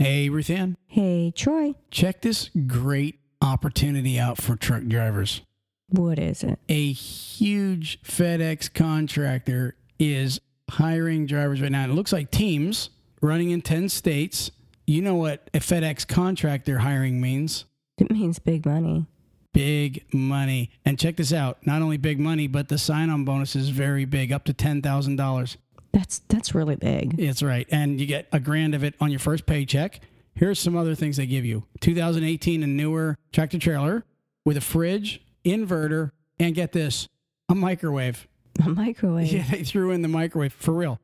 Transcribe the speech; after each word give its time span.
Hey, 0.00 0.30
Ruth 0.30 0.48
Ann, 0.48 0.78
Hey, 0.86 1.30
Troy. 1.30 1.74
check 1.90 2.22
this 2.22 2.48
great 2.66 3.20
opportunity 3.42 4.18
out 4.18 4.38
for 4.38 4.56
truck 4.56 4.84
drivers. 4.84 5.42
What 5.88 6.18
is 6.18 6.42
it? 6.42 6.58
A 6.70 6.90
huge 6.92 8.00
FedEx 8.02 8.72
contractor 8.72 9.76
is 9.98 10.40
hiring 10.70 11.26
drivers 11.26 11.60
right 11.60 11.70
now. 11.70 11.82
And 11.82 11.92
it 11.92 11.96
looks 11.96 12.14
like 12.14 12.30
teams 12.30 12.88
running 13.20 13.50
in 13.50 13.60
10 13.60 13.90
states. 13.90 14.50
You 14.86 15.02
know 15.02 15.16
what 15.16 15.50
a 15.52 15.58
FedEx 15.58 16.08
contractor 16.08 16.78
hiring 16.78 17.20
means? 17.20 17.66
It 17.98 18.10
means 18.10 18.38
big 18.38 18.64
money. 18.64 19.04
Big 19.52 20.06
money. 20.14 20.70
And 20.86 20.98
check 20.98 21.16
this 21.16 21.30
out 21.34 21.58
not 21.66 21.82
only 21.82 21.98
big 21.98 22.18
money, 22.18 22.46
but 22.46 22.68
the 22.68 22.78
sign 22.78 23.10
on 23.10 23.26
bonus 23.26 23.54
is 23.54 23.68
very 23.68 24.06
big, 24.06 24.32
up 24.32 24.44
to 24.44 24.54
$10,000. 24.54 25.56
That's 25.92 26.20
that's 26.28 26.54
really 26.54 26.76
big. 26.76 27.18
It's 27.18 27.42
right. 27.42 27.66
And 27.70 28.00
you 28.00 28.06
get 28.06 28.28
a 28.32 28.40
grand 28.40 28.74
of 28.74 28.84
it 28.84 28.94
on 29.00 29.10
your 29.10 29.18
first 29.18 29.46
paycheck. 29.46 30.00
Here's 30.34 30.58
some 30.58 30.76
other 30.76 30.94
things 30.94 31.16
they 31.16 31.26
give 31.26 31.44
you 31.44 31.64
2018 31.80 32.62
and 32.62 32.76
newer 32.76 33.16
tractor 33.32 33.58
trailer 33.58 34.04
with 34.44 34.56
a 34.56 34.60
fridge, 34.60 35.20
inverter, 35.44 36.12
and 36.38 36.54
get 36.54 36.72
this 36.72 37.08
a 37.48 37.54
microwave. 37.54 38.26
A 38.64 38.68
microwave. 38.68 39.32
Yeah, 39.32 39.44
they 39.50 39.64
threw 39.64 39.90
in 39.90 40.02
the 40.02 40.08
microwave 40.08 40.52
for 40.52 40.72
real. 40.72 41.00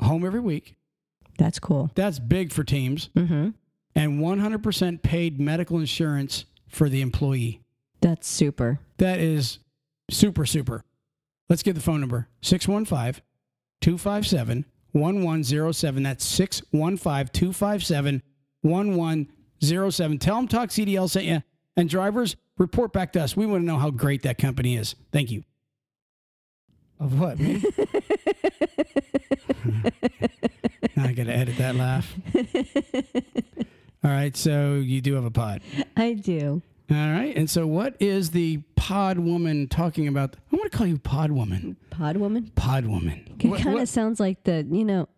Home 0.00 0.24
every 0.24 0.40
week. 0.40 0.76
That's 1.38 1.58
cool. 1.58 1.90
That's 1.94 2.18
big 2.18 2.52
for 2.52 2.64
teams. 2.64 3.08
Mm-hmm. 3.16 3.50
And 3.94 4.20
100% 4.20 5.02
paid 5.02 5.40
medical 5.40 5.78
insurance 5.78 6.44
for 6.68 6.88
the 6.88 7.00
employee. 7.00 7.60
That's 8.00 8.28
super. 8.28 8.78
That 8.98 9.18
is 9.18 9.58
super, 10.10 10.46
super. 10.46 10.84
Let's 11.48 11.62
get 11.62 11.74
the 11.74 11.80
phone 11.80 12.00
number 12.00 12.28
615 12.42 13.22
257 13.80 14.64
1107. 14.92 16.02
That's 16.02 16.24
615 16.24 17.28
257 17.32 18.22
1107. 18.62 20.18
Tell 20.18 20.36
them 20.36 20.48
Talk 20.48 20.70
CDL 20.70 21.08
sent 21.08 21.26
you. 21.26 21.42
And 21.76 21.88
drivers, 21.88 22.36
report 22.58 22.92
back 22.92 23.12
to 23.12 23.22
us. 23.22 23.36
We 23.36 23.46
want 23.46 23.62
to 23.62 23.66
know 23.66 23.78
how 23.78 23.90
great 23.90 24.22
that 24.22 24.38
company 24.38 24.76
is. 24.76 24.96
Thank 25.12 25.30
you. 25.30 25.44
Of 26.98 27.18
what? 27.18 27.38
Now 30.96 31.04
I 31.04 31.12
got 31.12 31.26
to 31.26 31.34
edit 31.34 31.56
that 31.56 31.76
laugh. 31.76 32.14
All 34.04 34.10
right. 34.10 34.36
So 34.36 34.74
you 34.74 35.00
do 35.00 35.14
have 35.14 35.24
a 35.24 35.30
pod. 35.30 35.62
I 35.96 36.12
do. 36.12 36.60
All 36.90 36.96
right. 36.96 37.36
And 37.36 37.48
so, 37.48 37.66
what 37.66 37.94
is 38.00 38.30
the 38.30 38.58
pod 38.74 39.18
woman 39.18 39.68
talking 39.68 40.08
about? 40.08 40.34
I 40.52 40.56
want 40.56 40.70
to 40.72 40.76
call 40.76 40.86
you 40.86 40.98
pod 40.98 41.30
woman. 41.30 41.76
Pod 41.90 42.16
woman. 42.16 42.50
Pod 42.56 42.86
woman. 42.86 43.36
It 43.38 43.62
kind 43.62 43.78
of 43.78 43.88
sounds 43.88 44.18
like 44.18 44.42
the 44.44 44.66
you 44.70 44.84
know 44.84 45.08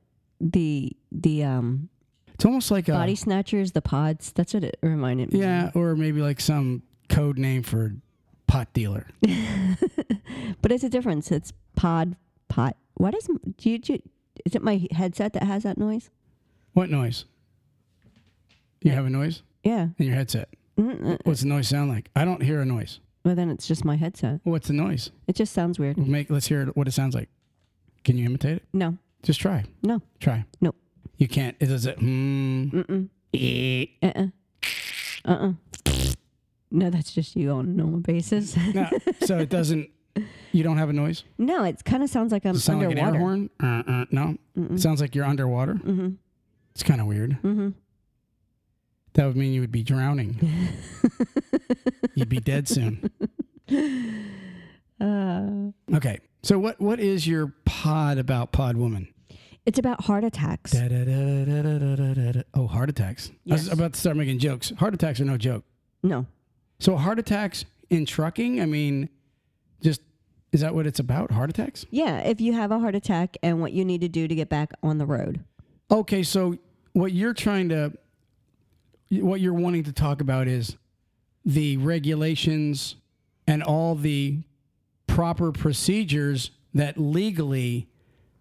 the 0.40 0.92
the 1.10 1.44
um 1.44 1.88
it's 2.34 2.44
almost 2.44 2.70
like 2.70 2.88
a 2.88 2.92
body 2.92 3.14
snatchers, 3.14 3.72
the 3.72 3.80
pods. 3.82 4.32
That's 4.32 4.52
what 4.52 4.64
it 4.64 4.76
reminded 4.82 5.32
me. 5.32 5.40
yeah, 5.40 5.70
or 5.74 5.94
maybe 5.96 6.20
like 6.20 6.40
some 6.40 6.82
code 7.08 7.38
name 7.38 7.62
for 7.62 7.94
pot 8.46 8.72
dealer. 8.74 9.06
but 10.60 10.72
it's 10.72 10.84
a 10.84 10.88
difference. 10.90 11.30
It's 11.30 11.52
pod 11.76 12.16
pot. 12.48 12.76
What 12.94 13.14
is 13.14 13.28
do 13.56 13.70
you, 13.70 13.78
do 13.78 13.92
you 13.94 14.02
is 14.44 14.54
it 14.54 14.62
my 14.62 14.86
headset 14.90 15.32
that 15.34 15.44
has 15.44 15.62
that 15.62 15.78
noise? 15.78 16.10
What 16.72 16.90
noise? 16.90 17.24
You 18.82 18.90
have 18.92 19.06
a 19.06 19.10
noise 19.10 19.42
Yeah. 19.62 19.88
in 19.98 20.06
your 20.06 20.14
headset. 20.16 20.48
Mm, 20.78 21.12
uh, 21.14 21.18
What's 21.24 21.40
the 21.42 21.48
noise 21.48 21.68
sound 21.68 21.90
like? 21.90 22.10
I 22.16 22.24
don't 22.24 22.42
hear 22.42 22.60
a 22.60 22.64
noise. 22.64 23.00
Well, 23.24 23.34
then 23.34 23.50
it's 23.50 23.66
just 23.68 23.84
my 23.84 23.96
headset. 23.96 24.40
What's 24.44 24.68
the 24.68 24.72
noise? 24.74 25.10
It 25.28 25.36
just 25.36 25.52
sounds 25.52 25.78
weird. 25.78 25.96
Make 25.98 26.28
let's 26.30 26.46
hear 26.48 26.66
what 26.74 26.88
it 26.88 26.92
sounds 26.92 27.14
like. 27.14 27.28
Can 28.04 28.18
you 28.18 28.24
imitate 28.26 28.56
it? 28.56 28.64
No. 28.72 28.98
Just 29.22 29.40
try. 29.40 29.64
No. 29.82 30.02
Try. 30.18 30.44
Nope. 30.60 30.74
You 31.18 31.28
can't. 31.28 31.56
It 31.60 31.66
does 31.66 31.86
it. 31.86 31.98
Hmm. 31.98 32.64
Mm-mm. 32.70 33.08
eh. 33.34 33.86
Uh-uh. 34.02 34.26
Uh-uh. 35.24 35.52
No, 36.72 36.90
that's 36.90 37.12
just 37.12 37.36
you 37.36 37.50
on 37.50 37.66
a 37.66 37.68
normal 37.68 38.00
basis. 38.00 38.56
No, 38.74 38.88
so 39.24 39.38
it 39.38 39.50
doesn't. 39.50 39.90
You 40.52 40.62
don't 40.64 40.78
have 40.78 40.88
a 40.88 40.92
noise. 40.92 41.24
no, 41.38 41.64
it 41.64 41.84
kind 41.84 42.02
of 42.02 42.10
sounds 42.10 42.32
like 42.32 42.44
I'm 42.44 42.56
sound 42.56 42.82
underwater. 42.82 43.00
like 43.00 43.08
an 43.08 43.14
air 43.14 43.20
horn? 43.20 43.50
Uh, 43.62 43.82
uh, 43.90 44.04
no. 44.10 44.36
Mm-mm. 44.58 44.74
It 44.74 44.80
sounds 44.80 45.00
like 45.00 45.14
you're 45.14 45.24
underwater. 45.24 45.74
Mm-hmm. 45.74 46.08
It's 46.74 46.82
kind 46.82 47.00
of 47.00 47.06
weird. 47.06 47.32
Mm-hmm. 47.42 47.68
That 49.14 49.26
would 49.26 49.36
mean 49.36 49.52
you 49.52 49.60
would 49.60 49.72
be 49.72 49.82
drowning. 49.82 50.38
You'd 52.14 52.28
be 52.30 52.40
dead 52.40 52.66
soon. 52.68 53.10
Uh, 55.00 55.72
Okay. 55.94 56.18
So 56.44 56.58
what 56.58 56.80
what 56.80 56.98
is 56.98 57.26
your 57.26 57.52
pod 57.64 58.18
about 58.18 58.50
Pod 58.52 58.76
Woman? 58.76 59.08
it's 59.64 59.78
about 59.78 60.02
heart 60.04 60.24
attacks. 60.24 60.72
Da-da-da-da-da-da-da-da. 60.72 62.42
Oh, 62.54 62.66
heart 62.66 62.90
attacks. 62.90 63.30
I 63.48 63.52
was 63.54 63.68
about 63.68 63.92
to 63.92 64.00
start 64.00 64.16
making 64.16 64.40
jokes. 64.40 64.72
Heart 64.76 64.94
attacks 64.94 65.20
are 65.20 65.24
no 65.24 65.36
joke. 65.36 65.64
No. 66.02 66.26
So 66.80 66.96
heart 66.96 67.20
attacks 67.20 67.64
in 67.88 68.04
trucking, 68.04 68.60
I 68.60 68.66
mean, 68.66 69.08
just 69.80 70.00
is 70.50 70.62
that 70.62 70.74
what 70.74 70.84
it's 70.88 70.98
about? 70.98 71.30
Heart 71.30 71.50
attacks? 71.50 71.86
Yeah, 71.90 72.18
if 72.18 72.40
you 72.40 72.54
have 72.54 72.72
a 72.72 72.80
heart 72.80 72.96
attack 72.96 73.36
and 73.42 73.60
what 73.60 73.72
you 73.72 73.84
need 73.84 74.00
to 74.00 74.08
do 74.08 74.26
to 74.26 74.34
get 74.34 74.48
back 74.48 74.72
on 74.82 74.98
the 74.98 75.06
road. 75.06 75.44
Okay, 75.92 76.24
so 76.24 76.56
what 76.94 77.12
you're 77.12 77.34
trying 77.34 77.68
to 77.68 77.92
what 79.20 79.40
you're 79.40 79.52
wanting 79.54 79.84
to 79.84 79.92
talk 79.92 80.20
about 80.20 80.48
is 80.48 80.76
the 81.44 81.76
regulations 81.78 82.96
and 83.46 83.62
all 83.62 83.94
the 83.94 84.38
proper 85.06 85.52
procedures 85.52 86.50
that 86.74 86.96
legally 86.96 87.88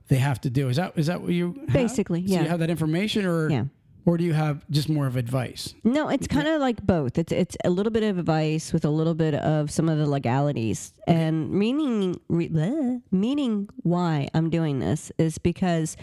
they 0.08 0.18
have 0.18 0.40
to 0.42 0.50
do. 0.50 0.70
Is 0.70 0.78
that 0.78 0.94
is 0.98 1.08
that 1.08 1.22
what 1.22 1.32
you 1.32 1.54
have? 1.66 1.74
Basically, 1.74 2.26
So 2.28 2.34
yeah. 2.34 2.44
you 2.44 2.50
have 2.50 2.60
that 2.60 2.70
information 2.70 3.26
or 3.26 3.50
Yeah. 3.50 3.66
or 4.06 4.18
do 4.18 4.24
you 4.24 4.34
have 4.34 4.64
just 4.70 4.88
more 4.90 5.08
of 5.08 5.16
advice? 5.16 5.74
No, 5.84 6.10
it's 6.10 6.28
kind 6.28 6.48
of 6.48 6.60
like 6.62 6.86
both. 6.86 7.18
It's 7.18 7.32
it's 7.32 7.58
a 7.66 7.70
little 7.70 7.92
bit 7.92 8.04
of 8.04 8.18
advice 8.20 8.72
with 8.74 8.86
a 8.86 8.90
little 8.90 9.14
bit 9.16 9.34
of 9.36 9.72
some 9.72 9.90
of 9.90 9.98
the 9.98 10.08
legalities. 10.08 10.94
And 11.08 11.50
meaning 11.52 12.20
re, 12.30 12.48
bleh, 12.50 13.02
meaning 13.12 13.70
why 13.84 14.28
I'm 14.34 14.50
doing 14.50 14.80
this 14.80 15.12
is 15.18 15.38
because 15.38 15.98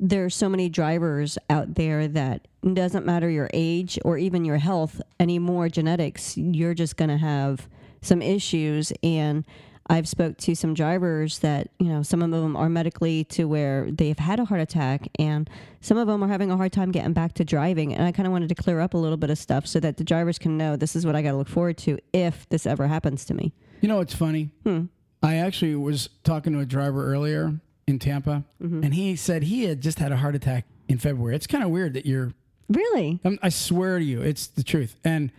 there's 0.00 0.34
so 0.34 0.48
many 0.48 0.70
drivers 0.70 1.36
out 1.50 1.74
there 1.74 2.08
that 2.08 2.48
doesn't 2.72 3.04
matter 3.04 3.28
your 3.28 3.50
age 3.52 3.98
or 4.02 4.16
even 4.16 4.46
your 4.46 4.56
health 4.56 5.00
anymore 5.20 5.68
genetics, 5.68 6.36
you're 6.38 6.74
just 6.74 6.96
going 6.96 7.10
to 7.10 7.18
have 7.18 7.68
some 8.00 8.22
issues 8.22 8.92
and 9.02 9.44
I've 9.88 10.08
spoke 10.08 10.38
to 10.38 10.54
some 10.54 10.72
drivers 10.72 11.40
that 11.40 11.68
you 11.78 11.88
know 11.88 12.02
some 12.02 12.22
of 12.22 12.30
them 12.30 12.56
are 12.56 12.68
medically 12.68 13.24
to 13.24 13.44
where 13.44 13.90
they've 13.90 14.18
had 14.18 14.38
a 14.38 14.44
heart 14.44 14.60
attack 14.60 15.08
and 15.18 15.50
some 15.80 15.98
of 15.98 16.06
them 16.06 16.22
are 16.22 16.28
having 16.28 16.50
a 16.50 16.56
hard 16.56 16.72
time 16.72 16.92
getting 16.92 17.12
back 17.12 17.34
to 17.34 17.44
driving 17.44 17.92
and 17.92 18.04
I 18.04 18.12
kind 18.12 18.26
of 18.26 18.32
wanted 18.32 18.48
to 18.50 18.54
clear 18.54 18.80
up 18.80 18.94
a 18.94 18.98
little 18.98 19.16
bit 19.18 19.30
of 19.30 19.36
stuff 19.36 19.66
so 19.66 19.80
that 19.80 19.96
the 19.98 20.04
drivers 20.04 20.38
can 20.38 20.56
know 20.56 20.76
this 20.76 20.96
is 20.96 21.04
what 21.04 21.16
I 21.16 21.22
got 21.22 21.32
to 21.32 21.36
look 21.36 21.48
forward 21.48 21.76
to 21.78 21.98
if 22.12 22.48
this 22.48 22.66
ever 22.66 22.86
happens 22.86 23.24
to 23.26 23.34
me. 23.34 23.52
You 23.80 23.88
know 23.88 23.96
what's 23.96 24.14
funny? 24.14 24.50
Hmm. 24.62 24.84
I 25.22 25.36
actually 25.36 25.74
was 25.74 26.08
talking 26.24 26.52
to 26.54 26.60
a 26.60 26.66
driver 26.66 27.12
earlier 27.12 27.60
in 27.90 27.98
Tampa 27.98 28.44
Mm-hmm. 28.62 28.84
and 28.84 28.94
he 28.94 29.16
said 29.16 29.42
he 29.42 29.64
had 29.64 29.80
just 29.82 29.98
had 29.98 30.12
a 30.12 30.16
heart 30.16 30.34
attack 30.34 30.64
in 30.88 30.96
February. 30.98 31.34
It's 31.36 31.46
kind 31.46 31.62
of 31.64 31.70
weird 31.70 31.92
that 31.94 32.06
you're 32.06 32.32
Really? 32.68 33.18
I'm, 33.24 33.36
I 33.42 33.48
swear 33.48 33.98
to 33.98 34.04
you, 34.04 34.22
it's 34.22 34.46
the 34.46 34.62
truth. 34.62 34.94
And 35.04 35.30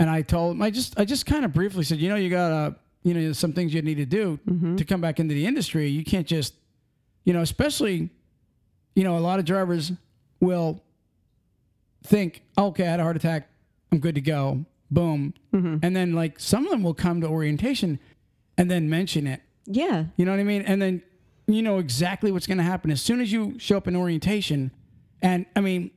and 0.00 0.10
I 0.10 0.22
told 0.22 0.56
him, 0.56 0.62
I 0.62 0.70
just 0.70 0.98
I 0.98 1.04
just 1.04 1.24
kind 1.26 1.44
of 1.44 1.52
briefly 1.52 1.84
said, 1.84 1.98
you 1.98 2.08
know, 2.08 2.16
you 2.16 2.28
gotta, 2.30 2.74
you 3.04 3.14
know, 3.14 3.32
some 3.32 3.52
things 3.52 3.72
you 3.72 3.80
need 3.82 3.96
to 3.98 4.04
do 4.06 4.38
Mm-hmm. 4.48 4.76
to 4.76 4.84
come 4.84 5.00
back 5.00 5.20
into 5.20 5.32
the 5.34 5.46
industry. 5.46 5.88
You 5.88 6.02
can't 6.04 6.26
just, 6.26 6.54
you 7.24 7.32
know, 7.32 7.40
especially, 7.42 8.10
you 8.96 9.04
know, 9.04 9.16
a 9.16 9.20
lot 9.20 9.38
of 9.38 9.44
drivers 9.44 9.92
will 10.40 10.82
think, 12.02 12.42
okay, 12.58 12.86
I 12.86 12.90
had 12.90 13.00
a 13.00 13.02
heart 13.02 13.16
attack, 13.16 13.48
I'm 13.92 13.98
good 14.00 14.14
to 14.16 14.20
go, 14.20 14.64
boom, 14.90 15.34
Mm-hmm. 15.54 15.78
and 15.82 15.94
then 15.96 16.14
like 16.14 16.38
some 16.40 16.64
of 16.64 16.70
them 16.70 16.82
will 16.82 16.94
come 16.94 17.20
to 17.20 17.26
orientation 17.28 17.98
and 18.56 18.70
then 18.70 18.88
mention 18.88 19.26
it. 19.26 19.40
Yeah. 19.66 20.04
You 20.16 20.24
know 20.24 20.30
what 20.32 20.40
I 20.40 20.44
mean? 20.44 20.62
And 20.62 20.80
then 20.80 21.02
you 21.54 21.62
know 21.62 21.78
exactly 21.78 22.32
what's 22.32 22.46
going 22.46 22.58
to 22.58 22.64
happen 22.64 22.90
as 22.90 23.00
soon 23.02 23.20
as 23.20 23.32
you 23.32 23.58
show 23.58 23.76
up 23.76 23.88
in 23.88 23.96
orientation. 23.96 24.70
And 25.22 25.46
I 25.56 25.60
mean, 25.60 25.90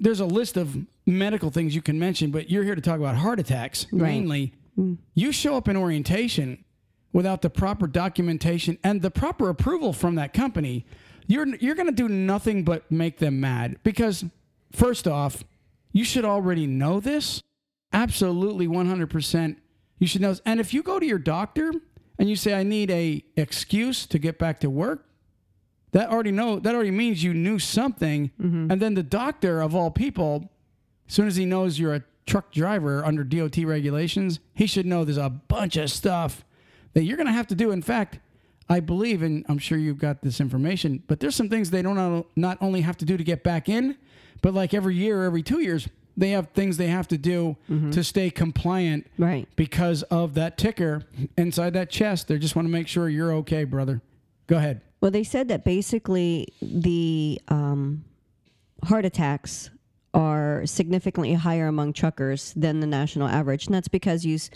there's 0.00 0.20
a 0.20 0.26
list 0.26 0.56
of 0.56 0.76
medical 1.06 1.50
things 1.50 1.74
you 1.74 1.82
can 1.82 1.98
mention, 1.98 2.30
but 2.30 2.50
you're 2.50 2.64
here 2.64 2.74
to 2.74 2.80
talk 2.80 2.98
about 2.98 3.16
heart 3.16 3.40
attacks 3.40 3.86
Right. 3.92 4.02
mainly. 4.12 4.52
Mm. 4.78 4.98
You 5.14 5.32
show 5.32 5.56
up 5.56 5.68
in 5.68 5.76
orientation 5.76 6.64
without 7.12 7.42
the 7.42 7.50
proper 7.50 7.86
documentation 7.86 8.78
and 8.82 9.02
the 9.02 9.10
proper 9.10 9.48
approval 9.48 9.92
from 9.92 10.14
that 10.14 10.32
company. 10.32 10.86
You're 11.26 11.46
you're 11.56 11.74
going 11.74 11.88
to 11.88 11.92
do 11.94 12.08
nothing 12.08 12.64
but 12.64 12.90
make 12.90 13.18
them 13.18 13.40
mad 13.40 13.76
because 13.84 14.24
first 14.72 15.06
off, 15.06 15.44
you 15.92 16.04
should 16.04 16.24
already 16.24 16.66
know 16.66 17.00
this. 17.00 17.42
Absolutely 17.92 18.66
100% 18.66 19.56
you 19.98 20.06
should 20.06 20.22
know 20.22 20.30
this. 20.30 20.40
And 20.46 20.58
if 20.58 20.72
you 20.74 20.82
go 20.82 20.98
to 20.98 21.06
your 21.06 21.18
doctor 21.18 21.72
and 22.22 22.30
you 22.30 22.36
say 22.36 22.54
I 22.54 22.62
need 22.62 22.88
a 22.92 23.24
excuse 23.36 24.06
to 24.06 24.16
get 24.16 24.38
back 24.38 24.60
to 24.60 24.70
work, 24.70 25.08
that 25.90 26.08
already 26.08 26.30
know 26.30 26.60
that 26.60 26.72
already 26.72 26.92
means 26.92 27.24
you 27.24 27.34
knew 27.34 27.58
something 27.58 28.30
mm-hmm. 28.40 28.70
and 28.70 28.80
then 28.80 28.94
the 28.94 29.02
doctor 29.02 29.60
of 29.60 29.74
all 29.74 29.90
people 29.90 30.48
as 31.08 31.14
soon 31.14 31.26
as 31.26 31.34
he 31.34 31.44
knows 31.44 31.80
you're 31.80 31.96
a 31.96 32.04
truck 32.24 32.52
driver 32.52 33.04
under 33.04 33.24
DOT 33.24 33.56
regulations, 33.64 34.38
he 34.54 34.68
should 34.68 34.86
know 34.86 35.04
there's 35.04 35.16
a 35.16 35.30
bunch 35.30 35.76
of 35.76 35.90
stuff 35.90 36.44
that 36.92 37.02
you're 37.02 37.16
going 37.16 37.26
to 37.26 37.32
have 37.32 37.48
to 37.48 37.56
do. 37.56 37.72
In 37.72 37.82
fact, 37.82 38.20
I 38.68 38.78
believe, 38.78 39.20
and 39.22 39.44
I'm 39.48 39.58
sure 39.58 39.76
you've 39.76 39.98
got 39.98 40.22
this 40.22 40.40
information, 40.40 41.02
but 41.08 41.18
there's 41.18 41.34
some 41.34 41.48
things 41.48 41.70
they 41.70 41.82
don't 41.82 42.24
not 42.36 42.56
only 42.60 42.82
have 42.82 42.96
to 42.98 43.04
do 43.04 43.16
to 43.16 43.24
get 43.24 43.42
back 43.42 43.68
in, 43.68 43.98
But 44.42 44.54
like 44.54 44.74
every 44.74 44.96
year, 44.96 45.24
every 45.24 45.42
two 45.42 45.60
years, 45.60 45.88
they 46.16 46.30
have 46.30 46.48
things 46.48 46.76
they 46.76 46.88
have 46.88 47.08
to 47.08 47.18
do 47.18 47.56
to 47.90 48.02
stay 48.04 48.30
compliant 48.30 49.06
Right. 49.18 49.48
because 49.56 50.02
of 50.04 50.34
that 50.34 50.58
ticker 50.58 51.02
inside 51.38 51.72
that 51.74 51.90
chest. 51.90 52.28
They 52.28 52.38
just 52.38 52.54
want 52.56 52.66
to 52.66 52.72
make 52.72 52.88
sure 52.88 53.08
you're 53.08 53.32
okay, 53.34 53.64
brother. 53.64 54.02
Go 54.46 54.56
ahead. 54.58 54.82
Well, 55.00 55.10
they 55.10 55.24
said 55.24 55.48
that 55.48 55.64
basically 55.64 56.48
the 56.60 57.40
um, 57.48 58.04
heart 58.84 59.04
attacks 59.04 59.70
are 60.14 60.62
significantly 60.66 61.32
higher 61.34 61.66
among 61.66 61.92
truckers 61.94 62.52
than 62.54 62.80
the 62.80 62.86
national 62.86 63.26
average, 63.28 63.66
and 63.66 63.74
that's 63.74 63.88
because 63.88 64.24
you, 64.26 64.34
s- 64.34 64.50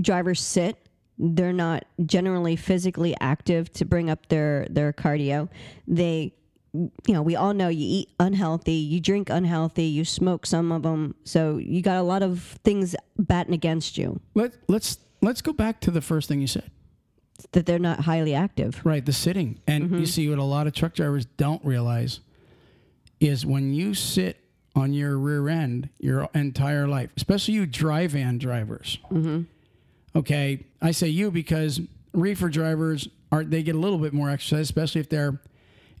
drivers 0.00 0.40
sit. 0.40 0.76
They're 1.18 1.52
not 1.52 1.84
generally 2.04 2.56
physically 2.56 3.14
active 3.20 3.72
to 3.74 3.84
bring 3.84 4.10
up 4.10 4.28
their 4.28 4.66
their 4.70 4.92
cardio. 4.92 5.48
They, 5.86 6.34
you 7.06 7.14
know, 7.14 7.22
we 7.22 7.36
all 7.36 7.54
know 7.54 7.68
you 7.68 7.86
eat 8.00 8.08
unhealthy, 8.20 8.72
you 8.72 9.00
drink 9.00 9.30
unhealthy, 9.30 9.84
you 9.84 10.04
smoke 10.04 10.46
some 10.46 10.72
of 10.72 10.82
them, 10.82 11.14
so 11.24 11.56
you 11.56 11.82
got 11.82 11.96
a 11.96 12.02
lot 12.02 12.22
of 12.22 12.58
things 12.64 12.94
batting 13.18 13.54
against 13.54 13.96
you 13.96 14.20
Let 14.34 14.54
let's 14.68 14.98
let's 15.22 15.42
go 15.42 15.52
back 15.52 15.80
to 15.82 15.90
the 15.90 16.00
first 16.00 16.28
thing 16.28 16.40
you 16.40 16.46
said. 16.46 16.70
that 17.52 17.66
they're 17.66 17.78
not 17.78 18.00
highly 18.00 18.34
active. 18.34 18.80
Right, 18.84 19.04
the 19.04 19.12
sitting. 19.12 19.60
And 19.66 19.84
you 19.84 19.96
mm-hmm. 19.96 20.04
see 20.04 20.28
what 20.28 20.38
a 20.38 20.44
lot 20.44 20.66
of 20.66 20.72
truck 20.72 20.94
drivers 20.94 21.26
don't 21.36 21.64
realize 21.64 22.20
is 23.20 23.46
when 23.46 23.72
you 23.72 23.94
sit 23.94 24.38
on 24.74 24.92
your 24.92 25.18
rear 25.18 25.48
end 25.48 25.88
your 25.98 26.28
entire 26.34 26.86
life, 26.86 27.10
especially 27.16 27.54
you 27.54 27.66
dry 27.66 28.06
van 28.06 28.38
drivers. 28.38 28.98
Mm-hmm. 29.10 29.42
Okay, 30.14 30.64
I 30.80 30.90
say 30.92 31.08
you 31.08 31.30
because 31.30 31.80
reefer 32.12 32.48
drivers 32.48 33.08
are 33.32 33.44
they 33.44 33.62
get 33.62 33.74
a 33.74 33.78
little 33.78 33.98
bit 33.98 34.12
more 34.12 34.30
exercise, 34.30 34.60
especially 34.60 35.00
if 35.00 35.08
they're 35.08 35.40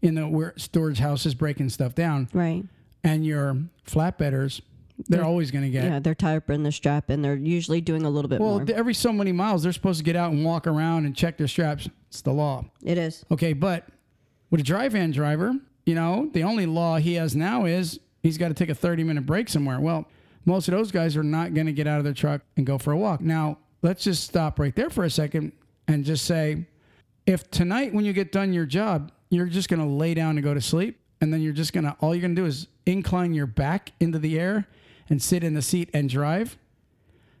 in 0.06 0.14
the 0.14 0.26
where 0.26 0.54
storage 0.56 0.98
houses 0.98 1.34
breaking 1.34 1.68
stuff 1.68 1.94
down. 1.94 2.28
Right. 2.32 2.64
And 3.04 3.24
your 3.24 3.56
flatbedders, 3.86 4.60
they're 5.08 5.24
always 5.24 5.50
going 5.50 5.64
to 5.64 5.70
get 5.70 5.84
Yeah, 5.84 5.98
they're 5.98 6.14
tied 6.14 6.36
up 6.36 6.50
in 6.50 6.62
the 6.62 6.72
strap, 6.72 7.10
and 7.10 7.24
they're 7.24 7.34
usually 7.34 7.80
doing 7.80 8.04
a 8.04 8.10
little 8.10 8.28
bit 8.28 8.40
well. 8.40 8.60
more. 8.60 8.66
Every 8.74 8.94
so 8.94 9.12
many 9.12 9.32
miles, 9.32 9.62
they're 9.62 9.72
supposed 9.72 9.98
to 9.98 10.04
get 10.04 10.16
out 10.16 10.32
and 10.32 10.44
walk 10.44 10.66
around 10.66 11.04
and 11.04 11.14
check 11.14 11.36
their 11.36 11.48
straps. 11.48 11.88
It's 12.08 12.22
the 12.22 12.32
law. 12.32 12.64
It 12.82 12.98
is. 12.98 13.24
Okay, 13.30 13.52
but 13.52 13.86
with 14.50 14.60
a 14.60 14.64
dry 14.64 14.88
van 14.88 15.10
driver, 15.10 15.54
you 15.84 15.94
know, 15.94 16.30
the 16.32 16.42
only 16.42 16.66
law 16.66 16.96
he 16.96 17.14
has 17.14 17.36
now 17.36 17.66
is 17.66 18.00
he's 18.22 18.38
got 18.38 18.48
to 18.48 18.54
take 18.54 18.70
a 18.70 18.74
30 18.74 19.04
minute 19.04 19.26
break 19.26 19.48
somewhere. 19.48 19.80
Well, 19.80 20.08
most 20.44 20.68
of 20.68 20.72
those 20.72 20.90
guys 20.90 21.16
are 21.16 21.22
not 21.22 21.54
going 21.54 21.66
to 21.66 21.72
get 21.72 21.86
out 21.86 21.98
of 21.98 22.04
their 22.04 22.14
truck 22.14 22.40
and 22.56 22.64
go 22.64 22.78
for 22.78 22.92
a 22.92 22.96
walk. 22.96 23.20
Now, 23.20 23.58
let's 23.82 24.04
just 24.04 24.24
stop 24.24 24.58
right 24.58 24.74
there 24.74 24.90
for 24.90 25.04
a 25.04 25.10
second 25.10 25.52
and 25.88 26.04
just 26.04 26.24
say 26.24 26.66
if 27.26 27.50
tonight 27.50 27.92
when 27.92 28.04
you 28.04 28.12
get 28.12 28.32
done 28.32 28.52
your 28.52 28.66
job, 28.66 29.12
you're 29.30 29.46
just 29.46 29.68
going 29.68 29.80
to 29.80 29.86
lay 29.86 30.14
down 30.14 30.36
and 30.36 30.42
go 30.44 30.54
to 30.54 30.60
sleep, 30.60 30.98
and 31.20 31.32
then 31.32 31.40
you're 31.40 31.52
just 31.52 31.72
going 31.72 31.84
to, 31.84 31.96
all 32.00 32.14
you're 32.14 32.22
going 32.22 32.34
to 32.36 32.42
do 32.42 32.46
is 32.46 32.68
incline 32.84 33.34
your 33.34 33.46
back 33.46 33.92
into 34.00 34.18
the 34.18 34.38
air 34.38 34.66
and 35.08 35.20
sit 35.22 35.42
in 35.42 35.54
the 35.54 35.62
seat 35.62 35.88
and 35.94 36.08
drive, 36.08 36.56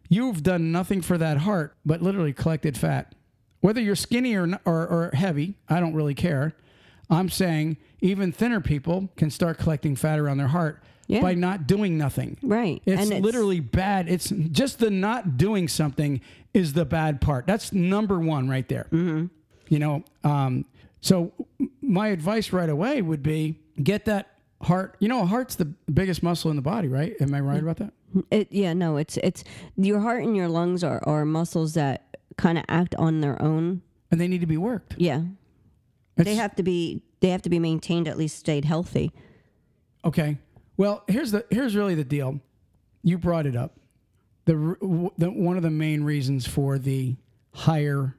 you've 0.08 0.42
done 0.42 0.70
nothing 0.72 1.00
for 1.02 1.18
that 1.18 1.38
heart 1.38 1.74
but 1.84 2.02
literally 2.02 2.32
collected 2.32 2.76
fat. 2.78 3.14
Whether 3.60 3.80
you're 3.80 3.96
skinny 3.96 4.34
or, 4.36 4.58
or, 4.64 4.86
or 4.86 5.10
heavy, 5.14 5.54
I 5.68 5.80
don't 5.80 5.94
really 5.94 6.14
care. 6.14 6.54
I'm 7.10 7.28
saying 7.28 7.76
even 8.00 8.32
thinner 8.32 8.60
people 8.60 9.08
can 9.16 9.30
start 9.30 9.58
collecting 9.58 9.96
fat 9.96 10.18
around 10.18 10.38
their 10.38 10.48
heart 10.48 10.82
Yeah. 11.08 11.20
by 11.22 11.34
not 11.34 11.66
doing 11.66 11.96
nothing. 11.98 12.36
Right. 12.42 12.82
It's, 12.84 13.10
And 13.10 13.24
literally 13.24 13.60
bad. 13.60 14.08
It's 14.08 14.30
just 14.30 14.78
the 14.78 14.90
not 14.90 15.36
doing 15.36 15.68
something 15.68 16.20
is 16.54 16.72
the 16.72 16.84
bad 16.84 17.20
part. 17.20 17.46
That's 17.46 17.72
number 17.72 18.18
one 18.18 18.48
right 18.48 18.68
there. 18.68 18.86
Mm-hmm. 18.92 19.26
You 19.68 19.78
know, 19.78 20.04
um, 20.24 20.64
so 21.06 21.32
my 21.80 22.08
advice 22.08 22.52
right 22.52 22.68
away 22.68 23.00
would 23.00 23.22
be 23.22 23.60
get 23.82 24.04
that 24.06 24.30
heart. 24.62 24.96
You 24.98 25.08
know, 25.08 25.22
a 25.22 25.26
heart's 25.26 25.54
the 25.54 25.66
biggest 25.66 26.22
muscle 26.22 26.50
in 26.50 26.56
the 26.56 26.62
body, 26.62 26.88
right? 26.88 27.14
Am 27.20 27.32
I 27.32 27.40
right 27.40 27.62
about 27.62 27.76
that? 27.76 27.92
It 28.30 28.48
yeah 28.50 28.72
no 28.72 28.96
it's 28.96 29.16
it's 29.18 29.44
your 29.76 30.00
heart 30.00 30.24
and 30.24 30.36
your 30.36 30.48
lungs 30.48 30.82
are 30.82 31.00
are 31.06 31.24
muscles 31.24 31.74
that 31.74 32.16
kind 32.36 32.56
of 32.58 32.64
act 32.68 32.94
on 32.96 33.20
their 33.20 33.40
own. 33.40 33.82
And 34.10 34.20
they 34.20 34.26
need 34.28 34.40
to 34.40 34.46
be 34.46 34.56
worked. 34.56 34.94
Yeah, 34.98 35.22
It's- 36.16 36.24
they 36.26 36.34
have 36.34 36.54
to 36.56 36.62
be 36.62 37.02
they 37.20 37.28
have 37.30 37.42
to 37.42 37.50
be 37.50 37.58
maintained 37.58 38.08
at 38.08 38.16
least 38.18 38.38
stayed 38.38 38.64
healthy. 38.64 39.12
Okay. 40.04 40.38
Well, 40.76 41.04
here's 41.08 41.30
the 41.30 41.44
here's 41.50 41.76
really 41.76 41.94
the 41.94 42.04
deal. 42.04 42.40
You 43.02 43.18
brought 43.18 43.46
it 43.46 43.54
up. 43.56 43.78
The, 44.46 44.54
the 45.18 45.30
one 45.30 45.56
of 45.56 45.62
the 45.62 45.70
main 45.70 46.02
reasons 46.04 46.46
for 46.46 46.78
the 46.78 47.16
higher 47.52 48.15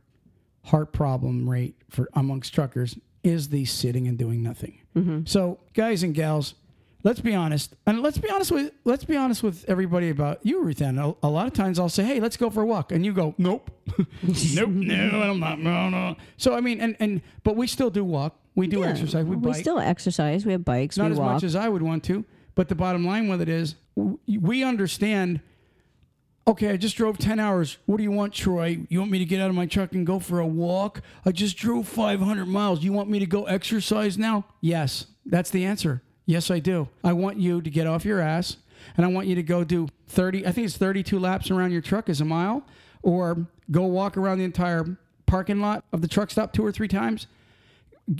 heart 0.68 0.94
problem 0.94 1.50
rate 1.50 1.75
for 1.90 2.10
amongst 2.14 2.54
truckers 2.54 2.98
is 3.24 3.50
the 3.50 3.66
sitting 3.66 4.08
and 4.08 4.18
doing 4.18 4.44
nothing. 4.44 4.80
Mm-hmm. 4.96 5.22
So, 5.25 5.60
guys 5.74 6.04
and 6.04 6.14
gals, 6.14 6.56
let's 7.04 7.19
be 7.22 7.34
honest, 7.34 7.75
and 7.86 8.02
let's 8.02 8.18
be 8.18 8.30
honest 8.30 8.52
with 8.52 8.72
let's 8.84 9.04
be 9.04 9.16
honest 9.16 9.44
with 9.44 9.66
everybody 9.68 10.10
about 10.10 10.46
you, 10.46 10.64
Ruthann. 10.64 11.00
A, 11.00 11.16
a 11.25 11.30
lot 11.30 11.48
of 11.48 11.54
times 11.54 11.80
I'll 11.80 11.90
say, 11.90 12.04
"Hey, 12.04 12.19
let's 12.19 12.38
go 12.38 12.50
for 12.50 12.62
a 12.62 12.66
walk," 12.66 12.92
and 12.92 13.06
you 13.06 13.14
go, 13.14 13.34
"Nope, 13.38 13.72
nope, 13.98 14.69
no, 14.69 15.22
I'm 15.22 15.40
not, 15.40 15.60
no, 15.60 15.90
no." 15.90 16.16
So, 16.38 16.54
I 16.54 16.62
mean, 16.62 16.80
and 16.81 16.96
and 17.00 17.22
but 17.44 17.56
we 17.56 17.68
still 17.68 17.90
do 17.90 18.04
walk. 18.04 18.40
We 18.56 18.68
do 18.68 18.81
Yeah, 18.81 18.88
exercise. 18.88 19.25
We, 19.25 19.36
we 19.36 19.52
bike 19.52 19.62
still 19.62 19.80
exercise. 19.80 20.46
We 20.46 20.52
have 20.52 20.66
bikes. 20.66 20.98
not 20.98 21.12
as 21.12 21.18
walk. 21.18 21.34
much 21.34 21.44
as 21.44 21.56
I 21.56 21.69
would 21.69 21.81
want 21.81 22.04
to. 22.06 22.25
But 22.56 22.69
the 22.69 22.75
bottom 22.75 23.06
line 23.06 23.28
with 23.28 23.42
it 23.42 23.50
is, 23.50 23.75
we 23.96 24.64
understand. 24.64 25.42
Okay, 26.47 26.69
I 26.69 26.77
just 26.77 26.95
drove 26.95 27.17
ten 27.17 27.39
hours. 27.39 27.77
What 27.85 27.97
do 27.97 28.03
you 28.03 28.11
want, 28.11 28.33
Troy? 28.33 28.85
You 28.88 28.99
want 28.99 29.11
me 29.11 29.19
to 29.19 29.25
get 29.25 29.41
out 29.41 29.49
of 29.49 29.55
my 29.55 29.65
truck 29.65 29.91
and 29.94 30.07
go 30.07 30.17
for 30.19 30.39
a 30.39 30.47
walk? 30.47 31.01
I 31.25 31.31
just 31.31 31.57
drove 31.57 31.88
five 31.88 32.21
hundred 32.21 32.47
miles. 32.47 32.83
You 32.83 32.94
want 32.94 33.09
me 33.09 33.19
to 33.19 33.25
go 33.25 33.44
exercise 33.45 34.17
now? 34.17 34.45
Yes, 34.61 35.07
that's 35.25 35.49
the 35.49 35.65
answer. 35.65 36.01
Yes, 36.25 36.49
I 36.49 36.59
do. 36.59 36.88
I 37.03 37.13
want 37.13 37.38
you 37.38 37.61
to 37.61 37.69
get 37.69 37.85
off 37.85 38.05
your 38.05 38.21
ass, 38.21 38.57
and 38.95 39.05
I 39.05 39.09
want 39.09 39.27
you 39.27 39.35
to 39.35 39.44
go 39.44 39.65
do 39.65 39.89
thirty. 40.07 40.47
I 40.47 40.53
think 40.53 40.65
it's 40.65 40.77
thirty-two 40.77 41.19
laps 41.19 41.51
around 41.51 41.73
your 41.73 41.81
truck 41.81 42.07
is 42.07 42.21
a 42.21 42.25
mile, 42.25 42.65
or 43.01 43.45
go 43.69 43.83
walk 43.83 44.15
around 44.15 44.38
the 44.38 44.45
entire 44.45 44.97
parking 45.25 45.59
lot 45.59 45.83
of 45.91 46.01
the 46.01 46.07
truck 46.07 46.31
stop 46.31 46.53
two 46.53 46.65
or 46.65 46.71
three 46.71 46.88
times 46.88 47.27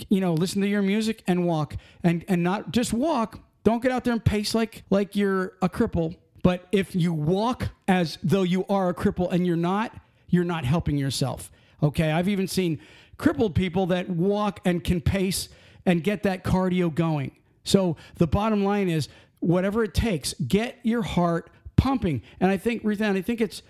you 0.08 0.20
know, 0.20 0.34
listen 0.34 0.60
to 0.60 0.68
your 0.68 0.82
music 0.82 1.22
and 1.26 1.46
walk 1.46 1.76
and 2.02 2.24
and 2.28 2.42
not 2.42 2.72
just 2.72 2.92
walk. 2.92 3.40
Don't 3.64 3.82
get 3.82 3.90
out 3.90 4.04
there 4.04 4.12
and 4.12 4.24
pace 4.24 4.54
like 4.54 4.84
like 4.90 5.16
you're 5.16 5.54
a 5.62 5.68
cripple. 5.68 6.16
But 6.42 6.66
if 6.72 6.94
you 6.94 7.12
walk 7.12 7.68
as 7.86 8.18
though 8.22 8.42
you 8.42 8.64
are 8.68 8.88
a 8.88 8.94
cripple 8.94 9.30
and 9.32 9.46
you're 9.46 9.56
not, 9.56 9.94
you're 10.28 10.44
not 10.44 10.64
helping 10.64 10.96
yourself. 10.96 11.50
Okay, 11.82 12.10
I've 12.10 12.28
even 12.28 12.46
seen 12.46 12.80
crippled 13.16 13.54
people 13.54 13.86
that 13.86 14.08
walk 14.08 14.60
and 14.64 14.82
can 14.82 15.00
pace 15.00 15.48
and 15.84 16.02
get 16.02 16.22
that 16.22 16.44
cardio 16.44 16.94
going. 16.94 17.32
So 17.64 17.96
the 18.16 18.26
bottom 18.26 18.64
line 18.64 18.88
is, 18.88 19.08
whatever 19.40 19.84
it 19.84 19.94
takes, 19.94 20.34
get 20.34 20.78
your 20.82 21.02
heart 21.02 21.50
pumping. 21.76 22.22
And 22.40 22.50
I 22.50 22.56
think, 22.56 22.82
Ruthann, 22.82 23.16
I 23.16 23.22
think 23.22 23.40
it's 23.40 23.62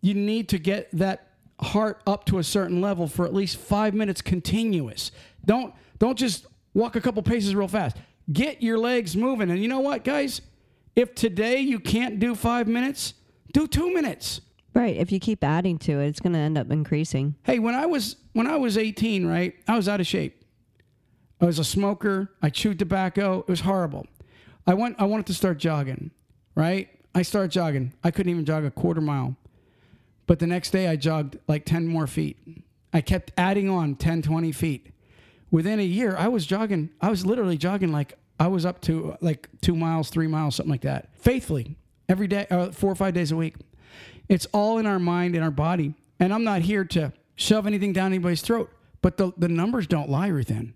you 0.00 0.14
need 0.14 0.48
to 0.50 0.58
get 0.58 0.90
that 0.92 1.28
heart 1.60 2.02
up 2.06 2.26
to 2.26 2.38
a 2.38 2.44
certain 2.44 2.80
level 2.80 3.06
for 3.06 3.24
at 3.24 3.32
least 3.32 3.56
five 3.56 3.94
minutes 3.94 4.20
continuous. 4.20 5.10
Don't 5.44 5.72
don't 5.98 6.18
just 6.18 6.46
walk 6.74 6.96
a 6.96 7.00
couple 7.00 7.22
paces 7.22 7.54
real 7.54 7.68
fast. 7.68 7.96
Get 8.32 8.62
your 8.62 8.78
legs 8.78 9.16
moving. 9.16 9.50
And 9.50 9.60
you 9.62 9.68
know 9.68 9.80
what, 9.80 10.04
guys? 10.04 10.40
If 10.96 11.14
today 11.14 11.60
you 11.60 11.80
can't 11.80 12.18
do 12.18 12.34
five 12.34 12.68
minutes, 12.68 13.14
do 13.52 13.66
two 13.66 13.92
minutes. 13.92 14.40
right. 14.74 14.96
If 14.96 15.10
you 15.12 15.18
keep 15.20 15.42
adding 15.42 15.78
to 15.80 16.00
it, 16.00 16.08
it's 16.08 16.20
going 16.20 16.32
to 16.34 16.38
end 16.38 16.56
up 16.58 16.70
increasing. 16.70 17.34
Hey, 17.42 17.58
when 17.58 17.74
I 17.74 17.86
was 17.86 18.16
when 18.32 18.46
I 18.46 18.56
was 18.56 18.76
18, 18.78 19.26
right, 19.26 19.54
I 19.68 19.76
was 19.76 19.88
out 19.88 20.00
of 20.00 20.06
shape. 20.06 20.44
I 21.40 21.46
was 21.46 21.58
a 21.58 21.64
smoker. 21.64 22.30
I 22.42 22.50
chewed 22.50 22.78
tobacco. 22.78 23.40
It 23.40 23.48
was 23.48 23.60
horrible. 23.60 24.06
I 24.66 24.74
went. 24.74 24.96
I 24.98 25.04
wanted 25.04 25.26
to 25.26 25.34
start 25.34 25.58
jogging. 25.58 26.10
Right. 26.54 26.88
I 27.14 27.22
started 27.22 27.50
jogging. 27.50 27.92
I 28.02 28.10
couldn't 28.10 28.30
even 28.30 28.44
jog 28.44 28.64
a 28.64 28.70
quarter 28.70 29.00
mile. 29.00 29.36
But 30.26 30.38
the 30.38 30.46
next 30.46 30.70
day, 30.70 30.88
I 30.88 30.96
jogged 30.96 31.38
like 31.46 31.64
10 31.64 31.86
more 31.86 32.06
feet. 32.06 32.38
I 32.92 33.00
kept 33.00 33.30
adding 33.36 33.68
on 33.68 33.94
10, 33.96 34.22
20 34.22 34.52
feet. 34.52 34.90
Within 35.50 35.78
a 35.78 35.84
year, 35.84 36.16
I 36.16 36.28
was 36.28 36.46
jogging. 36.46 36.90
I 37.00 37.10
was 37.10 37.26
literally 37.26 37.56
jogging 37.56 37.92
like 37.92 38.18
I 38.38 38.48
was 38.48 38.66
up 38.66 38.80
to 38.82 39.16
like 39.20 39.48
two 39.60 39.76
miles, 39.76 40.10
three 40.10 40.26
miles, 40.26 40.56
something 40.56 40.70
like 40.70 40.82
that, 40.82 41.10
faithfully 41.18 41.76
every 42.08 42.26
day, 42.26 42.46
uh, 42.50 42.70
four 42.70 42.90
or 42.90 42.96
five 42.96 43.14
days 43.14 43.32
a 43.32 43.36
week. 43.36 43.56
It's 44.28 44.46
all 44.46 44.78
in 44.78 44.86
our 44.86 44.98
mind 44.98 45.34
and 45.34 45.44
our 45.44 45.50
body. 45.50 45.94
And 46.18 46.32
I'm 46.32 46.44
not 46.44 46.62
here 46.62 46.84
to 46.86 47.12
shove 47.36 47.66
anything 47.66 47.92
down 47.92 48.06
anybody's 48.06 48.42
throat, 48.42 48.70
but 49.02 49.16
the, 49.16 49.32
the 49.36 49.48
numbers 49.48 49.86
don't 49.86 50.08
lie, 50.08 50.30
Ruthann. 50.30 50.72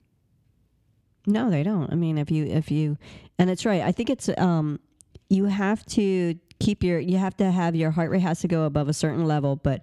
No, 1.26 1.50
they 1.50 1.62
don't. 1.62 1.92
I 1.92 1.94
mean, 1.94 2.16
if 2.16 2.30
you 2.30 2.46
if 2.46 2.70
you 2.70 2.96
and 3.38 3.50
it's 3.50 3.66
right. 3.66 3.82
I 3.82 3.92
think 3.92 4.08
it's 4.08 4.30
um 4.38 4.80
you 5.28 5.44
have 5.44 5.84
to 5.86 6.38
keep 6.58 6.82
your 6.82 6.98
you 6.98 7.18
have 7.18 7.36
to 7.36 7.50
have 7.50 7.76
your 7.76 7.90
heart 7.90 8.10
rate 8.10 8.22
has 8.22 8.40
to 8.40 8.48
go 8.48 8.64
above 8.64 8.88
a 8.88 8.94
certain 8.94 9.26
level, 9.26 9.56
but 9.56 9.82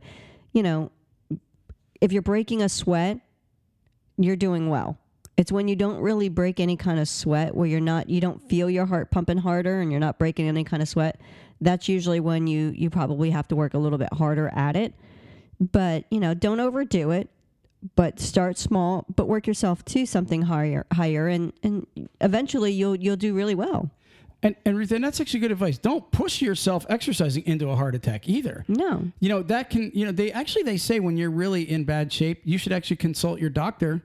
you 0.54 0.64
know, 0.64 0.92
if 2.02 2.12
you're 2.12 2.24
breaking 2.24 2.62
a 2.64 2.70
sweat, 2.70 3.20
you're 4.18 4.36
doing 4.36 4.70
well. 4.70 4.98
It's 5.38 5.52
when 5.52 5.68
you 5.68 5.76
don't 5.76 6.00
really 6.00 6.30
break 6.30 6.60
any 6.60 6.78
kind 6.78 7.00
of 7.00 7.10
sweat 7.10 7.56
where 7.56 7.68
you're 7.68 7.82
not 7.82 8.10
you 8.10 8.22
don't 8.22 8.42
feel 8.50 8.70
your 8.70 8.86
heart 8.86 9.12
pumping 9.12 9.38
harder 9.38 9.82
and 9.82 9.92
you're 9.92 10.00
not 10.00 10.18
breaking 10.18 10.48
any 10.48 10.64
kind 10.64 10.82
of 10.82 10.88
sweat. 10.90 11.20
That's 11.62 11.88
usually 11.90 12.20
when 12.20 12.48
you 12.48 12.74
you 12.76 12.90
probably 12.90 13.32
have 13.32 13.48
to 13.50 13.56
work 13.56 13.74
a 13.74 13.78
little 13.78 13.98
bit 13.98 14.14
harder 14.14 14.50
at 14.56 14.76
it. 14.76 14.94
But, 15.60 16.06
you 16.10 16.20
know, 16.20 16.34
don't 16.34 16.60
overdo 16.60 17.12
it 17.12 17.30
but 17.96 18.20
start 18.20 18.58
small 18.58 19.06
but 19.16 19.28
work 19.28 19.46
yourself 19.46 19.86
to 19.86 20.08
something 20.08 20.42
higher 20.44 20.88
higher 20.92 21.28
and 21.28 21.54
and 21.62 21.86
eventually 22.20 22.72
you'll 22.72 22.96
you'll 22.96 23.16
do 23.16 23.36
really 23.36 23.54
well 23.54 23.92
And 24.42 24.56
and 24.66 24.76
Ruth, 24.78 24.92
and 24.92 25.04
that's 25.04 25.20
actually 25.22 25.40
good 25.42 25.52
advice. 25.52 25.78
Don't 25.78 26.10
push 26.12 26.42
yourself 26.42 26.86
exercising 26.90 27.44
into 27.46 27.70
a 27.70 27.76
heart 27.76 27.94
attack 27.94 28.28
either. 28.28 28.66
No. 28.68 29.12
You 29.20 29.30
know 29.30 29.44
that 29.44 29.70
can 29.70 29.92
you 29.94 30.04
know 30.06 30.12
they 30.12 30.32
actually 30.32 30.64
they 30.64 30.78
say 30.78 31.00
when 31.00 31.16
you're 31.16 31.30
really 31.30 31.70
in 31.70 31.84
bad 31.84 32.12
shape, 32.12 32.42
you 32.44 32.58
should 32.58 32.72
actually 32.74 32.98
consult 32.98 33.40
your 33.40 33.50
doctor 33.52 34.02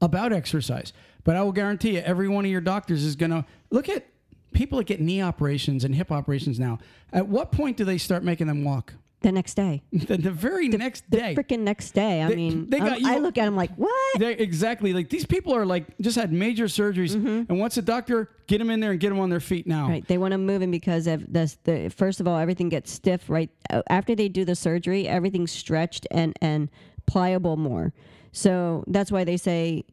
about 0.00 0.32
exercise. 0.32 0.92
But 1.24 1.36
I 1.36 1.42
will 1.42 1.52
guarantee 1.52 1.94
you, 1.94 2.00
every 2.00 2.28
one 2.28 2.44
of 2.44 2.50
your 2.50 2.60
doctors 2.60 3.04
is 3.04 3.16
going 3.16 3.30
to 3.30 3.44
look 3.70 3.88
at 3.88 4.06
people 4.52 4.78
that 4.78 4.86
get 4.86 5.00
knee 5.00 5.22
operations 5.22 5.84
and 5.84 5.94
hip 5.94 6.12
operations 6.12 6.58
now. 6.60 6.78
At 7.12 7.28
what 7.28 7.50
point 7.52 7.76
do 7.76 7.84
they 7.84 7.98
start 7.98 8.22
making 8.22 8.46
them 8.46 8.62
walk? 8.64 8.94
The 9.22 9.32
next 9.32 9.54
day. 9.54 9.82
The, 9.92 10.18
the 10.18 10.30
very 10.30 10.68
next 10.68 11.08
day. 11.08 11.34
The 11.34 11.42
Freaking 11.42 11.60
next 11.60 11.92
day. 11.92 12.22
I 12.22 12.28
They- 12.28 12.36
mean, 12.36 12.68
they 12.68 12.78
got 12.78 12.88
um, 12.88 12.92
I'm- 12.94 13.02
you- 13.02 13.12
I 13.14 13.18
look 13.18 13.38
at 13.38 13.46
them 13.46 13.56
like, 13.56 13.74
what? 13.76 14.20
Exactly. 14.20 14.92
Like 14.92 15.08
these 15.08 15.24
people 15.24 15.54
are 15.54 15.64
like 15.64 15.86
just 15.98 16.16
had 16.16 16.30
major 16.30 16.66
surgeries, 16.66 17.16
mm-hmm. 17.16 17.50
and 17.50 17.58
once 17.58 17.78
a 17.78 17.82
doctor 17.82 18.28
get 18.46 18.58
them 18.58 18.68
in 18.68 18.80
there 18.80 18.90
and 18.90 19.00
get 19.00 19.08
them 19.08 19.18
on 19.18 19.30
their 19.30 19.40
feet 19.40 19.66
now. 19.66 19.88
Right. 19.88 20.06
They 20.06 20.18
want 20.18 20.32
to 20.32 20.38
move 20.38 20.60
him 20.60 20.70
because 20.70 21.06
of 21.06 21.32
this. 21.32 21.56
The 21.64 21.88
first 21.88 22.20
of 22.20 22.28
all, 22.28 22.38
everything 22.38 22.68
gets 22.68 22.92
stiff 22.92 23.30
right 23.30 23.48
after 23.88 24.14
they 24.14 24.28
do 24.28 24.44
the 24.44 24.54
surgery. 24.54 25.08
Everything's 25.08 25.52
stretched 25.52 26.06
and 26.10 26.36
and 26.42 26.68
pliable 27.06 27.56
more. 27.56 27.94
So 28.34 28.82
that's 28.88 29.12
why 29.12 29.22
they 29.24 29.36
say 29.36 29.84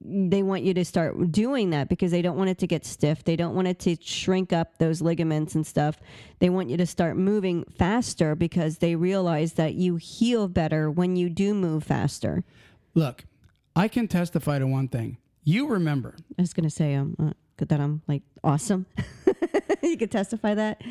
they 0.00 0.42
want 0.42 0.64
you 0.64 0.74
to 0.74 0.84
start 0.84 1.32
doing 1.32 1.70
that 1.70 1.88
because 1.88 2.10
they 2.10 2.20
don't 2.20 2.36
want 2.36 2.50
it 2.50 2.58
to 2.58 2.66
get 2.66 2.84
stiff. 2.84 3.24
They 3.24 3.36
don't 3.36 3.54
want 3.54 3.68
it 3.68 3.78
to 3.80 3.96
shrink 4.00 4.52
up 4.52 4.76
those 4.78 5.00
ligaments 5.00 5.54
and 5.54 5.66
stuff. 5.66 5.98
They 6.40 6.50
want 6.50 6.68
you 6.68 6.76
to 6.76 6.84
start 6.84 7.16
moving 7.16 7.64
faster 7.78 8.34
because 8.34 8.78
they 8.78 8.96
realize 8.96 9.54
that 9.54 9.74
you 9.74 9.96
heal 9.96 10.48
better 10.48 10.90
when 10.90 11.16
you 11.16 11.30
do 11.30 11.54
move 11.54 11.84
faster. 11.84 12.44
Look, 12.94 13.24
I 13.76 13.86
can 13.88 14.08
testify 14.08 14.58
to 14.58 14.66
one 14.66 14.88
thing. 14.88 15.16
You 15.44 15.68
remember 15.68 16.16
I 16.38 16.42
was 16.42 16.52
gonna 16.52 16.70
say 16.70 16.94
um 16.94 17.16
uh, 17.18 17.32
that 17.56 17.80
I'm 17.80 18.02
like 18.08 18.22
awesome. 18.42 18.86
you 19.82 19.96
could 19.96 20.10
testify 20.10 20.54
that 20.54 20.82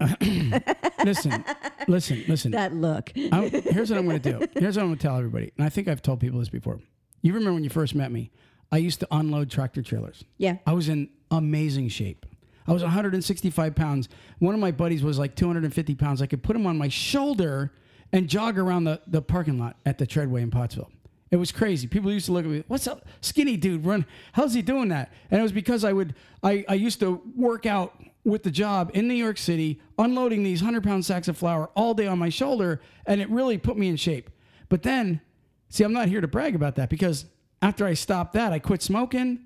listen, 1.04 1.44
listen, 1.88 2.24
listen. 2.28 2.50
that 2.52 2.74
look. 2.74 3.12
I'm, 3.16 3.50
here's 3.50 3.90
what 3.90 3.98
I'm 3.98 4.06
going 4.06 4.20
to 4.20 4.32
do. 4.32 4.46
Here's 4.58 4.76
what 4.76 4.82
I'm 4.82 4.88
going 4.88 4.98
to 4.98 5.02
tell 5.02 5.16
everybody. 5.16 5.52
And 5.56 5.64
I 5.64 5.68
think 5.68 5.88
I've 5.88 6.02
told 6.02 6.20
people 6.20 6.38
this 6.38 6.48
before. 6.48 6.80
You 7.22 7.32
remember 7.32 7.54
when 7.54 7.64
you 7.64 7.70
first 7.70 7.94
met 7.94 8.12
me? 8.12 8.30
I 8.72 8.78
used 8.78 9.00
to 9.00 9.08
unload 9.10 9.50
tractor 9.50 9.82
trailers. 9.82 10.24
Yeah. 10.36 10.56
I 10.66 10.72
was 10.72 10.88
in 10.88 11.08
amazing 11.30 11.88
shape. 11.88 12.26
I 12.66 12.72
was 12.72 12.82
165 12.82 13.74
pounds. 13.74 14.08
One 14.38 14.54
of 14.54 14.60
my 14.60 14.72
buddies 14.72 15.02
was 15.02 15.18
like 15.18 15.34
250 15.36 15.94
pounds. 15.94 16.22
I 16.22 16.26
could 16.26 16.42
put 16.42 16.56
him 16.56 16.66
on 16.66 16.78
my 16.78 16.88
shoulder 16.88 17.72
and 18.12 18.28
jog 18.28 18.58
around 18.58 18.84
the, 18.84 19.00
the 19.06 19.20
parking 19.22 19.58
lot 19.58 19.76
at 19.84 19.98
the 19.98 20.06
Treadway 20.06 20.42
in 20.42 20.50
Pottsville. 20.50 20.90
It 21.30 21.36
was 21.36 21.50
crazy. 21.50 21.86
People 21.88 22.12
used 22.12 22.26
to 22.26 22.32
look 22.32 22.44
at 22.44 22.50
me, 22.50 22.62
what's 22.68 22.86
up, 22.86 23.06
skinny 23.20 23.56
dude, 23.56 23.84
run? 23.84 24.06
How's 24.32 24.54
he 24.54 24.62
doing 24.62 24.88
that? 24.88 25.12
And 25.30 25.40
it 25.40 25.42
was 25.42 25.52
because 25.52 25.82
I 25.82 25.92
would, 25.92 26.14
I, 26.42 26.64
I 26.68 26.74
used 26.74 27.00
to 27.00 27.20
work 27.34 27.66
out 27.66 27.92
with 28.24 28.42
the 28.42 28.50
job 28.50 28.90
in 28.94 29.06
New 29.06 29.14
York 29.14 29.38
City, 29.38 29.80
unloading 29.98 30.42
these 30.42 30.62
100 30.62 30.82
pound 30.82 31.04
sacks 31.04 31.28
of 31.28 31.36
flour 31.36 31.70
all 31.74 31.94
day 31.94 32.06
on 32.06 32.18
my 32.18 32.28
shoulder, 32.28 32.80
and 33.06 33.20
it 33.20 33.28
really 33.30 33.58
put 33.58 33.76
me 33.76 33.88
in 33.88 33.96
shape. 33.96 34.30
But 34.68 34.82
then, 34.82 35.20
see, 35.68 35.84
I'm 35.84 35.92
not 35.92 36.08
here 36.08 36.20
to 36.20 36.28
brag 36.28 36.54
about 36.54 36.76
that 36.76 36.88
because 36.88 37.26
after 37.60 37.86
I 37.86 37.94
stopped 37.94 38.32
that, 38.32 38.52
I 38.52 38.58
quit 38.58 38.82
smoking 38.82 39.40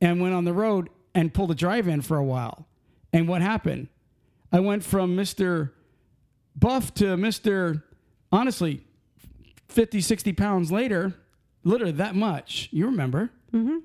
and 0.00 0.20
went 0.20 0.34
on 0.34 0.44
the 0.44 0.52
road 0.52 0.88
and 1.14 1.32
pulled 1.32 1.50
a 1.50 1.54
dry 1.54 1.80
van 1.82 2.00
for 2.00 2.16
a 2.16 2.24
while. 2.24 2.66
And 3.12 3.28
what 3.28 3.42
happened? 3.42 3.88
I 4.52 4.60
went 4.60 4.82
from 4.82 5.16
Mr. 5.16 5.72
Buff 6.56 6.94
to 6.94 7.16
Mr. 7.16 7.82
Honestly, 8.32 8.82
50, 9.68 10.00
60 10.00 10.32
pounds 10.32 10.72
later, 10.72 11.14
literally 11.64 11.92
that 11.92 12.14
much. 12.14 12.68
You 12.72 12.86
remember? 12.86 13.30
Mm-hmm. 13.52 13.78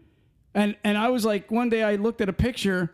And 0.53 0.77
and 0.83 0.97
I 0.97 1.09
was 1.09 1.25
like, 1.25 1.51
one 1.51 1.69
day 1.69 1.83
I 1.83 1.95
looked 1.95 2.21
at 2.21 2.29
a 2.29 2.33
picture 2.33 2.91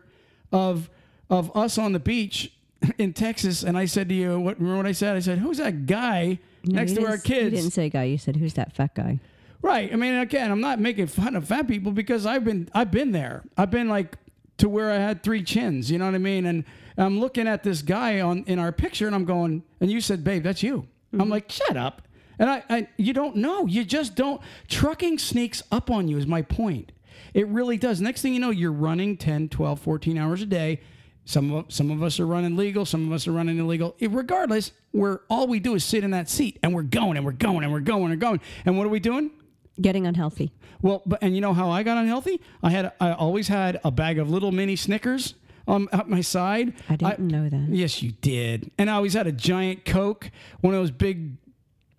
of 0.50 0.90
of 1.30 1.54
us 1.56 1.78
on 1.78 1.92
the 1.92 2.00
beach 2.00 2.52
in 2.98 3.12
Texas, 3.12 3.62
and 3.62 3.76
I 3.76 3.84
said 3.84 4.08
to 4.08 4.14
you, 4.14 4.38
what 4.38 4.58
remember 4.58 4.78
what 4.78 4.86
I 4.86 4.92
said? 4.92 5.16
I 5.16 5.20
said, 5.20 5.38
"Who's 5.38 5.58
that 5.58 5.86
guy 5.86 6.38
next 6.64 6.94
to 6.94 7.02
our 7.06 7.16
didn't- 7.16 7.28
You 7.28 7.34
kids?" 7.34 7.56
didn't 7.56 7.72
say 7.72 7.90
guy. 7.90 8.04
You 8.04 8.18
said 8.18 8.36
who's 8.36 8.54
that 8.54 8.72
fat 8.74 8.94
guy? 8.94 9.20
Right. 9.60 9.92
I 9.92 9.96
mean, 9.96 10.14
again, 10.14 10.50
I'm 10.50 10.60
not 10.60 10.80
making 10.80 11.06
fun 11.06 11.36
of 11.36 11.46
fat 11.46 11.68
people 11.68 11.92
because 11.92 12.26
I've 12.26 12.44
been 12.44 12.68
I've 12.74 12.90
been 12.90 13.12
there. 13.12 13.44
I've 13.56 13.70
been 13.70 13.88
like 13.88 14.16
to 14.58 14.68
where 14.68 14.90
I 14.90 14.96
had 14.96 15.22
three 15.22 15.42
chins. 15.42 15.90
You 15.90 15.98
know 15.98 16.06
what 16.06 16.14
I 16.14 16.18
mean? 16.18 16.46
And 16.46 16.64
I'm 16.98 17.20
looking 17.20 17.46
at 17.46 17.62
this 17.62 17.82
guy 17.82 18.20
on 18.20 18.44
in 18.46 18.58
our 18.58 18.72
picture, 18.72 19.06
and 19.06 19.14
I'm 19.14 19.24
going, 19.24 19.62
and 19.80 19.90
you 19.90 20.00
said, 20.00 20.24
"Babe, 20.24 20.42
that's 20.42 20.62
you." 20.62 20.86
I'm 21.12 21.20
mm-hmm. 21.20 21.30
like, 21.30 21.50
"Shut 21.50 21.76
up." 21.76 22.02
And 22.38 22.50
I, 22.50 22.64
I, 22.68 22.88
you 22.96 23.12
don't 23.12 23.36
know. 23.36 23.66
You 23.66 23.84
just 23.84 24.16
don't. 24.16 24.40
Trucking 24.68 25.18
sneaks 25.18 25.62
up 25.70 25.90
on 25.90 26.08
you. 26.08 26.18
Is 26.18 26.26
my 26.26 26.42
point. 26.42 26.90
It 27.34 27.46
really 27.48 27.76
does. 27.76 28.00
Next 28.00 28.20
thing 28.22 28.34
you 28.34 28.40
know, 28.40 28.50
you're 28.50 28.72
running 28.72 29.16
10, 29.16 29.48
12, 29.48 29.80
14 29.80 30.18
hours 30.18 30.42
a 30.42 30.46
day. 30.46 30.80
Some 31.24 31.52
of 31.52 31.66
some 31.72 31.90
of 31.90 32.02
us 32.02 32.18
are 32.18 32.26
running 32.26 32.56
legal, 32.56 32.84
some 32.84 33.06
of 33.06 33.12
us 33.12 33.28
are 33.28 33.32
running 33.32 33.58
illegal. 33.58 33.94
It- 34.00 34.10
regardless, 34.10 34.72
we're 34.92 35.20
all 35.30 35.46
we 35.46 35.60
do 35.60 35.74
is 35.74 35.84
sit 35.84 36.02
in 36.04 36.10
that 36.10 36.28
seat 36.28 36.58
and 36.62 36.74
we're 36.74 36.82
going 36.82 37.16
and 37.16 37.24
we're 37.24 37.32
going 37.32 37.62
and 37.62 37.72
we're 37.72 37.80
going 37.80 38.10
and 38.10 38.20
going. 38.20 38.40
And 38.64 38.76
what 38.76 38.86
are 38.86 38.90
we 38.90 38.98
doing? 39.00 39.30
Getting 39.80 40.06
unhealthy. 40.06 40.52
Well, 40.82 41.00
but 41.06 41.20
and 41.22 41.34
you 41.34 41.40
know 41.40 41.54
how 41.54 41.70
I 41.70 41.84
got 41.84 41.96
unhealthy? 41.96 42.40
I 42.62 42.70
had 42.70 42.92
I 43.00 43.12
always 43.12 43.46
had 43.48 43.80
a 43.84 43.90
bag 43.92 44.18
of 44.18 44.28
little 44.30 44.50
mini 44.52 44.74
Snickers 44.76 45.34
um 45.68 45.88
at 45.92 46.08
my 46.08 46.20
side. 46.22 46.74
I 46.88 46.96
didn't 46.96 47.28
know 47.28 47.48
that. 47.48 47.68
Yes, 47.70 48.02
you 48.02 48.10
did. 48.20 48.72
And 48.76 48.90
I 48.90 48.94
always 48.94 49.14
had 49.14 49.28
a 49.28 49.32
giant 49.32 49.84
Coke, 49.84 50.28
one 50.60 50.74
of 50.74 50.80
those 50.80 50.90
big 50.90 51.36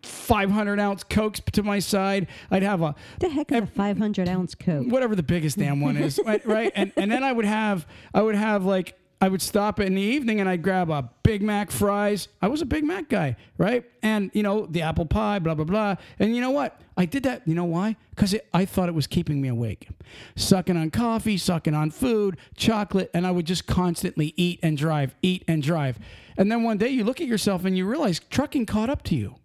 500 0.01 0.80
ounce 0.82 1.03
Cokes 1.03 1.39
to 1.53 1.63
my 1.63 1.80
side. 1.80 2.27
I'd 2.51 2.62
have 2.63 2.82
a 2.82 2.94
The 3.20 3.30
heck 3.30 3.51
is 3.53 3.62
a 3.63 3.68
500 3.68 4.27
ounce 4.27 4.53
coke? 4.53 4.88
whatever 4.88 5.15
the 5.15 5.24
biggest 5.24 5.58
damn 5.58 5.80
one 5.80 5.96
is, 5.96 6.20
right? 6.25 6.46
right? 6.46 6.72
And 6.75 6.92
and 6.98 7.10
then 7.10 7.24
I 7.24 7.32
would 7.32 7.46
have 7.46 7.88
I 8.13 8.22
would 8.22 8.36
have 8.36 8.65
like 8.65 8.98
I 9.22 9.29
would 9.29 9.41
stop 9.41 9.79
in 9.79 9.96
the 9.96 10.01
evening 10.01 10.41
and 10.41 10.50
I'd 10.50 10.62
grab 10.62 10.89
a 10.89 11.10
Big 11.24 11.41
Mac 11.41 11.72
fries. 11.72 12.27
I 12.41 12.48
was 12.50 12.62
a 12.62 12.65
Big 12.65 12.84
Mac 12.84 13.08
guy, 13.08 13.38
right? 13.58 13.86
And 14.01 14.29
you 14.34 14.43
know 14.43 14.65
the 14.65 14.82
apple 14.82 15.05
pie, 15.05 15.39
blah 15.39 15.55
blah 15.55 15.63
blah. 15.65 15.96
And 16.20 16.36
you 16.36 16.41
know 16.41 16.51
what? 16.51 16.82
I 16.98 17.05
did 17.05 17.24
that. 17.24 17.48
You 17.48 17.55
know 17.55 17.63
why? 17.63 17.96
Because 18.10 18.36
I 18.53 18.65
thought 18.65 18.89
it 18.89 18.96
was 18.96 19.08
keeping 19.08 19.41
me 19.41 19.48
awake. 19.48 19.88
Sucking 20.36 20.75
on 20.75 20.91
coffee, 20.91 21.38
sucking 21.38 21.74
on 21.74 21.89
food, 21.89 22.38
chocolate, 22.55 23.10
and 23.13 23.25
I 23.25 23.32
would 23.32 23.46
just 23.46 23.65
constantly 23.65 24.34
eat 24.36 24.60
and 24.62 24.77
drive, 24.77 25.15
eat 25.22 25.46
and 25.48 25.63
drive. 25.63 26.00
And 26.38 26.51
then 26.51 26.63
one 26.63 26.77
day 26.77 26.89
you 26.89 27.03
look 27.03 27.22
at 27.22 27.27
yourself 27.27 27.63
and 27.65 27.77
you 27.77 27.86
realize 27.86 28.20
trucking 28.20 28.65
caught 28.65 28.89
up 28.89 29.03
to 29.03 29.15
you. 29.15 29.36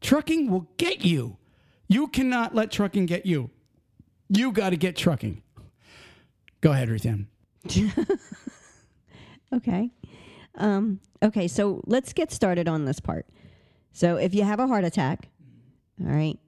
Trucking 0.00 0.50
will 0.50 0.68
get 0.76 1.04
you. 1.04 1.36
You 1.88 2.08
cannot 2.08 2.54
let 2.54 2.70
trucking 2.70 3.06
get 3.06 3.24
you. 3.26 3.50
You 4.28 4.50
got 4.52 4.70
to 4.70 4.76
get 4.76 4.96
trucking. 4.96 5.42
Go 6.60 6.72
ahead, 6.72 6.88
Ruthann. 6.88 7.26
Okay. 9.52 9.90
Um, 10.56 11.00
okay, 11.22 11.48
so 11.48 11.82
let's 11.86 12.12
get 12.12 12.32
started 12.32 12.68
on 12.68 12.84
this 12.84 13.00
part. 13.00 13.26
So 13.92 14.16
if 14.16 14.34
you 14.34 14.44
have 14.44 14.60
a 14.60 14.66
heart 14.66 14.84
attack, 14.84 15.28
all 16.00 16.12
right, 16.12 16.38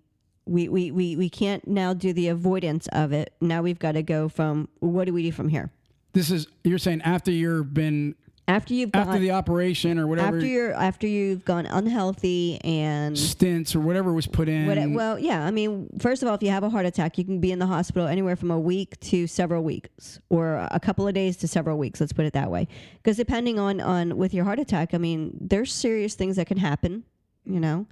we, 0.47 0.69
we, 0.69 0.91
we, 0.91 1.17
we 1.17 1.29
can't 1.29 1.67
now 1.67 1.93
do 1.93 2.13
the 2.13 2.29
avoidance 2.29 2.89
of 2.89 3.13
it. 3.13 3.35
Now 3.41 3.63
we've 3.63 3.79
got 3.79 3.93
to 3.93 4.03
go 4.03 4.29
from 4.29 4.69
what 4.81 5.05
do 5.05 5.13
we 5.13 5.23
do 5.23 5.33
from 5.33 5.49
here? 5.49 5.71
This 6.15 6.31
is 6.31 6.47
you're 6.65 6.79
saying 6.79 7.03
after 7.03 7.31
you've 7.31 7.75
been 7.75 8.15
After 8.49 8.73
you've 8.73 8.93
gone. 8.93 9.03
after 9.03 9.13
gone 9.13 9.21
the 9.21 9.31
operation 9.33 9.99
or 9.99 10.07
whatever 10.07 10.39
after 10.39 10.47
you're 10.47 10.73
after 10.73 11.07
you've 11.07 11.45
gone 11.45 11.67
unhealthy 11.67 12.59
and 12.65 13.17
stints 13.17 13.77
or 13.77 13.81
whatever 13.81 14.15
was 14.15 14.27
put 14.27 14.49
in. 14.49 14.67
What, 14.67 14.91
well, 14.91 15.19
yeah. 15.19 15.45
I 15.45 15.51
mean, 15.51 15.91
first 15.99 16.23
of 16.23 16.29
all, 16.29 16.35
if 16.35 16.43
you 16.43 16.49
have 16.49 16.65
a 16.65 16.71
heart 16.71 16.87
attack, 16.87 17.19
you 17.19 17.27
can 17.27 17.41
be 17.41 17.53
in 17.53 17.59
the 17.59 17.67
hospital 17.67 18.09
anywhere 18.09 18.37
from 18.37 18.51
a 18.51 18.59
week 18.59 18.99
to 19.01 19.27
several 19.27 19.63
weeks, 19.63 20.19
or 20.31 20.67
a 20.71 20.81
couple 20.81 21.07
of 21.07 21.13
days 21.13 21.37
to 21.39 21.49
several 21.49 21.77
weeks. 21.77 22.01
Let's 22.01 22.15
put 22.15 22.25
it 22.25 22.33
that 22.33 22.51
way. 22.51 22.69
Because 22.97 23.19
depending 23.19 23.59
on 23.59 23.83
on 23.83 24.17
with 24.17 24.33
your 24.33 24.47
heart 24.47 24.59
attack, 24.59 24.95
I 24.95 24.99
mean, 24.99 25.37
there's 25.39 25.71
serious 25.71 26.15
things 26.15 26.37
that 26.37 26.47
can 26.47 26.57
happen. 26.57 27.05
You 27.45 27.61
know, 27.61 27.87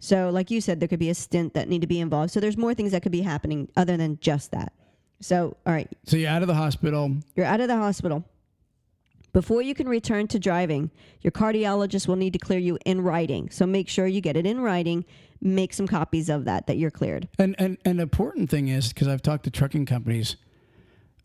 so 0.00 0.30
like 0.30 0.50
you 0.50 0.60
said, 0.60 0.80
there 0.80 0.88
could 0.88 0.98
be 0.98 1.10
a 1.10 1.14
stint 1.14 1.54
that 1.54 1.68
need 1.68 1.82
to 1.82 1.86
be 1.86 2.00
involved. 2.00 2.32
So 2.32 2.40
there's 2.40 2.56
more 2.56 2.74
things 2.74 2.90
that 2.90 3.02
could 3.04 3.12
be 3.12 3.22
happening 3.22 3.68
other 3.76 3.96
than 3.96 4.18
just 4.20 4.50
that. 4.50 4.72
So 5.20 5.56
all 5.64 5.72
right, 5.72 5.88
so 6.04 6.16
you're 6.16 6.30
out 6.30 6.42
of 6.42 6.48
the 6.48 6.54
hospital. 6.54 7.14
you're 7.36 7.46
out 7.46 7.60
of 7.60 7.68
the 7.68 7.76
hospital. 7.76 8.24
Before 9.32 9.62
you 9.62 9.74
can 9.74 9.88
return 9.88 10.26
to 10.28 10.38
driving, 10.38 10.90
your 11.20 11.30
cardiologist 11.30 12.08
will 12.08 12.16
need 12.16 12.32
to 12.32 12.38
clear 12.38 12.58
you 12.58 12.78
in 12.84 13.00
writing. 13.00 13.50
So 13.50 13.66
make 13.66 13.88
sure 13.88 14.06
you 14.06 14.20
get 14.20 14.36
it 14.36 14.46
in 14.46 14.60
writing. 14.60 15.04
Make 15.40 15.72
some 15.72 15.86
copies 15.86 16.28
of 16.28 16.44
that 16.46 16.66
that 16.66 16.76
you're 16.76 16.90
cleared. 16.90 17.28
And 17.38 17.54
and 17.58 17.78
and 17.84 18.00
important 18.00 18.50
thing 18.50 18.68
is 18.68 18.92
because 18.92 19.08
I've 19.08 19.22
talked 19.22 19.44
to 19.44 19.50
trucking 19.50 19.86
companies, 19.86 20.36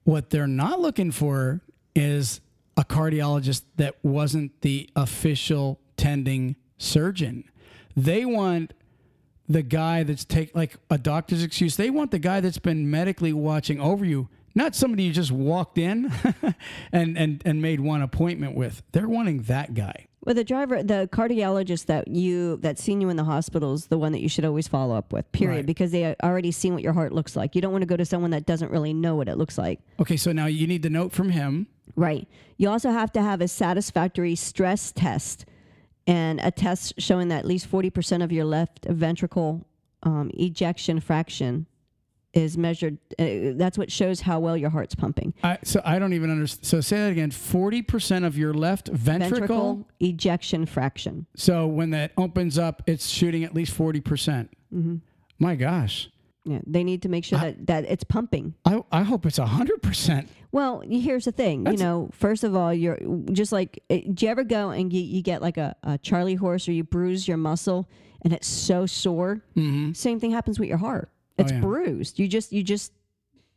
what 0.04 0.30
they're 0.30 0.48
not 0.48 0.80
looking 0.80 1.12
for 1.12 1.62
is 1.96 2.42
a 2.78 2.84
cardiologist 2.84 3.64
that 3.78 3.96
wasn't 4.04 4.62
the 4.62 4.90
official 4.96 5.80
tending 5.98 6.56
surgeon. 6.78 7.46
They 7.96 8.26
want 8.26 8.74
the 9.48 9.62
guy 9.62 10.04
that's 10.04 10.26
take 10.26 10.56
like 10.56 10.78
a 10.90 10.98
doctor's 10.98 11.44
excuse. 11.44 11.76
They 11.76 11.90
want 11.90 12.12
the 12.12 12.20
guy 12.20 12.40
that's 12.40 12.58
been 12.58 12.90
medically 12.90 13.34
watching 13.34 13.80
over 13.80 14.04
you, 14.04 14.30
not 14.56 14.74
somebody 14.76 15.04
you 15.04 15.12
just 15.14 15.32
walked 15.32 15.78
in 15.78 16.12
and 16.92 17.18
and 17.18 17.42
and 17.46 17.62
made 17.62 17.80
one 17.82 18.02
appointment 18.02 18.56
with. 18.56 18.82
They're 18.92 19.08
wanting 19.10 19.44
that 19.44 19.74
guy. 19.74 20.08
Well, 20.24 20.34
the 20.34 20.44
driver, 20.44 20.82
the 20.82 21.08
cardiologist 21.12 21.86
that 21.86 22.08
you 22.08 22.58
that's 22.58 22.82
seen 22.82 23.00
you 23.00 23.10
in 23.10 23.16
the 23.18 23.26
hospital 23.26 23.74
is 23.76 23.88
the 23.88 23.98
one 24.00 24.12
that 24.14 24.22
you 24.22 24.30
should 24.30 24.44
always 24.46 24.68
follow 24.68 24.96
up 24.96 25.14
with. 25.14 25.32
Period, 25.32 25.58
Right. 25.58 25.66
because 25.68 25.92
they 25.92 26.16
already 26.24 26.52
seen 26.52 26.74
what 26.74 26.82
your 26.82 26.94
heart 26.94 27.12
looks 27.14 27.36
like. 27.36 27.54
You 27.54 27.62
don't 27.62 27.72
want 27.72 27.84
to 27.84 27.88
go 27.88 27.96
to 27.98 28.06
someone 28.06 28.32
that 28.32 28.48
doesn't 28.48 28.72
really 28.72 28.92
know 28.94 29.16
what 29.16 29.28
it 29.28 29.38
looks 29.38 29.58
like. 29.60 29.82
Okay, 30.00 30.18
so 30.18 30.32
now 30.32 30.48
you 30.48 30.66
need 30.66 30.82
the 30.82 30.90
note 30.90 31.12
from 31.12 31.30
him 31.30 31.68
Right. 31.96 32.28
You 32.58 32.70
also 32.70 32.90
have 32.92 33.12
to 33.14 33.22
have 33.22 33.40
a 33.40 33.48
satisfactory 33.48 34.36
stress 34.36 34.92
test 34.92 35.46
and 36.08 36.40
a 36.42 36.50
test 36.52 36.94
showing 36.98 37.28
that 37.30 37.40
at 37.40 37.46
least 37.46 37.72
40% 37.72 38.24
of 38.24 38.32
your 38.32 38.44
left 38.46 38.86
ventricle 38.90 39.66
um, 40.04 40.30
ejection 40.34 41.00
fraction 41.00 41.68
is 42.36 42.58
measured. 42.58 42.98
Uh, 43.18 43.56
that's 43.56 43.78
what 43.78 43.92
shows 43.92 44.22
how 44.22 44.40
well 44.40 44.56
your 44.56 44.70
heart's 44.70 44.94
pumping. 44.94 45.34
I, 45.44 45.58
so 45.64 45.82
I 45.84 45.98
don't 45.98 46.14
even 46.14 46.30
understand. 46.30 46.66
So 46.66 46.82
say 46.82 46.98
that 46.98 47.12
again. 47.12 47.32
Forty 47.32 47.82
percent 47.82 48.26
of 48.26 48.38
your 48.38 48.54
left 48.54 48.90
ventricle. 48.90 49.88
ejection 50.00 50.66
fraction. 50.66 51.26
So 51.36 51.66
when 51.66 51.90
that 51.92 52.12
opens 52.18 52.60
up, 52.60 52.84
it's 52.86 53.08
shooting 53.08 53.44
at 53.44 53.56
least 53.56 53.74
forty 53.74 54.02
percent. 54.02 54.52
Mm-hmm. 54.74 54.98
My 55.40 55.56
gosh. 55.56 56.10
Yeah, 56.48 56.60
they 56.68 56.84
need 56.84 57.02
to 57.02 57.10
make 57.10 57.26
sure 57.26 57.40
that, 57.40 57.66
that 57.66 57.86
it's 57.86 58.04
pumping. 58.04 58.54
I, 58.66 58.84
I 58.92 59.02
hope 59.02 59.26
it's 59.26 59.40
hundred 59.40 59.82
percent. 59.82 60.30
Well, 60.52 60.84
here's 60.88 61.26
the 61.26 61.32
thing. 61.32 61.64
That's- 61.64 61.80
you 61.80 61.86
know, 61.86 62.10
first 62.14 62.44
of 62.44 62.56
all, 62.56 62.72
you're 62.72 63.00
just 63.32 63.52
like, 63.52 63.82
eh, 63.90 64.02
do 64.14 64.26
you 64.26 64.32
ever 64.32 64.44
go 64.44 64.70
and 64.70 64.94
you, 64.94 65.02
you 65.02 65.24
get 65.24 65.42
like 65.42 65.58
a, 65.58 65.76
a 65.82 65.98
Charlie 65.98 66.36
horse 66.36 66.70
or 66.70 66.72
you 66.72 66.84
bruise 66.84 67.28
your 67.28 67.38
muscle 67.38 67.90
and 68.22 68.32
it's 68.32 68.48
so 68.48 68.86
sore? 68.86 69.42
Mm-hmm. 69.58 69.94
Same 69.94 70.20
thing 70.20 70.32
happens 70.32 70.60
with 70.60 70.70
your 70.70 70.78
heart. 70.78 71.10
It's 71.38 71.52
yeah. 71.52 71.60
bruised. 71.60 72.20
You 72.20 72.28
just, 72.28 72.52
you 72.54 72.64
just, 72.64 72.92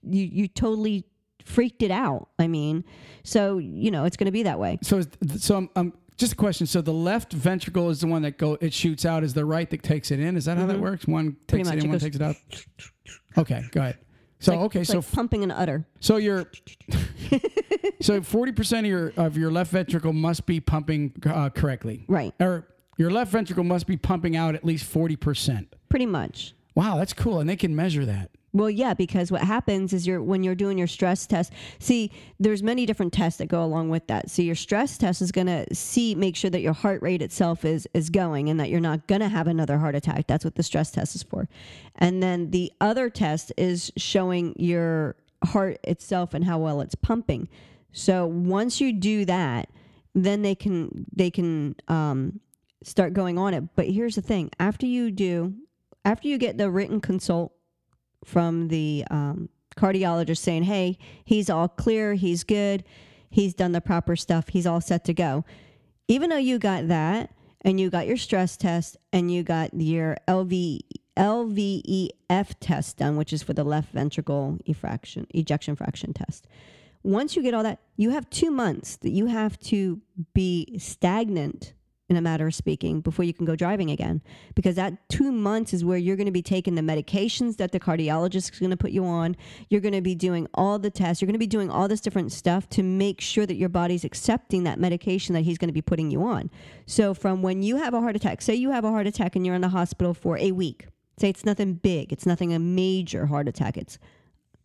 you, 0.02 0.24
you 0.24 0.48
totally 0.48 1.04
freaked 1.44 1.82
it 1.82 1.90
out. 1.90 2.28
I 2.38 2.46
mean, 2.46 2.84
so, 3.24 3.58
you 3.58 3.90
know, 3.90 4.04
it's 4.04 4.16
going 4.16 4.26
to 4.26 4.32
be 4.32 4.42
that 4.44 4.58
way. 4.58 4.78
So 4.82 5.02
so 5.38 5.56
I'm, 5.56 5.70
I'm 5.76 5.92
just 6.16 6.32
a 6.32 6.36
question. 6.36 6.66
So 6.66 6.80
the 6.80 6.92
left 6.92 7.32
ventricle 7.32 7.88
is 7.90 8.00
the 8.00 8.06
one 8.08 8.22
that 8.22 8.36
go 8.38 8.58
it 8.60 8.72
shoots 8.74 9.04
out. 9.04 9.22
Is 9.24 9.34
the 9.34 9.44
right 9.44 9.68
that 9.70 9.82
takes 9.82 10.10
it 10.10 10.18
in? 10.20 10.36
Is 10.36 10.44
that 10.46 10.58
how 10.58 10.66
that 10.66 10.80
works? 10.80 11.06
One 11.06 11.32
Mm-hmm. 11.32 11.46
Takes 11.46 11.68
it 11.68 11.72
in, 11.74 11.84
It 11.84 11.88
one 11.88 11.98
takes 11.98 12.16
it 12.16 12.22
out. 12.22 12.36
Okay, 13.38 13.62
go 13.70 13.80
ahead. 13.80 13.98
So 14.40 14.52
Like- 14.52 14.60
okay, 14.66 14.84
so 14.84 14.98
like 14.98 15.12
pumping 15.12 15.42
an 15.44 15.50
udder. 15.52 15.86
so 16.00 16.16
you're 16.16 16.50
so 18.00 18.20
forty 18.22 18.52
percent 18.52 18.86
of 18.86 18.90
your 18.90 19.12
of 19.16 19.36
your 19.36 19.50
left 19.50 19.70
ventricle 19.72 20.12
must 20.12 20.46
be 20.46 20.60
pumping 20.60 21.12
uh, 21.26 21.50
correctly, 21.50 22.04
Right. 22.08 22.34
or 22.40 22.66
your 22.96 23.10
left 23.10 23.30
ventricle 23.32 23.64
must 23.64 23.86
be 23.86 23.96
pumping 23.96 24.36
out 24.36 24.54
at 24.54 24.64
least 24.64 24.84
forty 24.84 25.16
percent. 25.16 25.74
Pretty 25.88 26.06
much. 26.06 26.54
Wow, 26.78 26.98
that's 26.98 27.12
cool, 27.12 27.40
and 27.40 27.50
they 27.50 27.56
can 27.56 27.74
measure 27.74 28.06
that. 28.06 28.30
Well, 28.52 28.70
yeah, 28.70 28.94
because 28.94 29.32
what 29.32 29.40
happens 29.40 29.92
is 29.92 30.06
you're 30.06 30.22
when 30.22 30.44
you're 30.44 30.54
doing 30.54 30.78
your 30.78 30.86
stress 30.86 31.26
test. 31.26 31.52
See, 31.80 32.12
there's 32.38 32.62
many 32.62 32.86
different 32.86 33.12
tests 33.12 33.38
that 33.38 33.46
go 33.46 33.64
along 33.64 33.88
with 33.88 34.06
that. 34.06 34.30
So 34.30 34.42
your 34.42 34.54
stress 34.54 34.96
test 34.96 35.20
is 35.20 35.32
going 35.32 35.48
to 35.48 35.74
see 35.74 36.14
make 36.14 36.36
sure 36.36 36.50
that 36.50 36.60
your 36.60 36.72
heart 36.72 37.02
rate 37.02 37.20
itself 37.20 37.64
is 37.64 37.88
is 37.94 38.10
going 38.10 38.48
and 38.48 38.60
that 38.60 38.70
you're 38.70 38.78
not 38.78 39.08
going 39.08 39.22
to 39.22 39.28
have 39.28 39.48
another 39.48 39.78
heart 39.78 39.96
attack. 39.96 40.28
That's 40.28 40.44
what 40.44 40.54
the 40.54 40.62
stress 40.62 40.92
test 40.92 41.16
is 41.16 41.24
for. 41.24 41.48
And 41.96 42.22
then 42.22 42.52
the 42.52 42.70
other 42.80 43.10
test 43.10 43.52
is 43.56 43.90
showing 43.96 44.54
your 44.56 45.16
heart 45.46 45.80
itself 45.82 46.32
and 46.32 46.44
how 46.44 46.60
well 46.60 46.80
it's 46.80 46.94
pumping. 46.94 47.48
So 47.90 48.24
once 48.24 48.80
you 48.80 48.92
do 48.92 49.24
that, 49.24 49.68
then 50.14 50.42
they 50.42 50.54
can 50.54 51.06
they 51.12 51.32
can 51.32 51.74
um, 51.88 52.38
start 52.84 53.14
going 53.14 53.36
on 53.36 53.52
it. 53.52 53.64
But 53.74 53.88
here's 53.88 54.14
the 54.14 54.22
thing: 54.22 54.52
after 54.60 54.86
you 54.86 55.10
do, 55.10 55.54
after 56.08 56.26
you 56.26 56.38
get 56.38 56.56
the 56.56 56.70
written 56.70 57.02
consult 57.02 57.52
from 58.24 58.68
the 58.68 59.04
um, 59.10 59.50
cardiologist 59.76 60.38
saying, 60.38 60.62
hey, 60.62 60.96
he's 61.22 61.50
all 61.50 61.68
clear, 61.68 62.14
he's 62.14 62.44
good, 62.44 62.82
he's 63.28 63.52
done 63.52 63.72
the 63.72 63.80
proper 63.82 64.16
stuff, 64.16 64.48
he's 64.48 64.66
all 64.66 64.80
set 64.80 65.04
to 65.04 65.12
go. 65.12 65.44
Even 66.08 66.30
though 66.30 66.38
you 66.38 66.58
got 66.58 66.88
that 66.88 67.30
and 67.60 67.78
you 67.78 67.90
got 67.90 68.06
your 68.06 68.16
stress 68.16 68.56
test 68.56 68.96
and 69.12 69.30
you 69.30 69.42
got 69.42 69.74
your 69.74 70.16
LV, 70.26 70.80
LVEF 71.18 72.54
test 72.58 72.96
done, 72.96 73.18
which 73.18 73.34
is 73.34 73.42
for 73.42 73.52
the 73.52 73.64
left 73.64 73.92
ventricle 73.92 74.56
ejection 74.64 75.76
fraction 75.76 76.14
test. 76.14 76.46
Once 77.02 77.36
you 77.36 77.42
get 77.42 77.52
all 77.52 77.62
that, 77.62 77.80
you 77.98 78.10
have 78.10 78.30
two 78.30 78.50
months 78.50 78.96
that 78.96 79.10
you 79.10 79.26
have 79.26 79.60
to 79.60 80.00
be 80.32 80.74
stagnant 80.78 81.74
in 82.08 82.16
a 82.16 82.20
matter 82.22 82.46
of 82.46 82.54
speaking 82.54 83.00
before 83.00 83.24
you 83.24 83.34
can 83.34 83.44
go 83.44 83.54
driving 83.54 83.90
again. 83.90 84.22
Because 84.54 84.76
that 84.76 85.08
two 85.08 85.30
months 85.30 85.74
is 85.74 85.84
where 85.84 85.98
you're 85.98 86.16
going 86.16 86.26
to 86.26 86.32
be 86.32 86.42
taking 86.42 86.74
the 86.74 86.82
medications 86.82 87.58
that 87.58 87.72
the 87.72 87.80
cardiologist 87.80 88.52
is 88.52 88.58
going 88.58 88.70
to 88.70 88.76
put 88.76 88.92
you 88.92 89.04
on. 89.04 89.36
You're 89.68 89.80
going 89.82 89.94
to 89.94 90.00
be 90.00 90.14
doing 90.14 90.48
all 90.54 90.78
the 90.78 90.90
tests. 90.90 91.20
You're 91.20 91.26
going 91.26 91.34
to 91.34 91.38
be 91.38 91.46
doing 91.46 91.70
all 91.70 91.86
this 91.86 92.00
different 92.00 92.32
stuff 92.32 92.68
to 92.70 92.82
make 92.82 93.20
sure 93.20 93.44
that 93.44 93.56
your 93.56 93.68
body's 93.68 94.04
accepting 94.04 94.64
that 94.64 94.80
medication 94.80 95.34
that 95.34 95.42
he's 95.42 95.58
going 95.58 95.68
to 95.68 95.74
be 95.74 95.82
putting 95.82 96.10
you 96.10 96.22
on. 96.22 96.50
So 96.86 97.12
from 97.12 97.42
when 97.42 97.62
you 97.62 97.76
have 97.76 97.94
a 97.94 98.00
heart 98.00 98.16
attack 98.16 98.40
say 98.40 98.54
you 98.54 98.70
have 98.70 98.84
a 98.84 98.90
heart 98.90 99.06
attack 99.06 99.36
and 99.36 99.44
you're 99.44 99.54
in 99.54 99.60
the 99.60 99.68
hospital 99.68 100.14
for 100.14 100.38
a 100.38 100.52
week. 100.52 100.86
Say 101.18 101.28
it's 101.28 101.44
nothing 101.44 101.74
big. 101.74 102.12
It's 102.12 102.26
nothing 102.26 102.54
a 102.54 102.58
major 102.58 103.26
heart 103.26 103.48
attack. 103.48 103.76
It's 103.76 103.98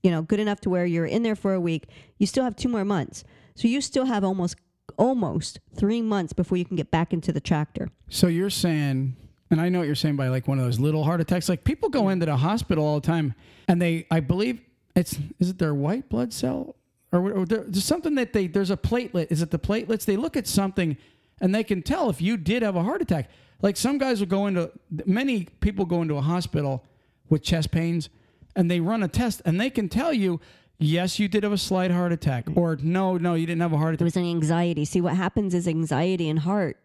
you 0.04 0.12
know 0.12 0.22
good 0.22 0.40
enough 0.40 0.62
to 0.62 0.70
where 0.70 0.86
you're 0.86 1.06
in 1.06 1.24
there 1.24 1.36
for 1.36 1.54
a 1.54 1.60
week. 1.60 1.88
You 2.18 2.28
still 2.28 2.44
have 2.44 2.56
two 2.56 2.70
more 2.70 2.86
months. 2.86 3.24
So 3.56 3.68
you 3.68 3.82
still 3.82 4.06
have 4.06 4.24
almost 4.24 4.56
almost 4.98 5.60
three 5.76 6.02
months 6.02 6.34
before 6.34 6.58
you 6.58 6.66
can 6.66 6.76
get 6.76 6.92
back 6.92 7.14
into 7.14 7.32
the 7.32 7.42
tractor. 7.42 7.90
So 8.10 8.28
you're 8.28 8.50
saying, 8.50 9.16
and 9.52 9.62
I 9.62 9.70
know 9.70 9.80
what 9.80 9.86
you're 9.86 9.96
saying 9.96 10.16
by 10.16 10.28
like 10.28 10.48
one 10.48 10.60
of 10.60 10.66
those 10.66 10.80
little 10.80 11.04
heart 11.04 11.22
attacks. 11.22 11.50
Like 11.50 11.64
people 11.64 11.90
go 11.90 12.10
into 12.10 12.26
the 12.26 12.38
hospital 12.38 12.86
all 12.86 13.00
the 13.00 13.08
time, 13.08 13.34
and 13.68 13.82
they, 13.82 14.08
I 14.10 14.20
believe 14.20 14.62
it's 14.96 15.18
is 15.40 15.50
it 15.50 15.58
their 15.58 15.74
white 15.74 16.10
blood 16.10 16.34
cell 16.34 16.76
or, 17.14 17.32
or 17.32 17.46
there's 17.46 17.86
something 17.86 18.16
that 18.16 18.34
they 18.34 18.48
there's 18.48 18.72
a 18.72 18.78
platelet. 18.78 19.28
Is 19.32 19.42
it 19.42 19.52
the 19.52 19.60
platelets? 19.60 20.06
They 20.06 20.18
look 20.18 20.36
at 20.36 20.48
something, 20.48 20.98
and 21.40 21.54
they 21.54 21.64
can 21.64 21.82
tell 21.82 22.10
if 22.10 22.22
you 22.22 22.38
did 22.38 22.64
have 22.64 22.76
a 22.76 22.84
heart 22.84 23.02
attack. 23.02 23.30
Like 23.62 23.78
some 23.78 23.98
guys 23.98 24.20
will 24.20 24.28
go 24.28 24.48
into 24.48 24.72
many 25.06 25.46
people 25.62 25.86
go 25.86 26.02
into 26.02 26.18
a 26.18 26.22
hospital 26.22 26.84
with 27.30 27.44
chest 27.44 27.72
pains, 27.72 28.10
and 28.56 28.70
they 28.70 28.80
run 28.80 29.04
a 29.04 29.08
test, 29.08 29.42
and 29.46 29.62
they 29.62 29.70
can 29.70 29.88
tell 29.88 30.12
you. 30.12 30.42
Yes, 30.80 31.20
you 31.20 31.28
did 31.28 31.44
have 31.44 31.54
a 31.54 31.58
slight 31.58 31.92
heart 31.92 32.12
attack, 32.12 32.46
or 32.56 32.78
no, 32.82 33.18
no, 33.18 33.36
you 33.36 33.46
didn't 33.46 33.62
have 33.62 33.74
a 33.74 33.78
heart 33.78 33.94
attack. 33.94 34.02
It 34.06 34.10
attack. 34.10 34.22
was 34.22 34.30
an 34.30 34.30
anxiety. 34.30 34.86
See, 34.86 35.02
what 35.02 35.16
happens 35.16 35.54
is 35.54 35.68
anxiety 35.68 36.30
and 36.30 36.40
heart 36.40 36.78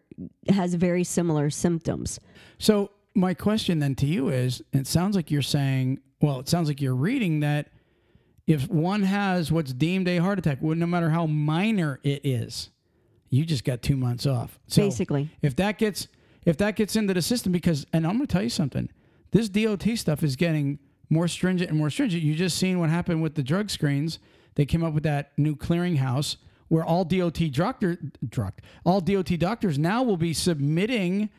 has 0.49 0.73
very 0.75 1.03
similar 1.03 1.49
symptoms. 1.49 2.19
So 2.59 2.91
my 3.15 3.33
question 3.33 3.79
then 3.79 3.95
to 3.95 4.05
you 4.05 4.29
is, 4.29 4.61
it 4.73 4.87
sounds 4.87 5.15
like 5.15 5.31
you're 5.31 5.41
saying, 5.41 5.99
well, 6.21 6.39
it 6.39 6.47
sounds 6.49 6.67
like 6.67 6.81
you're 6.81 6.95
reading 6.95 7.39
that 7.41 7.69
if 8.47 8.69
one 8.69 9.03
has 9.03 9.51
what's 9.51 9.73
deemed 9.73 10.07
a 10.07 10.17
heart 10.17 10.39
attack, 10.39 10.57
well, 10.61 10.75
no 10.75 10.85
matter 10.85 11.09
how 11.09 11.25
minor 11.25 11.99
it 12.03 12.21
is, 12.23 12.69
you 13.29 13.45
just 13.45 13.63
got 13.63 13.81
two 13.81 13.95
months 13.95 14.25
off. 14.25 14.59
So 14.67 14.81
Basically. 14.81 15.29
if 15.41 15.55
that 15.57 15.77
gets 15.77 16.07
if 16.45 16.57
that 16.57 16.75
gets 16.75 16.95
into 16.95 17.13
the 17.13 17.21
system, 17.21 17.51
because 17.51 17.85
and 17.93 18.07
I'm 18.07 18.15
going 18.15 18.27
to 18.27 18.31
tell 18.31 18.41
you 18.41 18.49
something, 18.49 18.89
this 19.31 19.49
DOT 19.49 19.83
stuff 19.95 20.23
is 20.23 20.35
getting 20.35 20.79
more 21.09 21.27
stringent 21.27 21.69
and 21.69 21.79
more 21.79 21.89
stringent. 21.89 22.23
You 22.23 22.35
just 22.35 22.57
seen 22.57 22.79
what 22.79 22.89
happened 22.89 23.21
with 23.21 23.35
the 23.35 23.43
drug 23.43 23.69
screens. 23.69 24.19
They 24.55 24.65
came 24.65 24.83
up 24.83 24.93
with 24.93 25.03
that 25.03 25.31
new 25.37 25.55
clearinghouse 25.55 26.37
where 26.67 26.83
all 26.83 27.03
DOT 27.03 27.39
doctor, 27.51 27.97
drug, 28.27 28.53
all 28.85 29.01
DOT 29.01 29.37
doctors 29.39 29.79
now 29.79 30.03
will 30.03 30.17
be 30.17 30.33
submitting 30.33 31.29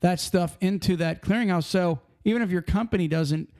that 0.00 0.18
stuff 0.18 0.56
into 0.60 0.96
that 0.96 1.22
clearinghouse. 1.22 1.64
So 1.64 2.00
even 2.24 2.42
if 2.42 2.50
your 2.50 2.62
company 2.62 3.06
doesn't 3.06 3.50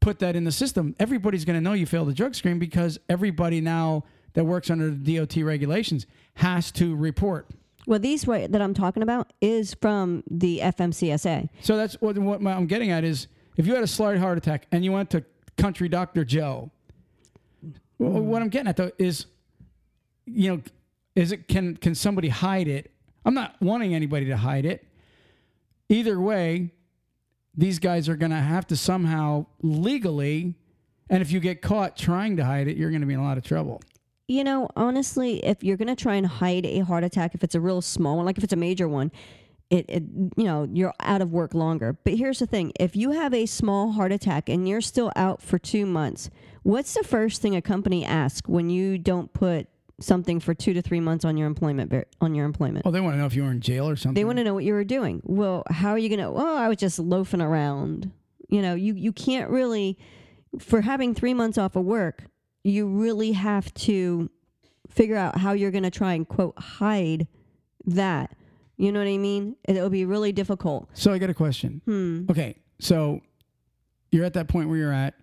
put 0.00 0.18
that 0.18 0.36
in 0.36 0.44
the 0.44 0.52
system, 0.52 0.96
everybody's 0.98 1.44
going 1.44 1.56
to 1.56 1.60
know 1.60 1.72
you 1.72 1.86
failed 1.86 2.08
the 2.08 2.14
drug 2.14 2.34
screen 2.34 2.58
because 2.58 2.98
everybody 3.08 3.60
now 3.60 4.04
that 4.34 4.44
works 4.44 4.70
under 4.70 4.90
the 4.90 5.18
DOT 5.18 5.36
regulations 5.36 6.06
has 6.34 6.70
to 6.72 6.94
report. 6.94 7.48
Well, 7.86 7.98
these 7.98 8.26
right 8.26 8.50
that 8.50 8.60
I'm 8.60 8.74
talking 8.74 9.02
about 9.02 9.32
is 9.40 9.74
from 9.74 10.22
the 10.30 10.60
FMCSA. 10.62 11.48
So 11.62 11.76
that's 11.76 11.94
what, 12.00 12.18
what 12.18 12.42
my, 12.42 12.52
I'm 12.52 12.66
getting 12.66 12.90
at 12.90 13.02
is 13.02 13.28
if 13.58 13.66
you 13.66 13.74
had 13.74 13.84
a 13.84 13.88
slight 13.88 14.18
heart 14.18 14.38
attack 14.38 14.66
and 14.72 14.82
you 14.84 14.92
went 14.92 15.10
to 15.10 15.24
country 15.58 15.88
doctor 15.88 16.24
Joe, 16.24 16.70
wh- 17.98 18.04
mm. 18.04 18.22
what 18.22 18.40
I'm 18.40 18.48
getting 18.48 18.68
at 18.68 18.76
though 18.76 18.92
is, 18.96 19.26
you 20.24 20.54
know, 20.54 20.62
is 21.14 21.32
it 21.32 21.48
can 21.48 21.76
can 21.76 21.94
somebody 21.94 22.28
hide 22.28 22.68
it? 22.68 22.92
I'm 23.26 23.34
not 23.34 23.56
wanting 23.60 23.94
anybody 23.94 24.26
to 24.26 24.36
hide 24.36 24.64
it. 24.64 24.86
Either 25.90 26.18
way, 26.20 26.70
these 27.54 27.78
guys 27.80 28.08
are 28.08 28.16
going 28.16 28.30
to 28.30 28.36
have 28.36 28.66
to 28.68 28.76
somehow 28.76 29.46
legally, 29.60 30.54
and 31.10 31.20
if 31.20 31.32
you 31.32 31.40
get 31.40 31.60
caught 31.60 31.96
trying 31.96 32.36
to 32.36 32.44
hide 32.44 32.68
it, 32.68 32.76
you're 32.76 32.90
going 32.90 33.00
to 33.00 33.06
be 33.06 33.14
in 33.14 33.20
a 33.20 33.24
lot 33.24 33.36
of 33.36 33.44
trouble. 33.44 33.82
You 34.28 34.44
know, 34.44 34.68
honestly, 34.76 35.44
if 35.44 35.64
you're 35.64 35.78
going 35.78 35.88
to 35.88 35.96
try 35.96 36.14
and 36.14 36.26
hide 36.26 36.66
a 36.66 36.80
heart 36.80 37.02
attack, 37.02 37.34
if 37.34 37.42
it's 37.42 37.54
a 37.54 37.60
real 37.60 37.80
small 37.80 38.16
one, 38.18 38.26
like 38.26 38.38
if 38.38 38.44
it's 38.44 38.52
a 38.52 38.56
major 38.56 38.86
one, 38.86 39.10
it, 39.70 39.84
it 39.88 40.02
you 40.36 40.44
know, 40.44 40.68
you're 40.72 40.94
out 41.00 41.20
of 41.20 41.32
work 41.32 41.54
longer. 41.54 41.98
But 42.04 42.14
here's 42.14 42.38
the 42.38 42.46
thing 42.46 42.72
if 42.78 42.96
you 42.96 43.12
have 43.12 43.34
a 43.34 43.46
small 43.46 43.92
heart 43.92 44.12
attack 44.12 44.48
and 44.48 44.68
you're 44.68 44.80
still 44.80 45.12
out 45.16 45.42
for 45.42 45.58
two 45.58 45.86
months, 45.86 46.30
what's 46.62 46.94
the 46.94 47.04
first 47.04 47.42
thing 47.42 47.54
a 47.54 47.62
company 47.62 48.04
asks 48.04 48.48
when 48.48 48.70
you 48.70 48.98
don't 48.98 49.32
put 49.32 49.68
something 50.00 50.38
for 50.38 50.54
two 50.54 50.72
to 50.72 50.80
three 50.80 51.00
months 51.00 51.24
on 51.24 51.36
your 51.36 51.46
employment 51.46 51.92
on 52.20 52.34
your 52.34 52.46
employment? 52.46 52.86
Oh, 52.86 52.90
they 52.90 53.00
want 53.00 53.14
to 53.14 53.18
know 53.18 53.26
if 53.26 53.34
you 53.34 53.42
were 53.42 53.50
in 53.50 53.60
jail 53.60 53.88
or 53.88 53.96
something. 53.96 54.14
They 54.14 54.24
want 54.24 54.38
to 54.38 54.44
know 54.44 54.54
what 54.54 54.64
you 54.64 54.72
were 54.72 54.84
doing. 54.84 55.20
Well, 55.24 55.64
how 55.70 55.90
are 55.90 55.98
you 55.98 56.08
going 56.08 56.20
to? 56.20 56.26
oh 56.26 56.56
I 56.56 56.68
was 56.68 56.78
just 56.78 56.98
loafing 56.98 57.42
around. 57.42 58.10
You 58.48 58.62
know, 58.62 58.74
you 58.74 58.94
you 58.94 59.12
can't 59.12 59.50
really 59.50 59.98
for 60.58 60.80
having 60.80 61.14
3 61.14 61.34
months 61.34 61.58
off 61.58 61.76
of 61.76 61.84
work, 61.84 62.24
you 62.64 62.86
really 62.86 63.32
have 63.32 63.72
to 63.74 64.30
figure 64.88 65.16
out 65.16 65.36
how 65.36 65.52
you're 65.52 65.70
going 65.70 65.82
to 65.82 65.90
try 65.90 66.14
and 66.14 66.26
quote 66.26 66.58
hide 66.58 67.26
that. 67.84 68.34
You 68.78 68.92
know 68.92 69.00
what 69.00 69.08
I 69.08 69.18
mean? 69.18 69.56
It 69.64 69.74
would 69.82 69.92
be 69.92 70.04
really 70.04 70.32
difficult. 70.32 70.88
So 70.94 71.12
I 71.12 71.18
got 71.18 71.28
a 71.30 71.34
question. 71.34 71.82
Hmm. 71.84 72.24
Okay, 72.30 72.54
so 72.78 73.20
you're 74.12 74.24
at 74.24 74.34
that 74.34 74.48
point 74.48 74.68
where 74.68 74.78
you're 74.78 74.92
at. 74.92 75.14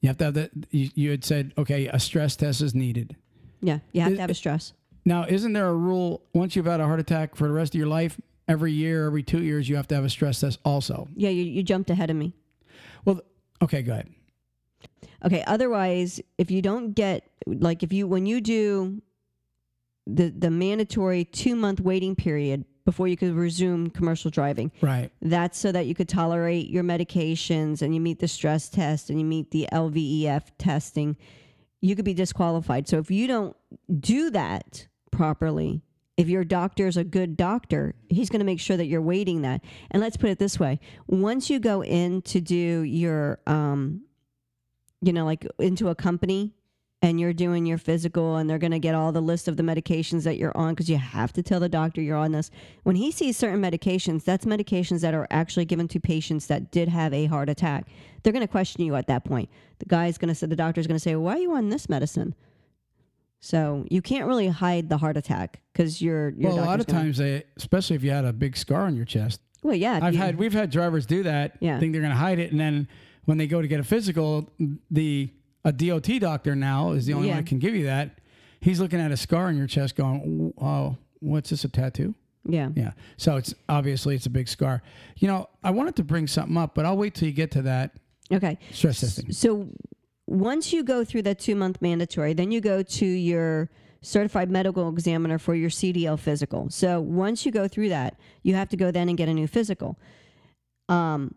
You 0.00 0.08
have 0.08 0.18
to 0.18 0.24
have 0.24 0.34
that. 0.34 0.50
You, 0.70 0.90
you 0.94 1.10
had 1.12 1.24
said, 1.24 1.52
okay, 1.56 1.86
a 1.86 1.98
stress 2.00 2.36
test 2.36 2.60
is 2.60 2.74
needed. 2.74 3.16
Yeah, 3.62 3.78
you 3.92 4.00
have 4.02 4.12
Is- 4.12 4.18
to 4.18 4.20
have 4.22 4.30
a 4.30 4.34
stress. 4.34 4.72
Now, 5.04 5.24
isn't 5.24 5.52
there 5.52 5.68
a 5.68 5.74
rule 5.74 6.20
once 6.34 6.56
you've 6.56 6.66
had 6.66 6.80
a 6.80 6.84
heart 6.84 6.98
attack 6.98 7.36
for 7.36 7.46
the 7.46 7.54
rest 7.54 7.76
of 7.76 7.78
your 7.78 7.86
life, 7.86 8.20
every 8.48 8.72
year, 8.72 9.06
every 9.06 9.22
two 9.22 9.40
years, 9.40 9.68
you 9.68 9.76
have 9.76 9.86
to 9.88 9.94
have 9.94 10.04
a 10.04 10.10
stress 10.10 10.40
test 10.40 10.58
also? 10.64 11.06
Yeah, 11.14 11.30
you, 11.30 11.44
you 11.44 11.62
jumped 11.62 11.90
ahead 11.90 12.10
of 12.10 12.16
me. 12.16 12.32
Well, 13.04 13.20
okay, 13.62 13.82
go 13.82 13.92
ahead. 13.92 14.10
Okay. 15.24 15.44
Otherwise, 15.46 16.20
if 16.38 16.50
you 16.50 16.60
don't 16.60 16.92
get 16.92 17.22
like 17.46 17.84
if 17.84 17.92
you 17.92 18.08
when 18.08 18.26
you 18.26 18.40
do 18.40 19.00
the 20.08 20.28
the 20.30 20.50
mandatory 20.50 21.24
two 21.24 21.54
month 21.54 21.80
waiting 21.80 22.16
period 22.16 22.64
before 22.86 23.08
you 23.08 23.16
could 23.18 23.34
resume 23.34 23.90
commercial 23.90 24.30
driving, 24.30 24.70
Right. 24.80 25.10
that's 25.20 25.58
so 25.58 25.72
that 25.72 25.86
you 25.86 25.94
could 25.94 26.08
tolerate 26.08 26.70
your 26.70 26.84
medications 26.84 27.82
and 27.82 27.94
you 27.94 28.00
meet 28.00 28.20
the 28.20 28.28
stress 28.28 28.70
test 28.70 29.10
and 29.10 29.18
you 29.18 29.26
meet 29.26 29.50
the 29.50 29.68
LVEF 29.72 30.44
testing. 30.56 31.16
You 31.82 31.94
could 31.96 32.04
be 32.06 32.14
disqualified. 32.14 32.88
So 32.88 32.98
if 32.98 33.10
you 33.10 33.26
don't 33.26 33.56
do 34.00 34.30
that 34.30 34.86
properly, 35.10 35.82
if 36.16 36.28
your 36.28 36.44
doctor 36.44 36.86
is 36.86 36.96
a 36.96 37.04
good 37.04 37.36
doctor, 37.36 37.94
he's 38.08 38.30
going 38.30 38.38
to 38.40 38.46
make 38.46 38.60
sure 38.60 38.76
that 38.76 38.86
you're 38.86 39.02
waiting 39.02 39.42
that. 39.42 39.62
And 39.90 40.00
let's 40.00 40.16
put 40.16 40.30
it 40.30 40.38
this 40.38 40.58
way: 40.58 40.80
once 41.06 41.50
you 41.50 41.58
go 41.58 41.82
in 41.82 42.22
to 42.22 42.40
do 42.40 42.80
your, 42.82 43.40
um, 43.46 44.02
you 45.02 45.12
know, 45.12 45.26
like 45.26 45.46
into 45.58 45.88
a 45.88 45.94
company 45.94 46.54
and 47.02 47.20
you're 47.20 47.32
doing 47.34 47.66
your 47.66 47.76
physical, 47.78 48.36
and 48.36 48.48
they're 48.48 48.58
going 48.58 48.70
to 48.72 48.78
get 48.78 48.94
all 48.94 49.12
the 49.12 49.20
list 49.20 49.48
of 49.48 49.56
the 49.56 49.62
medications 49.62 50.24
that 50.24 50.38
you're 50.38 50.56
on 50.56 50.72
because 50.74 50.88
you 50.88 50.96
have 50.96 51.32
to 51.34 51.42
tell 51.42 51.60
the 51.60 51.68
doctor 51.68 52.00
you're 52.00 52.16
on 52.16 52.32
this. 52.32 52.50
When 52.84 52.96
he 52.96 53.12
sees 53.12 53.36
certain 53.36 53.60
medications, 53.60 54.24
that's 54.24 54.46
medications 54.46 55.02
that 55.02 55.12
are 55.14 55.26
actually 55.30 55.66
given 55.66 55.88
to 55.88 56.00
patients 56.00 56.46
that 56.46 56.70
did 56.70 56.88
have 56.88 57.12
a 57.12 57.26
heart 57.26 57.48
attack. 57.50 57.86
They're 58.22 58.32
going 58.32 58.46
to 58.46 58.50
question 58.50 58.82
you 58.84 58.94
at 58.96 59.06
that 59.08 59.24
point. 59.24 59.50
The 59.78 59.84
guy's 59.84 60.16
going 60.16 60.28
to 60.30 60.34
say, 60.34 60.46
the 60.46 60.56
doctor's 60.56 60.86
going 60.86 60.96
to 60.96 61.02
say, 61.02 61.14
"Why 61.16 61.34
are 61.34 61.38
you 61.38 61.52
on 61.52 61.68
this 61.68 61.88
medicine?" 61.88 62.34
So 63.40 63.84
you 63.90 64.00
can't 64.02 64.26
really 64.26 64.48
hide 64.48 64.88
the 64.88 64.96
heart 64.96 65.16
attack 65.16 65.60
because 65.72 66.00
you're. 66.00 66.30
Your 66.30 66.52
well, 66.54 66.64
a 66.64 66.66
lot 66.66 66.80
of 66.80 66.86
gonna- 66.86 67.00
times, 67.02 67.18
they, 67.18 67.44
especially 67.56 67.96
if 67.96 68.02
you 68.02 68.10
had 68.10 68.24
a 68.24 68.32
big 68.32 68.56
scar 68.56 68.82
on 68.82 68.96
your 68.96 69.04
chest, 69.04 69.40
Well, 69.62 69.76
yeah. 69.76 70.00
I've 70.02 70.14
you- 70.14 70.18
had 70.20 70.38
we've 70.38 70.52
had 70.54 70.70
drivers 70.70 71.04
do 71.06 71.22
that. 71.24 71.56
Yeah. 71.60 71.78
Think 71.78 71.92
they're 71.92 72.00
going 72.02 72.12
to 72.14 72.18
hide 72.18 72.38
it, 72.38 72.50
and 72.50 72.58
then 72.58 72.88
when 73.26 73.36
they 73.38 73.46
go 73.46 73.60
to 73.60 73.68
get 73.68 73.80
a 73.80 73.84
physical, 73.84 74.50
the 74.90 75.30
a 75.66 75.72
DOT 75.72 76.18
doctor 76.20 76.54
now 76.56 76.92
is 76.92 77.04
the 77.06 77.12
only 77.12 77.26
Yeah. 77.28 77.34
one 77.34 77.42
that 77.44 77.48
can 77.48 77.58
give 77.58 77.74
you 77.74 77.84
that. 77.84 78.18
He's 78.60 78.80
looking 78.80 79.00
at 79.00 79.10
a 79.12 79.16
scar 79.16 79.48
on 79.48 79.56
your 79.56 79.66
chest, 79.66 79.96
going, 79.96 80.52
"Oh, 80.58 80.96
what's 81.20 81.50
this? 81.50 81.64
A 81.64 81.68
tattoo?" 81.68 82.14
Yeah. 82.48 82.70
Yeah. 82.74 82.92
So 83.16 83.36
it's 83.36 83.52
obviously 83.68 84.14
it's 84.14 84.26
a 84.26 84.30
big 84.30 84.48
scar. 84.48 84.82
You 85.18 85.28
know, 85.28 85.48
I 85.64 85.72
wanted 85.72 85.96
to 85.96 86.04
bring 86.04 86.26
something 86.28 86.56
up, 86.56 86.74
but 86.74 86.86
I'll 86.86 86.96
wait 86.96 87.14
till 87.14 87.26
you 87.28 87.34
get 87.34 87.50
to 87.52 87.62
that 87.62 87.96
Okay. 88.32 88.58
stress 88.72 89.00
testing. 89.00 89.32
So 89.32 89.68
once 90.28 90.72
you 90.72 90.82
go 90.84 91.04
through 91.04 91.22
that 91.22 91.38
two 91.40 91.56
month 91.56 91.82
mandatory, 91.82 92.32
then 92.32 92.50
you 92.52 92.60
go 92.60 92.82
to 92.82 93.06
your 93.06 93.68
certified 94.00 94.50
medical 94.50 94.88
examiner 94.88 95.38
for 95.38 95.54
your 95.56 95.70
CDL 95.70 96.16
physical. 96.16 96.70
So 96.70 97.00
once 97.00 97.44
you 97.44 97.50
go 97.50 97.66
through 97.66 97.88
that, 97.88 98.16
you 98.44 98.54
have 98.54 98.68
to 98.68 98.76
go 98.76 98.92
then 98.92 99.08
and 99.08 99.18
get 99.18 99.28
a 99.28 99.34
new 99.34 99.48
physical. 99.48 99.98
Um, 100.88 101.34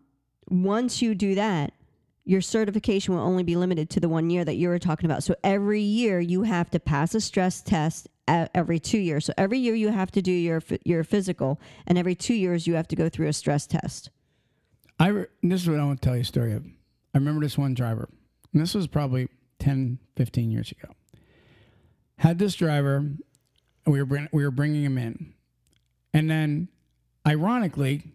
once 0.48 1.02
you 1.02 1.14
do 1.16 1.34
that, 1.34 1.72
your 2.24 2.40
certification 2.40 3.14
will 3.14 3.22
only 3.22 3.42
be 3.42 3.56
limited 3.56 3.90
to 3.90 4.00
the 4.00 4.08
one 4.08 4.30
year 4.30 4.44
that 4.44 4.54
you 4.54 4.68
were 4.68 4.78
talking 4.78 5.06
about. 5.06 5.22
So 5.22 5.34
every 5.42 5.80
year 5.80 6.20
you 6.20 6.42
have 6.42 6.70
to 6.70 6.80
pass 6.80 7.14
a 7.14 7.20
stress 7.20 7.60
test 7.60 8.08
every 8.28 8.78
two 8.78 8.98
years. 8.98 9.24
So 9.24 9.32
every 9.36 9.58
year 9.58 9.74
you 9.74 9.88
have 9.88 10.10
to 10.12 10.22
do 10.22 10.32
your 10.32 10.62
your 10.84 11.04
physical, 11.04 11.60
and 11.86 11.98
every 11.98 12.14
two 12.14 12.34
years 12.34 12.66
you 12.66 12.74
have 12.74 12.88
to 12.88 12.96
go 12.96 13.08
through 13.08 13.28
a 13.28 13.32
stress 13.32 13.66
test. 13.66 14.10
I 14.98 15.08
re- 15.08 15.26
this 15.42 15.62
is 15.62 15.68
what 15.68 15.80
I 15.80 15.84
want 15.84 16.02
to 16.02 16.06
tell 16.06 16.16
you 16.16 16.22
a 16.22 16.24
story 16.24 16.52
of. 16.52 16.64
I 17.14 17.18
remember 17.18 17.40
this 17.40 17.58
one 17.58 17.74
driver, 17.74 18.08
and 18.52 18.62
this 18.62 18.74
was 18.74 18.86
probably 18.86 19.28
10, 19.58 19.98
15 20.16 20.50
years 20.50 20.70
ago. 20.70 20.94
Had 22.18 22.38
this 22.38 22.54
driver, 22.54 23.10
we 23.86 23.98
were 23.98 24.04
bring, 24.04 24.28
we 24.32 24.44
were 24.44 24.50
bringing 24.50 24.84
him 24.84 24.98
in, 24.98 25.34
and 26.12 26.30
then, 26.30 26.68
ironically, 27.26 28.12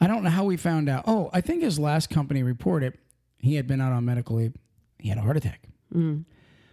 I 0.00 0.06
don't 0.06 0.22
know 0.22 0.30
how 0.30 0.44
we 0.44 0.56
found 0.56 0.88
out. 0.88 1.04
Oh, 1.06 1.30
I 1.32 1.40
think 1.40 1.62
his 1.62 1.78
last 1.78 2.08
company 2.08 2.42
reported 2.42 2.96
he 3.38 3.56
had 3.56 3.66
been 3.66 3.80
out 3.80 3.92
on 3.92 4.04
medical 4.04 4.36
leave. 4.36 4.54
He 4.98 5.08
had 5.08 5.18
a 5.18 5.22
heart 5.22 5.36
attack. 5.36 5.62
Mm. 5.94 6.24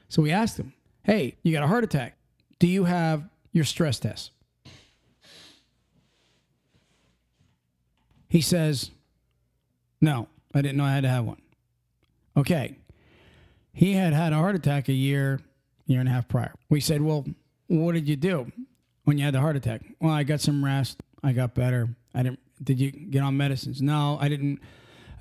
So 0.10 0.22
we 0.22 0.32
asked 0.32 0.58
him, 0.58 0.74
"Hey, 1.04 1.36
you 1.44 1.52
got 1.52 1.64
a 1.64 1.68
heart 1.68 1.84
attack? 1.84 2.18
Do 2.60 2.68
you 2.68 2.86
have 2.86 3.28
your 3.52 3.66
stress 3.66 4.00
test?" 4.00 4.32
He 8.30 8.42
says, 8.42 8.92
"No, 10.02 10.28
I 10.54 10.62
didn't 10.62 10.78
know 10.78 10.86
I 10.86 10.94
had 10.94 11.04
to 11.04 11.10
have 11.10 11.26
one." 11.26 11.42
Okay. 12.36 12.78
He 13.74 13.94
had 13.94 14.14
had 14.14 14.34
a 14.34 14.38
heart 14.38 14.56
attack 14.56 14.90
a 14.90 14.94
year, 14.94 15.40
year 15.86 16.00
and 16.00 16.10
a 16.10 16.12
half 16.12 16.28
prior. 16.28 16.54
We 16.70 16.80
said, 16.80 17.02
"Well, 17.02 17.26
what 17.68 17.94
did 17.94 18.08
you 18.08 18.16
do 18.16 18.52
when 19.04 19.18
you 19.18 19.26
had 19.26 19.34
the 19.34 19.42
heart 19.42 19.56
attack?" 19.56 19.82
Well, 20.00 20.14
I 20.14 20.24
got 20.24 20.42
some 20.42 20.64
rest. 20.64 21.02
I 21.24 21.32
got 21.34 21.54
better. 21.54 21.90
I 22.14 22.24
didn't. 22.24 22.40
Did 22.64 22.80
you 22.80 22.92
get 22.92 23.22
on 23.22 23.38
medicines? 23.38 23.82
No, 23.82 24.18
I 24.20 24.30
didn't. 24.30 24.60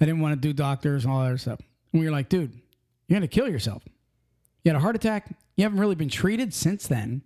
I 0.01 0.05
didn't 0.05 0.21
want 0.21 0.35
to 0.35 0.49
do 0.49 0.53
doctors 0.53 1.05
and 1.05 1.13
all 1.13 1.21
that 1.21 1.27
other 1.27 1.39
stuff. 1.39 1.61
And 1.93 2.01
we 2.01 2.07
were 2.07 2.13
like, 2.13 2.29
"Dude, 2.29 2.53
you're 3.09 3.17
gonna 3.19 3.29
kill 3.29 3.49
yourself." 3.49 3.83
You 4.63 4.71
had 4.71 4.77
a 4.77 4.81
heart 4.81 4.97
attack. 4.97 5.35
You 5.57 5.65
haven't 5.65 5.79
really 5.79 5.95
been 5.95 6.09
treated 6.09 6.53
since 6.53 6.87
then, 6.87 7.23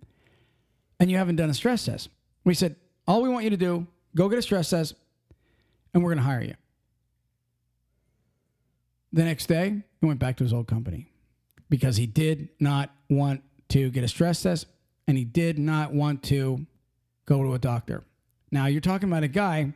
and 0.99 1.09
you 1.11 1.17
haven't 1.17 1.35
done 1.35 1.49
a 1.49 1.53
stress 1.53 1.85
test. 1.85 2.09
We 2.43 2.53
said, 2.53 2.75
all 3.07 3.21
we 3.21 3.29
want 3.29 3.43
you 3.43 3.49
to 3.49 3.57
do, 3.57 3.87
go 4.15 4.29
get 4.29 4.39
a 4.39 4.41
stress 4.41 4.69
test, 4.69 4.95
and 5.93 6.03
we're 6.03 6.15
to 6.15 6.21
hire 6.21 6.41
you. 6.41 6.55
The 9.13 9.23
next 9.23 9.47
day, 9.47 9.83
he 9.99 10.05
went 10.05 10.19
back 10.19 10.37
to 10.37 10.43
his 10.43 10.53
old 10.53 10.67
company 10.67 11.07
because 11.69 11.97
he 11.97 12.05
did 12.05 12.49
not 12.59 12.91
want 13.09 13.43
to 13.69 13.89
get 13.89 14.03
a 14.03 14.07
stress 14.07 14.41
test 14.41 14.67
and 15.07 15.17
he 15.17 15.25
did 15.25 15.59
not 15.59 15.93
want 15.93 16.23
to 16.23 16.65
go 17.25 17.43
to 17.43 17.53
a 17.53 17.59
doctor. 17.59 18.05
Now, 18.51 18.67
you're 18.67 18.79
talking 18.79 19.09
about 19.09 19.23
a 19.23 19.27
guy, 19.27 19.73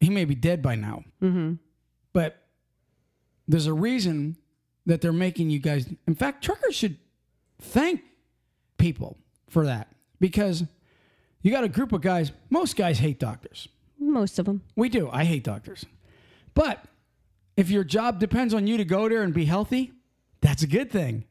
he 0.00 0.10
may 0.10 0.24
be 0.24 0.34
dead 0.34 0.62
by 0.62 0.74
now, 0.74 1.04
Mm-hmm. 1.22 1.54
but 2.12 2.36
there's 3.48 3.66
a 3.66 3.72
reason 3.74 4.36
that 4.86 5.00
they're 5.00 5.12
making 5.12 5.50
you 5.50 5.58
guys. 5.58 5.86
In 6.06 6.14
fact, 6.14 6.42
truckers 6.44 6.74
should 6.74 6.96
thank 7.60 8.02
people 8.78 9.16
for 9.48 9.64
that 9.66 9.88
because 10.20 10.64
you 11.42 11.50
got 11.50 11.64
a 11.64 11.68
group 11.68 11.92
of 11.92 12.00
guys. 12.00 12.32
Most 12.50 12.76
guys 12.76 12.98
hate 12.98 13.18
doctors. 13.18 13.68
Most 13.98 14.38
of 14.38 14.46
them. 14.46 14.62
We 14.76 14.88
do. 14.88 15.08
I 15.10 15.24
hate 15.24 15.44
doctors. 15.44 15.84
But 16.54 16.84
if 17.56 17.70
your 17.70 17.84
job 17.84 18.18
depends 18.18 18.52
on 18.54 18.66
you 18.66 18.76
to 18.76 18.84
go 18.84 19.08
there 19.08 19.22
and 19.22 19.32
be 19.34 19.44
healthy, 19.46 19.92
that's 20.40 20.62
a 20.62 20.66
good 20.66 20.90
thing. 20.90 21.24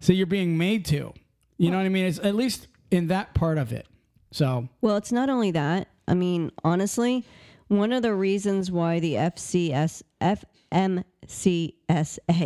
So 0.00 0.12
you're 0.12 0.26
being 0.26 0.56
made 0.58 0.84
to. 0.86 1.12
You 1.58 1.70
know 1.70 1.78
what 1.78 1.86
I 1.86 1.88
mean? 1.90 2.06
It's 2.06 2.18
at 2.18 2.34
least 2.34 2.66
in 2.90 3.06
that 3.08 3.34
part 3.34 3.58
of 3.58 3.72
it. 3.72 3.86
So 4.30 4.68
Well, 4.80 4.96
it's 4.96 5.12
not 5.12 5.28
only 5.30 5.50
that. 5.52 5.88
I 6.08 6.14
mean, 6.14 6.52
honestly, 6.62 7.24
one 7.68 7.92
of 7.92 8.02
the 8.02 8.14
reasons 8.14 8.70
why 8.70 9.00
the 9.00 9.14
FCS 9.14 10.02
FMCSA 10.72 10.94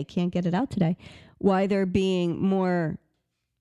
can't 0.09 0.33
get 0.33 0.47
it 0.47 0.55
out 0.55 0.71
today, 0.71 0.97
why 1.39 1.67
they're 1.67 1.87
being 1.87 2.41
more 2.41 2.99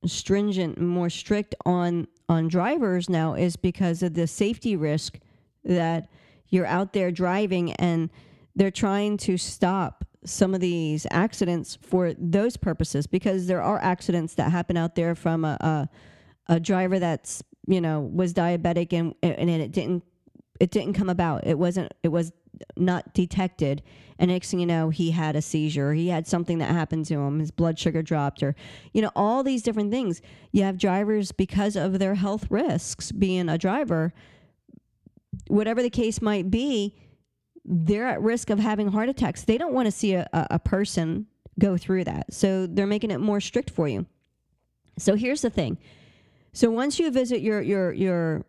stringent, 0.05 0.79
more 0.79 1.09
strict 1.09 1.55
on 1.65 2.07
on 2.27 2.47
drivers 2.47 3.09
now 3.09 3.33
is 3.33 3.55
because 3.55 4.03
of 4.03 4.13
the 4.13 4.27
safety 4.27 4.75
risk 4.75 5.19
that 5.63 6.09
you're 6.49 6.67
out 6.67 6.93
there 6.93 7.11
driving 7.11 7.73
and 7.73 8.09
they're 8.55 8.69
trying 8.71 9.17
to 9.17 9.35
stop 9.37 10.05
some 10.25 10.53
of 10.53 10.61
these 10.61 11.07
accidents 11.11 11.77
for 11.81 12.13
those 12.17 12.55
purposes 12.57 13.07
because 13.07 13.47
there 13.47 13.63
are 13.63 13.79
accidents 13.79 14.35
that 14.35 14.51
happen 14.51 14.77
out 14.77 14.95
there 14.95 15.15
from 15.15 15.43
a, 15.45 15.57
a 15.59 15.89
a 16.49 16.59
driver 16.59 16.99
that's 16.99 17.43
you 17.67 17.79
know 17.79 18.01
was 18.01 18.33
diabetic 18.33 18.91
and 18.93 19.13
and 19.21 19.49
it 19.49 19.71
didn't 19.71 20.03
it 20.59 20.71
didn't 20.71 20.93
come 20.93 21.09
about. 21.09 21.45
It 21.45 21.57
wasn't 21.57 21.93
it 22.03 22.09
was 22.09 22.31
not 22.75 23.13
detected. 23.13 23.81
And 24.17 24.29
next 24.29 24.51
thing 24.51 24.59
you 24.59 24.65
know 24.65 24.89
he 24.89 25.11
had 25.11 25.35
a 25.35 25.41
seizure. 25.41 25.93
He 25.93 26.09
had 26.09 26.27
something 26.27 26.57
that 26.57 26.71
happened 26.71 27.05
to 27.05 27.15
him. 27.15 27.39
His 27.39 27.51
blood 27.51 27.79
sugar 27.79 28.01
dropped 28.01 28.43
or 28.43 28.55
you 28.93 29.01
know 29.01 29.11
all 29.15 29.43
these 29.43 29.63
different 29.63 29.91
things. 29.91 30.21
You 30.51 30.63
have 30.63 30.77
drivers 30.77 31.31
because 31.31 31.75
of 31.75 31.99
their 31.99 32.15
health 32.15 32.47
risks 32.49 33.11
being 33.11 33.49
a 33.49 33.57
driver 33.57 34.13
whatever 35.47 35.81
the 35.81 35.89
case 35.89 36.21
might 36.21 36.49
be 36.49 36.95
they're 37.65 38.07
at 38.07 38.21
risk 38.21 38.49
of 38.49 38.57
having 38.57 38.87
heart 38.87 39.09
attacks. 39.09 39.43
They 39.43 39.57
don't 39.57 39.73
want 39.73 39.85
to 39.85 39.91
see 39.91 40.13
a, 40.13 40.27
a, 40.33 40.57
person 40.57 41.27
go 41.59 41.77
through 41.77 42.05
that. 42.05 42.33
So 42.33 42.65
they're 42.65 42.87
making 42.87 43.11
it 43.11 43.19
more 43.19 43.39
strict 43.39 43.69
for 43.69 43.87
you. 43.87 44.07
So 44.97 45.15
here's 45.15 45.41
the 45.41 45.51
thing. 45.51 45.77
So 46.51 46.71
once 46.71 46.97
you 46.97 47.11
visit 47.11 47.41
your 47.41 47.61
your 47.61 47.93
your 47.93 48.45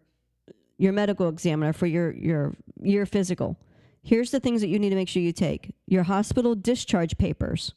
your 0.81 0.93
medical 0.95 1.29
examiner 1.29 1.73
for 1.75 1.87
your 1.87 2.11
your 2.13 2.55
your 2.83 3.05
physical, 3.05 3.59
here's 4.03 4.31
the 4.31 4.41
things 4.41 4.63
that 4.63 4.69
you 4.69 4.79
need 4.79 4.89
to 4.91 4.97
make 4.97 5.09
sure 5.11 5.23
you 5.23 5.33
take. 5.33 5.75
Your 5.87 6.05
hospital 6.05 6.55
discharge 6.55 7.19
papers, 7.19 7.75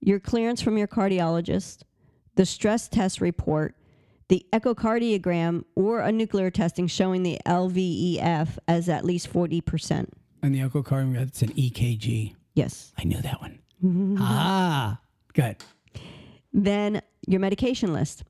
your 0.00 0.18
clearance 0.18 0.62
from 0.62 0.78
your 0.78 0.88
cardiologist, 0.88 1.82
the 2.36 2.46
stress 2.46 2.88
test 2.88 3.20
report, 3.20 3.74
the 4.28 4.46
echocardiogram 4.54 5.64
or 5.74 6.00
a 6.00 6.10
nuclear 6.10 6.50
testing 6.50 6.86
showing 6.86 7.22
the 7.24 7.38
LVEF 7.44 8.56
as 8.66 8.88
at 8.88 9.04
least 9.04 9.30
40%. 9.30 10.08
and 10.42 10.54
the 10.54 10.60
echocardiogram, 10.60 11.14
that's 11.14 11.42
an 11.42 11.50
EKG. 11.52 12.34
Yes. 12.54 12.92
I 12.96 13.04
knew 13.04 13.20
that 13.20 13.40
one. 13.42 13.58
ah, 14.18 14.98
good. 15.34 15.56
Then 16.54 17.02
your 17.26 17.40
medication 17.40 17.92
list. 17.92 18.24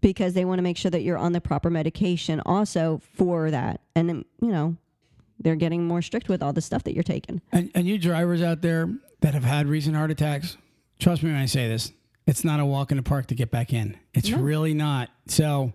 Because 0.00 0.34
they 0.34 0.44
want 0.44 0.58
to 0.58 0.62
make 0.62 0.76
sure 0.76 0.90
that 0.90 1.02
you're 1.02 1.18
on 1.18 1.32
the 1.32 1.40
proper 1.40 1.70
medication 1.70 2.40
also 2.46 3.00
for 3.14 3.50
that. 3.50 3.80
And, 3.94 4.10
um, 4.10 4.24
you 4.40 4.48
know, 4.48 4.76
they're 5.38 5.56
getting 5.56 5.86
more 5.86 6.02
strict 6.02 6.28
with 6.28 6.42
all 6.42 6.52
the 6.52 6.60
stuff 6.60 6.84
that 6.84 6.94
you're 6.94 7.02
taking. 7.02 7.40
And, 7.52 7.70
and 7.74 7.86
you 7.86 7.98
drivers 7.98 8.42
out 8.42 8.62
there 8.62 8.90
that 9.20 9.34
have 9.34 9.44
had 9.44 9.66
recent 9.66 9.96
heart 9.96 10.10
attacks, 10.10 10.56
trust 10.98 11.22
me 11.22 11.30
when 11.30 11.40
I 11.40 11.46
say 11.46 11.68
this, 11.68 11.92
it's 12.26 12.44
not 12.44 12.60
a 12.60 12.64
walk 12.64 12.90
in 12.90 12.96
the 12.96 13.02
park 13.02 13.26
to 13.26 13.34
get 13.34 13.50
back 13.50 13.72
in. 13.72 13.96
It's 14.14 14.30
really 14.30 14.74
not. 14.74 15.10
So, 15.26 15.72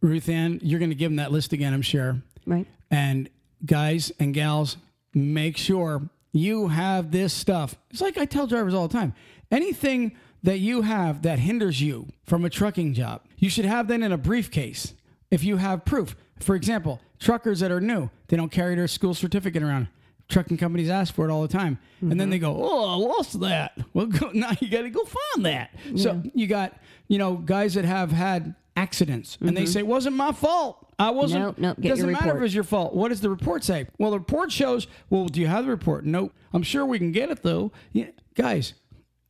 Ruth 0.00 0.28
Ann, 0.28 0.60
you're 0.62 0.78
going 0.80 0.90
to 0.90 0.96
give 0.96 1.10
them 1.10 1.16
that 1.16 1.32
list 1.32 1.52
again, 1.52 1.72
I'm 1.72 1.82
sure. 1.82 2.20
Right. 2.46 2.66
And 2.90 3.28
guys 3.64 4.12
and 4.18 4.34
gals, 4.34 4.76
make 5.14 5.56
sure 5.56 6.08
you 6.32 6.68
have 6.68 7.10
this 7.10 7.32
stuff. 7.32 7.74
It's 7.90 8.00
like 8.00 8.18
I 8.18 8.24
tell 8.24 8.46
drivers 8.46 8.74
all 8.74 8.88
the 8.88 8.92
time 8.92 9.14
anything 9.50 10.16
that 10.46 10.60
you 10.60 10.82
have 10.82 11.22
that 11.22 11.40
hinders 11.40 11.82
you 11.82 12.06
from 12.24 12.44
a 12.44 12.48
trucking 12.48 12.94
job, 12.94 13.20
you 13.36 13.50
should 13.50 13.64
have 13.64 13.88
that 13.88 14.00
in 14.00 14.12
a 14.12 14.16
briefcase 14.16 14.94
if 15.28 15.42
you 15.42 15.56
have 15.56 15.84
proof. 15.84 16.14
For 16.38 16.54
example, 16.54 17.00
truckers 17.18 17.58
that 17.60 17.72
are 17.72 17.80
new, 17.80 18.10
they 18.28 18.36
don't 18.36 18.52
carry 18.52 18.76
their 18.76 18.86
school 18.86 19.12
certificate 19.12 19.64
around. 19.64 19.88
Trucking 20.28 20.56
companies 20.56 20.88
ask 20.88 21.12
for 21.12 21.28
it 21.28 21.32
all 21.32 21.42
the 21.42 21.48
time. 21.48 21.80
And 22.00 22.20
then 22.20 22.30
they 22.30 22.38
go, 22.38 22.52
mm-hmm. 22.54 22.62
Oh, 22.62 22.84
I 22.84 22.94
lost 22.94 23.40
that. 23.40 23.76
Well, 23.92 24.06
go, 24.06 24.30
now 24.34 24.52
you 24.60 24.68
got 24.68 24.82
to 24.82 24.90
go 24.90 25.04
find 25.04 25.46
that. 25.46 25.70
So 25.96 26.22
you 26.32 26.46
got, 26.46 26.74
you 27.08 27.18
know, 27.18 27.34
guys 27.34 27.74
that 27.74 27.84
have 27.84 28.12
had 28.12 28.54
accidents 28.76 29.38
and 29.40 29.56
they 29.56 29.62
mm-hmm. 29.62 29.72
say, 29.72 29.80
it 29.80 29.86
wasn't 29.86 30.14
my 30.14 30.30
fault. 30.30 30.92
I 30.96 31.10
wasn't. 31.10 31.44
Nope, 31.44 31.58
nope, 31.58 31.80
get 31.80 31.88
doesn't 31.88 32.10
matter 32.10 32.36
if 32.36 32.42
it's 32.44 32.54
your 32.54 32.64
fault. 32.64 32.94
What 32.94 33.08
does 33.08 33.20
the 33.20 33.30
report 33.30 33.64
say? 33.64 33.88
Well, 33.98 34.12
the 34.12 34.18
report 34.20 34.52
shows. 34.52 34.86
Well, 35.10 35.26
do 35.26 35.40
you 35.40 35.48
have 35.48 35.64
the 35.64 35.70
report? 35.70 36.06
Nope. 36.06 36.32
I'm 36.52 36.62
sure 36.62 36.86
we 36.86 36.98
can 36.98 37.10
get 37.10 37.30
it 37.30 37.42
though. 37.42 37.72
Yeah, 37.92 38.10
guys, 38.34 38.74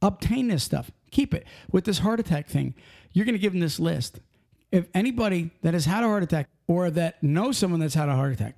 obtain 0.02 0.48
this 0.48 0.62
stuff. 0.62 0.90
Keep 1.10 1.34
it. 1.34 1.46
With 1.70 1.84
this 1.84 1.98
heart 1.98 2.20
attack 2.20 2.48
thing, 2.48 2.74
you're 3.12 3.24
going 3.24 3.34
to 3.34 3.40
give 3.40 3.52
them 3.52 3.60
this 3.60 3.78
list. 3.78 4.20
If 4.72 4.88
anybody 4.94 5.50
that 5.62 5.74
has 5.74 5.84
had 5.84 6.02
a 6.04 6.06
heart 6.06 6.22
attack 6.22 6.48
or 6.66 6.90
that 6.90 7.22
knows 7.22 7.56
someone 7.56 7.80
that's 7.80 7.94
had 7.94 8.08
a 8.08 8.14
heart 8.14 8.32
attack, 8.32 8.56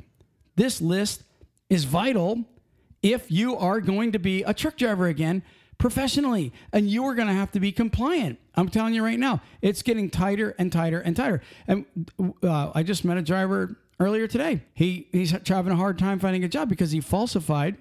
this 0.57 0.81
list 0.81 1.23
is 1.69 1.85
vital 1.85 2.45
if 3.03 3.31
you 3.31 3.57
are 3.57 3.81
going 3.81 4.13
to 4.13 4.19
be 4.19 4.43
a 4.43 4.53
truck 4.53 4.77
driver 4.77 5.07
again 5.07 5.43
professionally 5.79 6.53
and 6.73 6.91
you 6.91 7.05
are 7.05 7.15
going 7.15 7.29
to 7.29 7.35
have 7.35 7.53
to 7.53 7.61
be 7.61 7.71
compliant. 7.71 8.39
I'm 8.55 8.69
telling 8.69 8.95
you 8.95 9.05
right 9.05 9.19
now, 9.19 9.41
it's 9.63 9.83
getting 9.83 10.11
tighter 10.11 10.55
and 10.59 10.73
tighter 10.73 10.99
and 10.99 11.15
tighter. 11.15 11.41
And 11.69 11.85
uh, 12.43 12.73
I 12.75 12.83
just 12.83 13.05
met 13.05 13.17
a 13.17 13.23
driver 13.23 13.77
earlier 14.01 14.27
today. 14.27 14.63
He 14.75 15.09
he's 15.13 15.31
having 15.31 15.73
a 15.73 15.77
hard 15.77 15.99
time 15.99 16.19
finding 16.19 16.45
a 16.45 16.49
job 16.49 16.69
because 16.69 16.91
he 16.91 17.01
falsified 17.01 17.77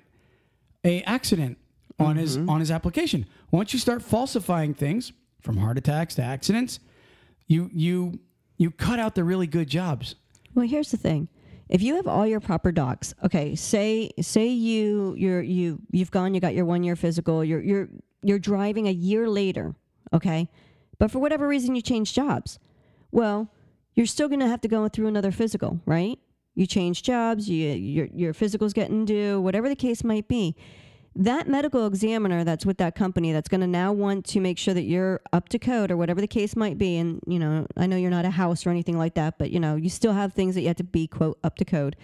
a 0.83 1.01
accident 1.03 1.57
on 1.99 2.15
his 2.15 2.37
mm-hmm. 2.37 2.49
on 2.49 2.59
his 2.59 2.71
application. 2.71 3.25
Once 3.51 3.73
you 3.73 3.79
start 3.79 4.01
falsifying 4.01 4.73
things 4.73 5.13
from 5.41 5.57
heart 5.57 5.77
attacks 5.77 6.15
to 6.15 6.23
accidents, 6.23 6.79
you 7.47 7.69
you 7.73 8.19
you 8.57 8.71
cut 8.71 8.99
out 8.99 9.15
the 9.15 9.23
really 9.23 9.47
good 9.47 9.67
jobs. 9.67 10.15
Well, 10.53 10.67
here's 10.67 10.91
the 10.91 10.97
thing. 10.97 11.27
If 11.69 11.81
you 11.81 11.95
have 11.95 12.07
all 12.07 12.25
your 12.25 12.39
proper 12.39 12.71
docs, 12.71 13.13
okay, 13.23 13.55
say 13.55 14.11
say 14.21 14.47
you 14.47 15.15
you're 15.17 15.41
you 15.41 15.79
you've 15.91 16.11
gone, 16.11 16.33
you 16.33 16.39
got 16.39 16.55
your 16.55 16.65
one 16.65 16.83
year 16.83 16.95
physical, 16.95 17.43
you're 17.43 17.61
you're 17.61 17.89
you're 18.21 18.39
driving 18.39 18.87
a 18.87 18.91
year 18.91 19.27
later, 19.27 19.75
okay? 20.13 20.49
But 20.97 21.11
for 21.11 21.19
whatever 21.19 21.47
reason 21.47 21.75
you 21.75 21.81
change 21.81 22.13
jobs. 22.13 22.59
Well, 23.11 23.51
you're 23.95 24.05
still 24.05 24.29
gonna 24.29 24.47
have 24.47 24.61
to 24.61 24.67
go 24.67 24.87
through 24.87 25.07
another 25.07 25.31
physical, 25.31 25.81
right? 25.85 26.17
You 26.55 26.65
change 26.65 27.03
jobs, 27.03 27.49
you 27.49 27.69
your 27.69 28.07
your 28.13 28.33
physical's 28.33 28.73
getting 28.73 29.05
due, 29.05 29.41
whatever 29.41 29.67
the 29.67 29.75
case 29.75 30.03
might 30.03 30.27
be. 30.27 30.55
That 31.19 31.47
medical 31.47 31.87
examiner 31.87 32.43
that's 32.43 32.63
with 32.63 32.77
that 32.77 32.93
company 32.93 33.33
that's 33.33 33.49
going 33.49 33.61
to 33.61 33.67
now 33.67 33.91
want 33.91 34.23
to 34.27 34.39
make 34.39 34.59
sure 34.59 34.75
that 34.75 34.83
you're 34.83 35.19
up 35.33 35.49
to 35.49 35.57
code 35.57 35.89
or 35.89 35.97
whatever 35.97 36.21
the 36.21 36.27
case 36.27 36.55
might 36.55 36.77
be. 36.77 36.95
And, 36.97 37.19
you 37.25 37.39
know, 37.39 37.65
I 37.75 37.87
know 37.87 37.97
you're 37.97 38.11
not 38.11 38.25
a 38.25 38.29
house 38.29 38.67
or 38.67 38.69
anything 38.69 38.99
like 38.99 39.15
that, 39.15 39.39
but, 39.39 39.49
you 39.49 39.59
know, 39.59 39.75
you 39.75 39.89
still 39.89 40.13
have 40.13 40.33
things 40.33 40.53
that 40.53 40.61
you 40.61 40.67
have 40.67 40.77
to 40.77 40.83
be, 40.83 41.07
quote, 41.07 41.39
up 41.43 41.55
to 41.57 41.65
code. 41.65 41.95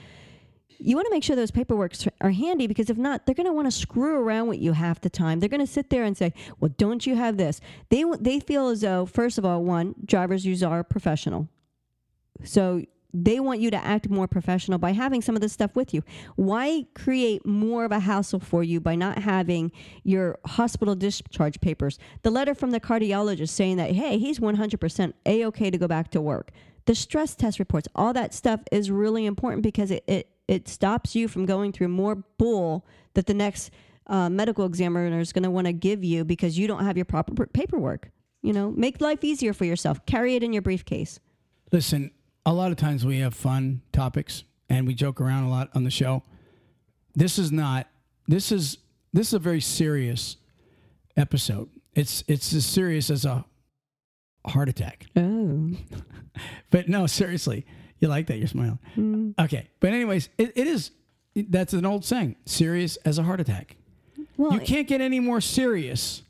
You 0.79 0.95
want 0.95 1.05
to 1.05 1.11
make 1.11 1.23
sure 1.23 1.35
those 1.35 1.51
paperworks 1.51 2.09
are 2.21 2.31
handy 2.31 2.65
because 2.65 2.89
if 2.89 2.97
not, 2.97 3.27
they're 3.27 3.35
going 3.35 3.45
to 3.45 3.53
want 3.53 3.67
to 3.67 3.71
screw 3.71 4.19
around 4.19 4.47
with 4.47 4.59
you 4.59 4.73
half 4.73 4.99
the 4.99 5.11
time. 5.11 5.39
They're 5.39 5.47
going 5.47 5.59
to 5.59 5.67
sit 5.67 5.91
there 5.91 6.03
and 6.03 6.17
say, 6.17 6.33
"Well, 6.59 6.73
don't 6.75 7.05
you 7.05 7.15
have 7.15 7.37
this?" 7.37 7.61
They 7.89 8.03
they 8.19 8.39
feel 8.39 8.67
as 8.67 8.81
though, 8.81 9.05
first 9.05 9.37
of 9.37 9.45
all, 9.45 9.63
one 9.63 9.93
drivers 10.03 10.45
use 10.45 10.63
are 10.63 10.83
professional, 10.83 11.47
so 12.43 12.83
they 13.13 13.39
want 13.39 13.59
you 13.59 13.69
to 13.69 13.77
act 13.77 14.09
more 14.09 14.27
professional 14.27 14.79
by 14.79 14.91
having 14.91 15.21
some 15.21 15.35
of 15.35 15.41
this 15.41 15.53
stuff 15.53 15.75
with 15.75 15.93
you. 15.93 16.03
Why 16.35 16.85
create 16.95 17.45
more 17.45 17.85
of 17.85 17.91
a 17.91 17.99
hassle 17.99 18.39
for 18.39 18.63
you 18.63 18.79
by 18.79 18.95
not 18.95 19.19
having 19.19 19.71
your 20.03 20.39
hospital 20.45 20.95
discharge 20.95 21.61
papers? 21.61 21.99
The 22.23 22.31
letter 22.31 22.55
from 22.55 22.71
the 22.71 22.79
cardiologist 22.79 23.49
saying 23.49 23.77
that, 23.77 23.91
hey, 23.91 24.17
he's 24.17 24.39
100% 24.39 25.13
A 25.25 25.43
OK 25.43 25.69
to 25.69 25.77
go 25.77 25.87
back 25.87 26.09
to 26.11 26.21
work. 26.21 26.51
The 26.85 26.95
stress 26.95 27.35
test 27.35 27.59
reports, 27.59 27.87
all 27.95 28.13
that 28.13 28.33
stuff 28.33 28.61
is 28.71 28.91
really 28.91 29.25
important 29.25 29.61
because 29.61 29.91
it, 29.91 30.03
it, 30.07 30.29
it 30.47 30.67
stops 30.67 31.15
you 31.15 31.27
from 31.27 31.45
going 31.45 31.71
through 31.71 31.89
more 31.89 32.15
bull 32.15 32.85
that 33.13 33.27
the 33.27 33.33
next 33.33 33.71
uh, 34.07 34.29
medical 34.29 34.65
examiner 34.65 35.19
is 35.19 35.31
going 35.31 35.43
to 35.43 35.51
want 35.51 35.67
to 35.67 35.73
give 35.73 36.03
you 36.03 36.25
because 36.25 36.57
you 36.57 36.67
don't 36.67 36.83
have 36.83 36.97
your 36.97 37.05
proper 37.05 37.45
paperwork. 37.45 38.09
You 38.41 38.51
know, 38.51 38.71
make 38.71 38.99
life 38.99 39.23
easier 39.23 39.53
for 39.53 39.63
yourself. 39.63 40.05
Carry 40.05 40.35
it 40.35 40.43
in 40.43 40.51
your 40.51 40.61
briefcase. 40.61 41.19
Listen, 41.71 42.11
a 42.45 42.53
lot 42.53 42.71
of 42.71 42.77
times 42.77 43.05
we 43.05 43.19
have 43.19 43.33
fun 43.33 43.81
topics 43.91 44.43
and 44.69 44.87
we 44.87 44.93
joke 44.93 45.21
around 45.21 45.43
a 45.43 45.49
lot 45.49 45.69
on 45.73 45.83
the 45.83 45.91
show. 45.91 46.23
This 47.15 47.37
is 47.37 47.51
not. 47.51 47.87
This 48.27 48.51
is 48.51 48.77
this 49.13 49.27
is 49.27 49.33
a 49.33 49.39
very 49.39 49.61
serious 49.61 50.37
episode. 51.15 51.69
It's 51.93 52.23
it's 52.27 52.53
as 52.53 52.65
serious 52.65 53.09
as 53.09 53.25
a 53.25 53.45
heart 54.45 54.69
attack. 54.69 55.05
Oh. 55.15 55.71
But 56.71 56.89
no, 56.89 57.05
seriously, 57.05 57.63
you 57.99 58.07
like 58.07 58.25
that? 58.25 58.39
You're 58.39 58.47
smiling. 58.47 58.79
Hmm. 58.95 59.31
Okay, 59.39 59.69
but 59.79 59.91
anyways, 59.93 60.29
it, 60.39 60.51
it 60.55 60.65
is. 60.65 60.89
That's 61.35 61.73
an 61.73 61.85
old 61.85 62.03
saying: 62.03 62.37
serious 62.47 62.95
as 63.05 63.19
a 63.19 63.23
heart 63.23 63.39
attack. 63.39 63.75
Well, 64.35 64.51
You 64.51 64.59
can't 64.59 64.87
get 64.87 64.99
any 64.99 65.19
more 65.19 65.39
serious 65.41 66.23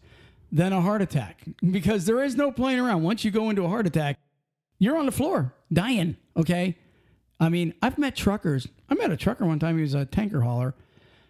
than 0.52 0.74
a 0.74 0.82
heart 0.82 1.02
attack 1.02 1.40
because 1.72 2.06
there 2.06 2.22
is 2.22 2.36
no 2.36 2.52
playing 2.52 2.82
around. 2.82 3.04
Once 3.04 3.24
you 3.24 3.32
go 3.32 3.50
into 3.50 3.64
a 3.64 3.70
heart 3.70 3.88
attack, 3.88 4.20
you're 4.80 4.98
on 4.98 5.06
the 5.06 5.12
floor 5.12 5.54
dying. 5.72 6.18
Okay. 6.36 6.78
I 7.40 7.50
mean, 7.50 7.74
I've 7.82 7.98
met 7.98 8.16
truckers. 8.16 8.68
I 8.90 8.96
met 8.96 9.12
a 9.12 9.18
trucker 9.18 9.46
one 9.46 9.60
time. 9.60 9.78
He 9.78 9.82
was 9.82 9.94
a 9.94 10.06
tanker 10.06 10.42
hauler. 10.42 10.76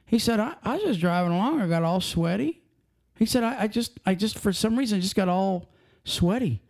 He 0.06 0.20
said, 0.20 0.40
I, 0.40 0.56
I 0.64 0.76
was 0.76 0.84
just 0.84 1.00
driving 1.00 1.32
along. 1.32 1.62
I 1.62 1.68
got 1.68 1.84
all 1.84 2.02
sweaty. 2.02 2.62
He 3.18 3.26
said, 3.26 3.44
I, 3.44 3.64
I 3.64 3.68
just, 3.68 4.00
I 4.06 4.16
just, 4.16 4.38
for 4.38 4.54
some 4.54 4.78
reason, 4.78 5.02
just 5.02 5.16
got 5.16 5.30
all 5.30 5.70
sweaty. 6.04 6.62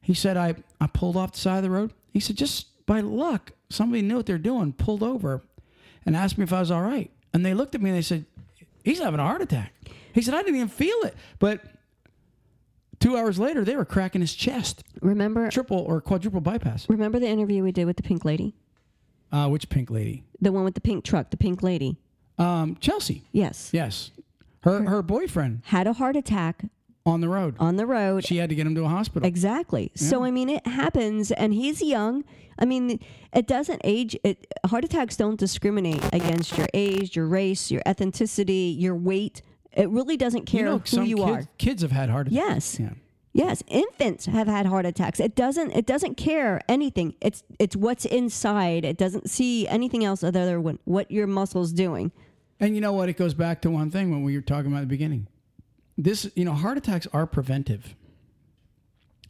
He 0.00 0.14
said, 0.14 0.36
I, 0.36 0.56
I 0.80 0.86
pulled 0.88 1.16
off 1.16 1.32
the 1.32 1.38
side 1.38 1.58
of 1.58 1.62
the 1.62 1.70
road. 1.70 1.92
He 2.12 2.20
said, 2.20 2.36
just 2.36 2.84
by 2.86 3.00
luck, 3.00 3.52
somebody 3.70 4.02
knew 4.02 4.16
what 4.16 4.26
they're 4.26 4.38
doing, 4.38 4.72
pulled 4.72 5.02
over 5.02 5.42
and 6.04 6.16
asked 6.16 6.38
me 6.38 6.44
if 6.44 6.52
I 6.52 6.60
was 6.60 6.70
all 6.70 6.82
right. 6.82 7.10
And 7.32 7.46
they 7.46 7.54
looked 7.54 7.74
at 7.74 7.80
me 7.80 7.90
and 7.90 7.98
they 7.98 8.02
said, 8.02 8.26
he's 8.84 8.98
having 8.98 9.20
a 9.20 9.24
heart 9.24 9.42
attack. 9.42 9.72
He 10.12 10.20
said, 10.20 10.34
I 10.34 10.42
didn't 10.42 10.56
even 10.56 10.68
feel 10.68 11.00
it. 11.04 11.16
But 11.38 11.60
two 13.02 13.16
hours 13.16 13.38
later, 13.38 13.64
they 13.64 13.76
were 13.76 13.84
cracking 13.84 14.20
his 14.20 14.34
chest, 14.34 14.84
remember 15.00 15.50
triple 15.50 15.78
or 15.78 16.00
quadruple 16.00 16.40
bypass. 16.40 16.88
remember 16.88 17.18
the 17.18 17.28
interview 17.28 17.62
we 17.62 17.72
did 17.72 17.84
with 17.84 17.96
the 17.96 18.02
pink 18.02 18.24
lady? 18.24 18.54
Uh, 19.30 19.48
which 19.48 19.68
pink 19.68 19.90
lady? 19.90 20.24
The 20.40 20.52
one 20.52 20.64
with 20.64 20.74
the 20.74 20.80
pink 20.80 21.04
truck, 21.04 21.30
the 21.30 21.36
pink 21.36 21.62
lady. 21.62 21.96
Um, 22.38 22.76
Chelsea. 22.80 23.24
Yes. 23.32 23.70
Yes. 23.72 24.10
Her, 24.60 24.88
her 24.88 25.02
boyfriend 25.02 25.62
Had 25.66 25.86
a 25.86 25.92
heart 25.94 26.16
attack 26.16 26.64
on 27.04 27.20
the 27.20 27.28
road. 27.28 27.56
on 27.58 27.76
the 27.76 27.86
road. 27.86 28.24
She 28.24 28.36
had 28.36 28.48
to 28.50 28.54
get 28.54 28.66
him 28.66 28.74
to 28.76 28.84
a 28.84 28.88
hospital. 28.88 29.26
Exactly. 29.26 29.90
So 29.94 30.22
I 30.22 30.30
mean, 30.30 30.48
it 30.48 30.66
happens, 30.66 31.32
and 31.32 31.52
he's 31.52 31.82
young. 31.82 32.24
I 32.58 32.64
mean, 32.64 33.00
it 33.34 33.46
doesn't 33.48 33.80
age. 33.82 34.16
It 34.22 34.46
heart 34.66 34.84
attacks 34.84 35.16
don't 35.16 35.38
discriminate 35.38 36.04
against 36.12 36.56
your 36.56 36.68
age, 36.74 37.16
your 37.16 37.26
race, 37.26 37.70
your 37.72 37.82
ethnicity, 37.82 38.78
your 38.78 38.94
weight. 38.94 39.42
It 39.74 39.88
really 39.88 40.16
doesn't 40.16 40.46
care 40.46 40.60
you 40.60 40.66
know, 40.66 40.78
who 40.78 41.02
you 41.02 41.16
kids, 41.16 41.28
are. 41.28 41.48
kids 41.58 41.82
have 41.82 41.92
had 41.92 42.10
heart 42.10 42.28
attacks. 42.28 42.78
Yes. 42.78 42.80
Yeah. 42.80 42.90
Yes, 43.34 43.62
infants 43.66 44.26
have 44.26 44.46
had 44.46 44.66
heart 44.66 44.84
attacks. 44.84 45.18
It 45.18 45.34
doesn't 45.34 45.70
it 45.70 45.86
doesn't 45.86 46.16
care 46.16 46.60
anything. 46.68 47.14
It's 47.22 47.42
it's 47.58 47.74
what's 47.74 48.04
inside. 48.04 48.84
It 48.84 48.98
doesn't 48.98 49.30
see 49.30 49.66
anything 49.68 50.04
else 50.04 50.22
other 50.22 50.44
than 50.44 50.78
what 50.84 51.10
your 51.10 51.26
muscles 51.26 51.72
doing. 51.72 52.12
And 52.60 52.74
you 52.74 52.80
know 52.80 52.92
what? 52.92 53.08
It 53.08 53.16
goes 53.16 53.34
back 53.34 53.62
to 53.62 53.70
one 53.70 53.90
thing 53.90 54.10
when 54.10 54.22
we 54.22 54.36
were 54.36 54.42
talking 54.42 54.70
about 54.70 54.80
the 54.80 54.86
beginning. 54.86 55.28
This, 55.96 56.30
you 56.36 56.44
know, 56.44 56.52
heart 56.52 56.78
attacks 56.78 57.06
are 57.12 57.26
preventive. 57.26 57.96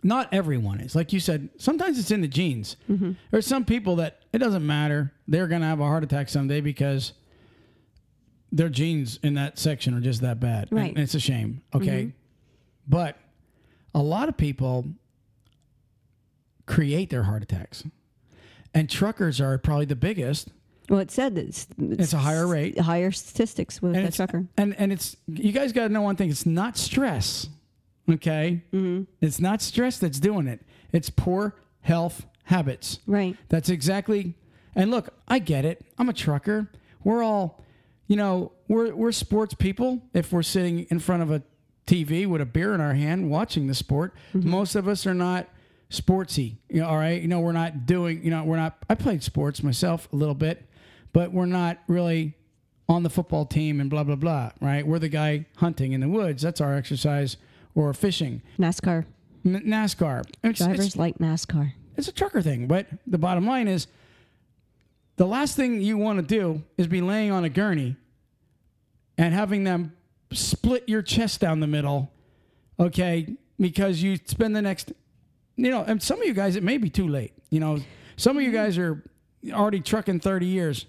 Not 0.03 0.29
everyone 0.35 0.81
is. 0.81 0.95
Like 0.97 1.13
you 1.13 1.21
said, 1.21 1.49
sometimes 1.57 1.99
it's 1.99 2.11
in 2.11 2.21
the 2.21 2.29
genes. 2.29 2.77
Mm-hmm. 2.91 3.13
There's 3.31 3.47
some 3.47 3.65
people 3.65 3.97
that 3.97 4.21
it 4.33 4.39
doesn't 4.39 4.67
matter. 4.67 5.13
They're 5.29 5.47
going 5.47 5.61
to 5.61 5.67
have 5.67 5.81
a 5.81 5.85
heart 5.85 6.03
attack 6.03 6.29
someday 6.29 6.61
because 6.61 7.13
their 8.53 8.69
genes 8.69 9.19
in 9.23 9.35
that 9.35 9.59
section 9.59 9.95
are 9.95 10.01
just 10.01 10.21
that 10.21 10.39
bad. 10.39 10.69
Right. 10.71 10.91
Mm-hmm. 10.91 10.97
And 10.97 10.99
it's 10.99 11.15
a 11.15 11.21
shame. 11.21 11.63
Okay. 11.75 12.13
But 12.87 13.17
a 13.95 14.01
lot 14.01 14.29
of 14.29 14.37
people 14.37 14.87
create 16.67 17.11
their 17.11 17.25
heart 17.25 17.43
attacks. 17.43 17.85
And 18.75 18.89
truckers 18.89 19.41
are 19.41 19.59
probably 19.59 19.87
the 19.87 19.97
biggest. 19.97 20.49
Well, 20.89 21.01
it 21.01 21.11
said 21.11 21.35
that 21.35 21.47
it's, 21.47 21.67
It's 21.79 22.13
a 22.13 22.19
higher 22.19 22.47
rate. 22.47 22.79
higher 22.79 23.11
statistics 23.11 23.81
with 23.81 23.97
and 23.97 24.07
the 24.07 24.13
trucker. 24.13 24.47
And 24.57 24.75
and 24.79 24.93
it's 24.93 25.17
you 25.27 25.53
guys 25.53 25.73
got 25.73 25.89
to 25.89 25.93
know 25.93 26.03
one 26.03 26.17
thing. 26.17 26.31
It's 26.31 26.47
not 26.47 26.77
stress. 26.77 27.49
Okay, 28.11 28.63
mm-hmm. 28.73 29.05
it's 29.21 29.41
not 29.41 29.63
stress 29.63 29.99
that's 29.99 30.19
doing 30.19 30.49
it. 30.49 30.61
It's 30.91 31.09
poor 31.09 31.55
health 31.83 32.27
habits. 32.45 32.99
Right. 33.07 33.37
That's 33.49 33.69
exactly. 33.69 34.35
And 34.75 34.91
look, 34.91 35.11
I 35.29 35.39
get 35.39 35.65
it. 35.65 35.85
I'm 35.99 36.09
a 36.09 36.13
trucker. 36.13 36.71
We're 37.05 37.23
all, 37.23 37.63
you 38.13 38.17
know, 38.17 38.53
we're 38.69 38.95
we're 38.95 39.11
sports 39.11 39.55
people. 39.55 40.03
If 40.13 40.35
we're 40.35 40.43
sitting 40.43 40.81
in 40.91 40.99
front 40.99 41.23
of 41.23 41.31
a 41.31 41.43
TV 41.87 42.27
with 42.27 42.43
a 42.43 42.45
beer 42.45 42.75
in 42.75 42.81
our 42.83 42.93
hand 42.93 43.31
watching 43.31 43.69
the 43.69 43.75
sport, 43.75 44.13
mm-hmm. 44.35 44.51
most 44.51 44.75
of 44.75 44.87
us 44.87 45.07
are 45.07 45.15
not 45.15 45.49
sportsy. 45.89 46.57
You 46.69 46.83
know, 46.83 46.89
all 46.89 46.99
right. 46.99 47.23
You 47.23 47.27
know, 47.27 47.41
we're 47.41 47.53
not 47.53 47.87
doing. 47.87 48.23
You 48.23 48.31
know, 48.31 48.45
we're 48.45 48.59
not. 48.59 48.77
I 48.91 48.97
played 48.97 49.23
sports 49.23 49.63
myself 49.63 50.13
a 50.13 50.17
little 50.17 50.35
bit, 50.35 50.69
but 51.15 51.33
we're 51.33 51.47
not 51.47 51.79
really 51.89 52.37
on 52.87 53.03
the 53.03 53.09
football 53.09 53.47
team 53.47 53.81
and 53.81 53.89
blah 53.89 54.05
blah 54.05 54.17
blah. 54.17 54.51
Right. 54.61 54.87
We're 54.87 54.99
the 54.99 55.09
guy 55.09 55.47
hunting 55.57 55.93
in 55.93 56.03
the 56.03 56.09
woods. 56.11 56.43
That's 56.43 56.61
our 56.61 56.77
exercise. 56.77 57.39
Or 57.75 57.95
fishing. 57.95 58.43
NASCAR. 58.59 59.07
N- 59.47 59.63
NASCAR. 59.65 60.21
It's- 60.43 60.61
it's- 60.61 60.67
Drivers 60.67 60.97
like 60.99 61.17
NASCAR. 61.17 61.73
it's 61.97 62.09
a 62.09 62.13
trucker 62.13 62.43
thing. 62.43 62.67
But 62.67 62.89
the 63.07 63.17
bottom 63.17 63.47
line 63.47 63.69
is 63.69 63.87
the 65.17 65.27
last 65.27 65.57
thing 65.57 65.81
you 65.81 65.97
want 65.97 66.19
to 66.19 66.23
do 66.23 66.63
is 66.77 66.87
be 66.87 67.01
laying 67.01 67.31
on 67.31 67.45
a 67.45 67.49
gurney 67.49 67.97
and 69.23 69.33
having 69.33 69.63
them 69.63 69.93
split 70.33 70.89
your 70.89 71.01
chest 71.01 71.41
down 71.41 71.61
the 71.61 71.67
middle, 71.69 72.11
okay? 72.81 73.37
Because 73.57 74.03
you 74.03 74.19
spend 74.25 74.57
the 74.57 74.63
next, 74.63 74.93
you 75.55 75.71
know, 75.71 75.85
and 75.85 76.03
some 76.03 76.21
of 76.21 76.27
you 76.27 76.35
guys, 76.35 76.57
it 76.57 76.65
may 76.65 76.77
be 76.77 76.91
too 76.91 77.07
late. 77.07 77.33
You 77.49 77.61
know, 77.61 77.79
some 78.17 78.37
of 78.37 78.43
you 78.43 78.51
guys 78.51 78.77
are 78.79 79.05
already 79.53 79.79
trucking 79.79 80.19
30 80.19 80.47
years. 80.47 80.87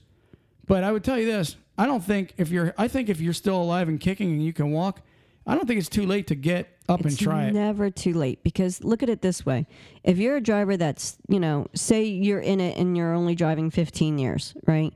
But 0.65 0.83
I 0.83 0.91
would 0.91 1.03
tell 1.03 1.19
you 1.19 1.27
this 1.27 1.57
I 1.77 1.85
don't 1.85 2.03
think 2.03 2.33
if 2.37 2.49
you're, 2.49 2.73
I 2.75 2.87
think 2.87 3.07
if 3.07 3.21
you're 3.21 3.33
still 3.33 3.61
alive 3.61 3.87
and 3.87 3.99
kicking 3.99 4.31
and 4.31 4.43
you 4.43 4.51
can 4.51 4.71
walk, 4.71 5.01
I 5.45 5.53
don't 5.53 5.67
think 5.67 5.77
it's 5.77 5.89
too 5.89 6.07
late 6.07 6.25
to 6.27 6.35
get 6.35 6.75
up 6.89 7.01
and 7.01 7.15
try 7.15 7.45
it. 7.45 7.53
never 7.53 7.91
too 7.91 8.13
late 8.13 8.43
because 8.43 8.83
look 8.83 9.03
at 9.03 9.09
it 9.09 9.21
this 9.21 9.45
way. 9.45 9.67
If 10.03 10.17
you're 10.17 10.37
a 10.37 10.41
driver 10.41 10.75
that's, 10.75 11.17
you 11.27 11.39
know, 11.39 11.67
say 11.75 12.05
you're 12.05 12.39
in 12.39 12.59
it 12.59 12.77
and 12.79 12.97
you're 12.97 13.13
only 13.13 13.35
driving 13.35 13.69
15 13.69 14.17
years, 14.17 14.55
right? 14.65 14.91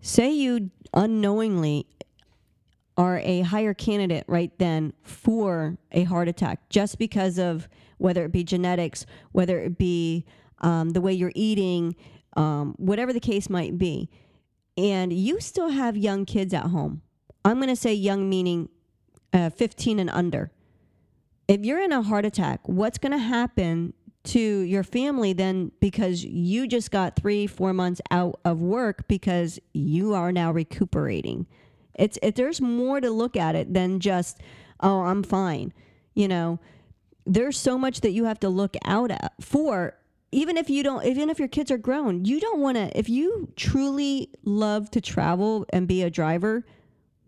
Say 0.00 0.30
you 0.30 0.70
unknowingly 0.94 1.86
are 2.98 3.20
a 3.20 3.40
higher 3.40 3.72
candidate 3.72 4.24
right 4.26 4.52
then 4.58 4.92
for 5.02 5.78
a 5.92 6.04
heart 6.04 6.28
attack 6.28 6.68
just 6.68 6.98
because 6.98 7.38
of 7.38 7.68
whether 7.96 8.24
it 8.24 8.32
be 8.32 8.44
genetics, 8.44 9.06
whether 9.32 9.58
it 9.58 9.78
be 9.78 10.26
um, 10.60 10.90
the 10.90 11.00
way 11.00 11.12
you're 11.12 11.32
eating, 11.34 11.96
um, 12.36 12.74
whatever 12.76 13.12
the 13.12 13.20
case 13.20 13.48
might 13.48 13.78
be. 13.78 14.10
And 14.76 15.12
you 15.12 15.40
still 15.40 15.70
have 15.70 15.96
young 15.96 16.26
kids 16.26 16.52
at 16.52 16.66
home. 16.66 17.00
I'm 17.44 17.56
going 17.56 17.68
to 17.68 17.76
say 17.76 17.94
young 17.94 18.28
meaning 18.28 18.68
uh, 19.32 19.50
15 19.50 19.98
and 19.98 20.10
under 20.10 20.50
if 21.48 21.64
you're 21.64 21.80
in 21.80 21.92
a 21.92 22.02
heart 22.02 22.26
attack, 22.26 22.60
what's 22.68 22.98
going 22.98 23.12
to 23.12 23.18
happen 23.18 23.94
to 24.24 24.38
your 24.38 24.82
family 24.82 25.32
then 25.32 25.72
because 25.80 26.22
you 26.22 26.68
just 26.68 26.90
got 26.90 27.16
three, 27.16 27.46
four 27.46 27.72
months 27.72 28.02
out 28.10 28.38
of 28.44 28.60
work 28.60 29.08
because 29.08 29.58
you 29.72 30.12
are 30.12 30.30
now 30.30 30.52
recuperating? 30.52 31.46
It's 31.98 32.18
it, 32.22 32.36
there's 32.36 32.60
more 32.60 33.00
to 33.00 33.10
look 33.10 33.36
at 33.36 33.54
it 33.54 33.74
than 33.74 34.00
just 34.00 34.40
oh 34.80 35.02
I'm 35.02 35.22
fine, 35.22 35.72
you 36.14 36.28
know. 36.28 36.60
There's 37.26 37.58
so 37.58 37.76
much 37.76 38.00
that 38.00 38.12
you 38.12 38.24
have 38.24 38.40
to 38.40 38.48
look 38.48 38.76
out 38.84 39.10
at 39.10 39.34
for. 39.40 39.94
Even 40.30 40.58
if 40.58 40.68
you 40.68 40.82
don't, 40.82 41.04
even 41.06 41.30
if 41.30 41.38
your 41.38 41.48
kids 41.48 41.70
are 41.70 41.78
grown, 41.78 42.26
you 42.26 42.38
don't 42.38 42.60
want 42.60 42.76
to. 42.76 42.96
If 42.98 43.08
you 43.08 43.50
truly 43.56 44.28
love 44.44 44.90
to 44.90 45.00
travel 45.00 45.64
and 45.70 45.88
be 45.88 46.02
a 46.02 46.10
driver, 46.10 46.66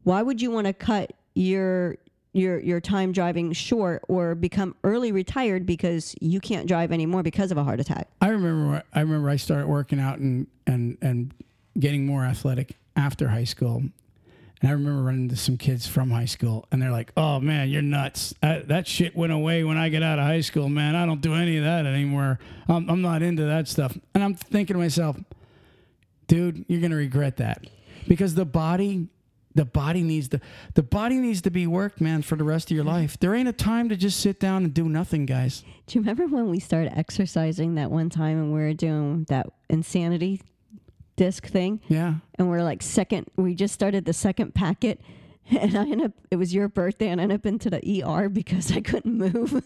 why 0.04 0.20
would 0.20 0.42
you 0.42 0.50
want 0.50 0.66
to 0.66 0.74
cut 0.74 1.14
your 1.34 1.96
your 2.32 2.60
your 2.60 2.80
time 2.80 3.12
driving 3.12 3.52
short 3.52 4.02
or 4.08 4.34
become 4.34 4.74
early 4.84 5.12
retired 5.12 5.66
because 5.66 6.14
you 6.20 6.40
can't 6.40 6.68
drive 6.68 6.92
anymore 6.92 7.22
because 7.22 7.50
of 7.50 7.58
a 7.58 7.64
heart 7.64 7.80
attack? 7.80 8.08
I 8.20 8.28
remember 8.28 8.82
I 8.94 9.00
remember 9.00 9.30
I 9.30 9.36
started 9.36 9.66
working 9.66 9.98
out 9.98 10.18
and 10.18 10.46
and 10.66 10.98
and 11.00 11.34
getting 11.78 12.06
more 12.06 12.24
athletic 12.24 12.76
after 12.96 13.28
high 13.28 13.44
school. 13.44 13.84
And 14.60 14.68
I 14.68 14.72
remember 14.72 15.02
running 15.02 15.22
into 15.22 15.36
some 15.36 15.56
kids 15.56 15.86
from 15.86 16.10
high 16.10 16.26
school, 16.26 16.66
and 16.70 16.82
they're 16.82 16.90
like, 16.90 17.12
"Oh 17.16 17.40
man, 17.40 17.70
you're 17.70 17.80
nuts! 17.80 18.34
That, 18.42 18.68
that 18.68 18.86
shit 18.86 19.16
went 19.16 19.32
away 19.32 19.64
when 19.64 19.78
I 19.78 19.88
get 19.88 20.02
out 20.02 20.18
of 20.18 20.26
high 20.26 20.42
school, 20.42 20.68
man. 20.68 20.94
I 20.94 21.06
don't 21.06 21.22
do 21.22 21.34
any 21.34 21.56
of 21.56 21.64
that 21.64 21.86
anymore. 21.86 22.38
I'm, 22.68 22.88
I'm 22.90 23.00
not 23.00 23.22
into 23.22 23.44
that 23.44 23.68
stuff." 23.68 23.96
And 24.14 24.22
I'm 24.22 24.34
thinking 24.34 24.74
to 24.74 24.80
myself, 24.80 25.16
"Dude, 26.26 26.66
you're 26.68 26.82
gonna 26.82 26.96
regret 26.96 27.38
that 27.38 27.66
because 28.06 28.34
the 28.34 28.44
body, 28.44 29.08
the 29.54 29.64
body 29.64 30.02
needs 30.02 30.28
to, 30.28 30.40
the 30.74 30.82
body 30.82 31.16
needs 31.16 31.40
to 31.42 31.50
be 31.50 31.66
worked, 31.66 32.02
man, 32.02 32.20
for 32.20 32.36
the 32.36 32.44
rest 32.44 32.70
of 32.70 32.74
your 32.74 32.84
mm-hmm. 32.84 32.94
life. 32.94 33.18
There 33.18 33.34
ain't 33.34 33.48
a 33.48 33.54
time 33.54 33.88
to 33.88 33.96
just 33.96 34.20
sit 34.20 34.38
down 34.38 34.64
and 34.64 34.74
do 34.74 34.90
nothing, 34.90 35.24
guys. 35.24 35.64
Do 35.86 35.98
you 35.98 36.02
remember 36.02 36.26
when 36.26 36.50
we 36.50 36.60
started 36.60 36.92
exercising 36.98 37.76
that 37.76 37.90
one 37.90 38.10
time 38.10 38.36
and 38.36 38.52
we 38.52 38.60
were 38.60 38.74
doing 38.74 39.24
that 39.30 39.46
insanity 39.70 40.42
disc 41.20 41.46
thing? 41.46 41.80
Yeah, 41.88 42.14
And 42.38 42.48
we're 42.48 42.62
like 42.62 42.82
second, 42.82 43.26
we 43.36 43.54
just 43.54 43.74
started 43.74 44.06
the 44.06 44.12
second 44.14 44.54
packet. 44.54 45.00
And 45.50 45.76
I 45.76 45.80
ended 45.82 46.02
up, 46.04 46.12
it 46.30 46.36
was 46.36 46.54
your 46.54 46.68
birthday, 46.68 47.08
and 47.08 47.20
I 47.20 47.24
ended 47.24 47.40
up 47.40 47.46
into 47.46 47.70
the 47.70 47.80
ER 48.04 48.28
because 48.28 48.70
I 48.70 48.80
couldn't 48.80 49.18
move. 49.18 49.50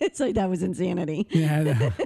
it's 0.00 0.20
like 0.20 0.34
that 0.36 0.48
was 0.48 0.62
insanity. 0.62 1.26
yeah." 1.30 1.90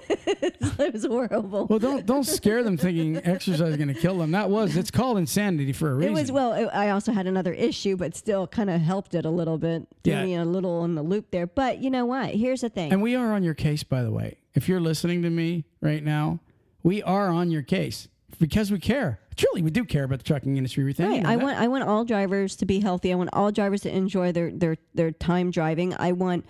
It 0.78 0.92
was 0.92 1.04
horrible. 1.06 1.66
Well, 1.68 1.78
don't 1.78 2.04
don't 2.04 2.24
scare 2.24 2.62
them 2.62 2.76
thinking 2.76 3.16
exercise 3.24 3.70
is 3.70 3.76
going 3.76 3.88
to 3.88 3.94
kill 3.94 4.18
them. 4.18 4.32
That 4.32 4.50
was 4.50 4.76
it's 4.76 4.90
called 4.90 5.16
insanity 5.18 5.72
for 5.72 5.90
a 5.90 5.94
reason. 5.94 6.12
It 6.12 6.14
was 6.20 6.30
well. 6.32 6.52
It, 6.52 6.66
I 6.66 6.90
also 6.90 7.12
had 7.12 7.26
another 7.26 7.52
issue, 7.54 7.96
but 7.96 8.14
still 8.16 8.46
kind 8.46 8.68
of 8.68 8.80
helped 8.80 9.14
it 9.14 9.24
a 9.24 9.30
little 9.30 9.56
bit. 9.56 9.86
Threw 10.04 10.12
Yeah. 10.12 10.24
me 10.24 10.34
a 10.34 10.44
little 10.44 10.84
in 10.84 10.94
the 10.96 11.02
loop 11.02 11.30
there. 11.30 11.46
But 11.46 11.78
you 11.82 11.88
know 11.90 12.04
what? 12.04 12.30
Here's 12.34 12.60
the 12.60 12.68
thing. 12.68 12.92
and 12.92 13.00
we 13.00 13.14
are 13.14 13.32
on 13.32 13.42
your 13.42 13.54
case, 13.54 13.84
by 13.84 14.02
the 14.02 14.10
way. 14.10 14.36
If 14.54 14.68
you're 14.68 14.80
listening 14.80 15.22
to 15.22 15.30
me 15.30 15.64
right 15.80 16.02
now, 16.04 16.40
we 16.86 17.02
are 17.02 17.30
on 17.30 17.50
your 17.50 17.62
case 17.62 18.06
because 18.38 18.70
we 18.70 18.78
care. 18.78 19.18
Truly, 19.34 19.60
we 19.60 19.70
do 19.70 19.84
care 19.84 20.04
about 20.04 20.18
the 20.18 20.24
trucking 20.24 20.56
industry. 20.56 20.84
We 20.84 20.92
think. 20.92 21.08
Right. 21.08 21.16
you 21.16 21.22
know 21.24 21.28
I 21.30 21.36
that. 21.36 21.42
want 21.42 21.58
I 21.58 21.66
want 21.66 21.82
all 21.84 22.04
drivers 22.04 22.54
to 22.56 22.64
be 22.64 22.78
healthy. 22.78 23.12
I 23.12 23.16
want 23.16 23.30
all 23.32 23.50
drivers 23.50 23.80
to 23.82 23.94
enjoy 23.94 24.30
their 24.30 24.52
their 24.52 24.76
their 24.94 25.10
time 25.10 25.50
driving. 25.50 25.94
I 25.98 26.12
want, 26.12 26.46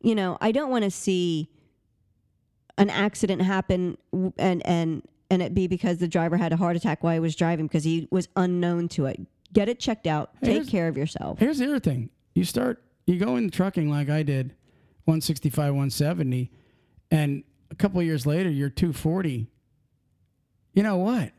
you 0.00 0.14
know, 0.14 0.38
I 0.40 0.52
don't 0.52 0.70
want 0.70 0.84
to 0.84 0.92
see 0.92 1.50
an 2.78 2.88
accident 2.88 3.42
happen 3.42 3.98
and 4.38 4.64
and 4.64 5.02
and 5.28 5.42
it 5.42 5.54
be 5.54 5.66
because 5.66 5.98
the 5.98 6.08
driver 6.08 6.36
had 6.36 6.52
a 6.52 6.56
heart 6.56 6.76
attack 6.76 7.02
while 7.02 7.14
he 7.14 7.20
was 7.20 7.34
driving 7.34 7.66
because 7.66 7.82
he 7.82 8.06
was 8.12 8.28
unknown 8.36 8.86
to 8.90 9.06
it. 9.06 9.20
Get 9.52 9.68
it 9.68 9.80
checked 9.80 10.06
out. 10.06 10.30
Take 10.40 10.68
care 10.68 10.86
of 10.86 10.96
yourself. 10.96 11.40
Here's 11.40 11.58
the 11.58 11.64
other 11.64 11.80
thing: 11.80 12.10
you 12.36 12.44
start, 12.44 12.80
you 13.06 13.18
go 13.18 13.34
in 13.34 13.50
trucking 13.50 13.90
like 13.90 14.08
I 14.08 14.22
did, 14.22 14.54
165, 15.06 15.56
170, 15.56 16.52
and 17.10 17.42
a 17.72 17.74
couple 17.74 17.98
of 17.98 18.06
years 18.06 18.24
later, 18.24 18.48
you're 18.48 18.70
240. 18.70 19.48
You 20.80 20.84
know 20.84 20.96
what? 20.96 21.32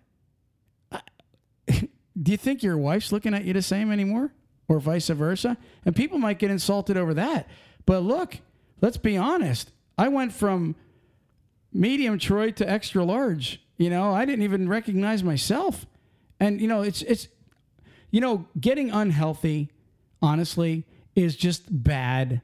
Do 2.22 2.32
you 2.32 2.38
think 2.38 2.62
your 2.62 2.78
wife's 2.78 3.12
looking 3.12 3.34
at 3.34 3.44
you 3.44 3.54
the 3.54 3.64
same 3.64 3.92
anymore, 3.92 4.32
or 4.68 4.80
vice 4.80 5.08
versa? 5.08 5.58
And 5.84 5.96
people 5.96 6.20
might 6.20 6.38
get 6.38 6.52
insulted 6.52 6.96
over 6.96 7.16
that. 7.16 7.48
But 7.88 8.02
look, 8.02 8.38
let's 8.82 8.98
be 8.98 9.18
honest. 9.18 9.72
I 9.98 10.10
went 10.10 10.32
from 10.32 10.76
medium 11.74 12.20
Troy 12.20 12.52
to 12.52 12.70
extra 12.70 13.04
large. 13.04 13.64
You 13.80 13.90
know, 13.90 14.14
I 14.14 14.26
didn't 14.26 14.44
even 14.44 14.70
recognize 14.70 15.24
myself. 15.24 15.88
And 16.40 16.62
you 16.62 16.68
know, 16.68 16.84
it's 16.84 17.02
it's 17.02 17.28
you 18.12 18.22
know, 18.22 18.46
getting 18.60 18.92
unhealthy, 18.92 19.72
honestly, 20.22 20.86
is 21.16 21.36
just 21.36 21.64
bad. 21.68 22.44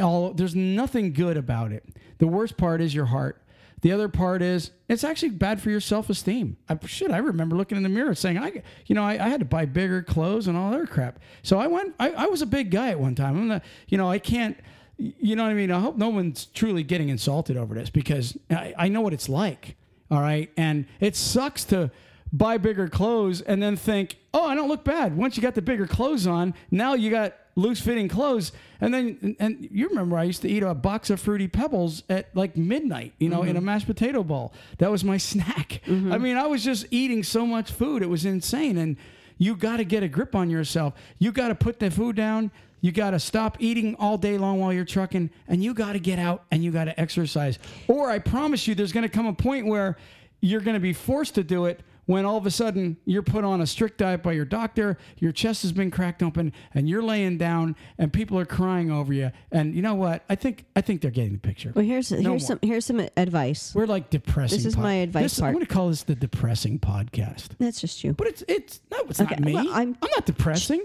All 0.00 0.32
there's 0.32 0.56
nothing 0.56 1.12
good 1.12 1.36
about 1.36 1.72
it. 1.72 1.84
The 2.16 2.26
worst 2.26 2.56
part 2.56 2.80
is 2.80 2.94
your 2.94 3.04
heart. 3.04 3.42
The 3.80 3.92
other 3.92 4.08
part 4.08 4.42
is 4.42 4.72
it's 4.88 5.04
actually 5.04 5.30
bad 5.30 5.60
for 5.60 5.70
your 5.70 5.80
self 5.80 6.10
esteem. 6.10 6.56
I, 6.68 6.78
shit, 6.86 7.10
I 7.10 7.18
remember 7.18 7.56
looking 7.56 7.76
in 7.76 7.82
the 7.82 7.88
mirror 7.88 8.14
saying, 8.14 8.38
I, 8.38 8.62
you 8.86 8.94
know, 8.94 9.04
I, 9.04 9.12
I 9.12 9.28
had 9.28 9.40
to 9.40 9.46
buy 9.46 9.66
bigger 9.66 10.02
clothes 10.02 10.48
and 10.48 10.56
all 10.56 10.70
that 10.72 10.90
crap. 10.90 11.20
So 11.42 11.58
I 11.58 11.66
went. 11.66 11.94
I, 12.00 12.10
I 12.10 12.26
was 12.26 12.42
a 12.42 12.46
big 12.46 12.70
guy 12.70 12.90
at 12.90 12.98
one 12.98 13.14
time. 13.14 13.36
I'm 13.38 13.48
not, 13.48 13.64
you 13.86 13.98
know, 13.98 14.10
I 14.10 14.18
can't. 14.18 14.56
You 14.96 15.36
know 15.36 15.44
what 15.44 15.50
I 15.50 15.54
mean? 15.54 15.70
I 15.70 15.78
hope 15.78 15.96
no 15.96 16.08
one's 16.08 16.46
truly 16.46 16.82
getting 16.82 17.08
insulted 17.08 17.56
over 17.56 17.74
this 17.74 17.88
because 17.88 18.36
I, 18.50 18.74
I 18.76 18.88
know 18.88 19.00
what 19.00 19.12
it's 19.12 19.28
like. 19.28 19.76
All 20.10 20.20
right, 20.20 20.50
and 20.56 20.86
it 21.00 21.14
sucks 21.14 21.64
to 21.66 21.90
buy 22.32 22.58
bigger 22.58 22.88
clothes 22.88 23.40
and 23.42 23.62
then 23.62 23.76
think, 23.76 24.16
oh, 24.38 24.46
I 24.46 24.54
don't 24.54 24.68
look 24.68 24.84
bad. 24.84 25.16
Once 25.16 25.36
you 25.36 25.42
got 25.42 25.54
the 25.54 25.62
bigger 25.62 25.86
clothes 25.86 26.26
on, 26.26 26.54
now 26.70 26.94
you 26.94 27.10
got 27.10 27.34
loose 27.56 27.80
fitting 27.80 28.08
clothes. 28.08 28.52
And 28.80 28.94
then, 28.94 29.18
and, 29.20 29.36
and 29.40 29.68
you 29.70 29.88
remember 29.88 30.16
I 30.16 30.24
used 30.24 30.42
to 30.42 30.48
eat 30.48 30.62
a 30.62 30.74
box 30.74 31.10
of 31.10 31.20
Fruity 31.20 31.48
Pebbles 31.48 32.04
at 32.08 32.34
like 32.34 32.56
midnight, 32.56 33.14
you 33.18 33.28
know, 33.28 33.42
in 33.42 33.50
a 33.50 33.54
mm-hmm. 33.54 33.66
mashed 33.66 33.86
potato 33.86 34.22
bowl. 34.22 34.52
That 34.78 34.90
was 34.90 35.04
my 35.04 35.16
snack. 35.30 35.80
Mm-hmm. 35.86 36.12
I 36.12 36.18
mean, 36.18 36.36
I 36.36 36.46
was 36.46 36.64
just 36.64 36.86
eating 36.90 37.22
so 37.22 37.44
much 37.44 37.72
food. 37.72 38.02
It 38.02 38.08
was 38.08 38.24
insane. 38.24 38.78
And 38.78 38.96
you 39.38 39.56
got 39.56 39.78
to 39.78 39.84
get 39.84 40.02
a 40.02 40.08
grip 40.08 40.34
on 40.34 40.50
yourself. 40.50 40.94
You 41.18 41.32
got 41.32 41.48
to 41.48 41.54
put 41.54 41.80
the 41.80 41.90
food 41.90 42.16
down. 42.16 42.50
You 42.80 42.92
got 42.92 43.10
to 43.10 43.18
stop 43.18 43.56
eating 43.58 43.96
all 43.96 44.16
day 44.18 44.38
long 44.38 44.60
while 44.60 44.72
you're 44.72 44.84
trucking 44.84 45.30
and 45.48 45.64
you 45.64 45.74
got 45.74 45.94
to 45.94 45.98
get 45.98 46.20
out 46.20 46.44
and 46.52 46.62
you 46.62 46.70
got 46.70 46.84
to 46.84 46.98
exercise. 47.00 47.58
Or 47.88 48.08
I 48.08 48.20
promise 48.20 48.68
you, 48.68 48.76
there's 48.76 48.92
going 48.92 49.02
to 49.02 49.08
come 49.08 49.26
a 49.26 49.32
point 49.32 49.66
where 49.66 49.96
you're 50.40 50.60
going 50.60 50.74
to 50.74 50.80
be 50.80 50.92
forced 50.92 51.34
to 51.34 51.42
do 51.42 51.64
it 51.64 51.80
when 52.08 52.24
all 52.24 52.38
of 52.38 52.46
a 52.46 52.50
sudden 52.50 52.96
you're 53.04 53.22
put 53.22 53.44
on 53.44 53.60
a 53.60 53.66
strict 53.66 53.98
diet 53.98 54.22
by 54.22 54.32
your 54.32 54.46
doctor, 54.46 54.96
your 55.18 55.30
chest 55.30 55.60
has 55.60 55.72
been 55.72 55.90
cracked 55.90 56.22
open, 56.22 56.54
and 56.72 56.88
you're 56.88 57.02
laying 57.02 57.36
down, 57.36 57.76
and 57.98 58.10
people 58.10 58.38
are 58.38 58.46
crying 58.46 58.90
over 58.90 59.12
you. 59.12 59.30
And 59.52 59.74
you 59.74 59.82
know 59.82 59.94
what? 59.94 60.24
I 60.30 60.34
think 60.34 60.64
I 60.74 60.80
think 60.80 61.02
they're 61.02 61.10
getting 61.10 61.34
the 61.34 61.38
picture. 61.38 61.70
Well, 61.74 61.84
here's 61.84 62.08
here's 62.08 62.24
more. 62.24 62.38
some 62.38 62.58
here's 62.62 62.86
some 62.86 63.00
advice. 63.16 63.74
We're 63.74 63.84
like 63.86 64.08
depressing. 64.08 64.56
This 64.56 64.64
is 64.64 64.76
my 64.78 64.94
advice 64.94 65.22
This- 65.24 65.42
I'm 65.42 65.52
going 65.52 65.66
to 65.66 65.70
call 65.72 65.90
this 65.90 66.04
the 66.04 66.14
depressing 66.14 66.78
podcast. 66.78 67.48
That's 67.58 67.80
just 67.80 68.02
you. 68.02 68.14
But 68.14 68.28
it's 68.28 68.42
it's 68.48 68.80
no, 68.90 68.98
it's 69.08 69.20
Okay, 69.20 69.34
not 69.34 69.40
me. 69.44 69.52
well, 69.54 69.68
I'm, 69.68 69.96
I'm- 70.02 70.10
not 70.16 70.24
depressing. 70.24 70.80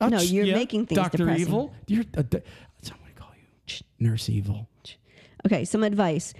No, 0.00 0.18
ch- 0.20 0.30
you're 0.30 0.44
yeah, 0.44 0.54
making 0.54 0.86
things 0.86 0.96
Doctor 1.00 1.18
depressing. 1.18 1.42
Evil. 1.46 1.74
You're 1.88 2.04
a, 2.14 2.22
that's 2.22 2.34
what 2.34 2.92
I'm 2.92 2.98
going 3.00 3.14
to 3.14 3.20
call 3.20 3.30
you. 3.66 3.80
Nurse 3.98 4.28
Evil. 4.28 4.68
Okay, 5.46 5.64
some 5.64 5.82
advice. 5.82 6.34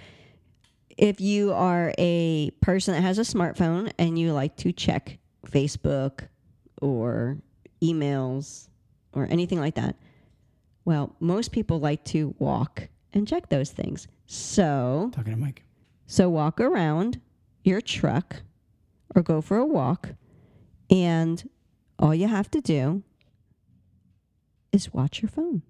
If 0.97 1.19
you 1.21 1.53
are 1.53 1.93
a 1.97 2.51
person 2.61 2.93
that 2.93 3.01
has 3.01 3.17
a 3.17 3.23
smartphone 3.23 3.91
and 3.97 4.17
you 4.17 4.33
like 4.33 4.55
to 4.57 4.71
check 4.71 5.17
Facebook 5.47 6.27
or 6.81 7.37
emails 7.81 8.69
or 9.13 9.27
anything 9.29 9.59
like 9.59 9.75
that, 9.75 9.95
well, 10.85 11.15
most 11.19 11.51
people 11.51 11.79
like 11.79 12.03
to 12.05 12.35
walk 12.39 12.89
and 13.13 13.27
check 13.27 13.49
those 13.49 13.71
things. 13.71 14.07
So, 14.25 15.09
Talking 15.13 15.33
to 15.33 15.39
Mike. 15.39 15.63
so 16.05 16.29
walk 16.29 16.59
around 16.59 17.19
your 17.63 17.81
truck 17.81 18.37
or 19.15 19.21
go 19.21 19.41
for 19.41 19.57
a 19.57 19.65
walk 19.65 20.09
and 20.89 21.47
all 21.99 22.13
you 22.13 22.27
have 22.27 22.49
to 22.51 22.61
do 22.61 23.03
is 24.71 24.93
watch 24.93 25.21
your 25.21 25.29
phone. 25.29 25.61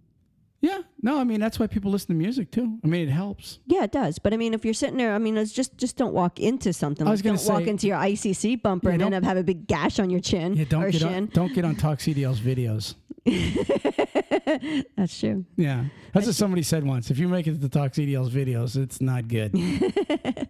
Yeah. 0.63 0.79
No, 1.01 1.19
I 1.19 1.25
mean 1.25 1.41
that's 1.41 1.59
why 1.59 1.67
people 1.67 1.91
listen 1.91 2.07
to 2.07 2.13
music 2.13 2.49
too. 2.49 2.79
I 2.85 2.87
mean 2.87 3.07
it 3.07 3.11
helps. 3.11 3.59
Yeah, 3.67 3.83
it 3.83 3.91
does. 3.91 4.17
But 4.17 4.33
I 4.33 4.37
mean, 4.37 4.53
if 4.53 4.63
you're 4.63 4.73
sitting 4.73 4.95
there, 4.95 5.13
I 5.13 5.17
mean, 5.17 5.35
it's 5.37 5.51
just 5.51 5.77
just 5.77 5.97
don't 5.97 6.13
walk 6.13 6.39
into 6.39 6.71
something. 6.71 7.05
I 7.05 7.11
was 7.11 7.19
Like, 7.19 7.25
gonna 7.25 7.37
don't 7.37 7.47
walk 7.59 7.67
into 7.67 7.85
your 7.85 7.97
ICC 7.97 8.61
bumper 8.63 8.87
Yeah, 8.87 8.93
and 8.93 9.03
end 9.03 9.13
up 9.15 9.23
have 9.25 9.35
a 9.35 9.43
big 9.43 9.67
gash 9.67 9.99
on 9.99 10.09
your 10.09 10.21
chin 10.21 10.55
Yeah. 10.55 10.63
Don't 10.69 10.83
or 10.85 10.91
get 10.91 11.01
shin. 11.01 11.13
on. 11.13 11.25
Don't 11.33 11.53
get 11.53 11.65
on 11.65 11.75
CDL's 11.99 12.39
videos. 12.39 12.95
That's 14.95 15.19
true. 15.19 15.45
Yeah. 15.57 15.85
That's 16.13 16.25
what 16.27 16.35
somebody 16.35 16.63
said 16.63 16.85
once. 16.85 17.11
If 17.11 17.17
you 17.19 17.27
make 17.27 17.47
it 17.47 17.53
to 17.53 17.59
CDL's 17.93 18.33
videos, 18.33 18.75
it's 18.81 19.01
not 19.01 19.27
good. 19.27 19.51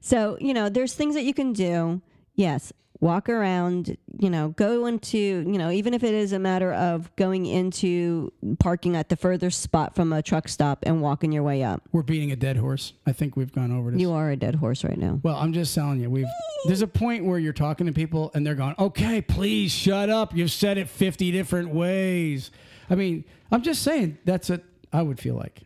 So 0.00 0.36
you 0.40 0.52
know, 0.52 0.68
there's 0.68 0.94
things 0.94 1.14
that 1.14 1.22
you 1.24 1.32
can 1.34 1.52
do. 1.52 2.02
Yes, 2.34 2.72
walk 3.04 3.28
around. 3.28 3.96
You 4.18 4.30
know, 4.30 4.48
go 4.48 4.86
into 4.86 5.18
you 5.18 5.58
know, 5.58 5.70
even 5.70 5.94
if 5.94 6.02
it 6.02 6.14
is 6.14 6.32
a 6.32 6.38
matter 6.38 6.72
of 6.72 7.14
going 7.16 7.46
into 7.46 8.32
parking 8.58 8.96
at 8.96 9.10
the 9.10 9.16
furthest 9.16 9.60
spot 9.60 9.94
from 9.94 10.12
a 10.12 10.22
truck 10.22 10.48
stop 10.48 10.80
and 10.84 11.02
walking 11.02 11.30
your 11.30 11.42
way 11.42 11.62
up. 11.62 11.82
We're 11.92 12.02
beating 12.02 12.32
a 12.32 12.36
dead 12.36 12.56
horse. 12.56 12.94
I 13.06 13.12
think 13.12 13.36
we've 13.36 13.52
gone 13.52 13.70
over 13.70 13.90
this. 13.90 14.00
You 14.00 14.12
are 14.12 14.30
a 14.30 14.36
dead 14.36 14.56
horse 14.56 14.82
right 14.82 14.98
now. 14.98 15.20
Well, 15.22 15.36
I'm 15.36 15.52
just 15.52 15.74
telling 15.74 16.00
you, 16.00 16.10
we've 16.10 16.26
there's 16.64 16.82
a 16.82 16.86
point 16.86 17.24
where 17.24 17.38
you're 17.38 17.52
talking 17.52 17.86
to 17.86 17.92
people 17.92 18.30
and 18.34 18.44
they're 18.46 18.54
going, 18.54 18.74
"Okay, 18.78 19.20
please 19.20 19.70
shut 19.70 20.08
up. 20.08 20.34
You've 20.34 20.52
said 20.52 20.78
it 20.78 20.88
50 20.88 21.30
different 21.30 21.68
ways." 21.68 22.50
I 22.88 22.94
mean, 22.94 23.24
I'm 23.52 23.62
just 23.62 23.82
saying 23.82 24.18
that's 24.24 24.48
what 24.48 24.62
I 24.92 25.02
would 25.02 25.20
feel 25.20 25.36
like. 25.36 25.60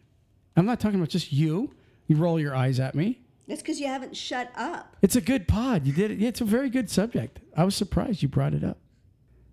I'm 0.56 0.66
not 0.66 0.80
talking 0.80 0.98
about 0.98 1.08
just 1.08 1.32
you. 1.32 1.72
You 2.08 2.16
roll 2.16 2.40
your 2.40 2.54
eyes 2.54 2.80
at 2.80 2.94
me. 2.94 3.20
It's 3.48 3.62
because 3.62 3.80
you 3.80 3.86
haven't 3.86 4.16
shut 4.16 4.52
up. 4.54 4.94
It's 5.02 5.16
a 5.16 5.20
good 5.20 5.48
pod. 5.48 5.86
You 5.86 5.92
did 5.92 6.10
it. 6.10 6.18
Yeah, 6.18 6.28
it's 6.28 6.40
a 6.42 6.44
very 6.44 6.68
good 6.68 6.90
subject. 6.90 7.40
I 7.56 7.64
was 7.64 7.74
surprised 7.74 8.22
you 8.22 8.28
brought 8.28 8.52
it 8.54 8.62
up. 8.62 8.78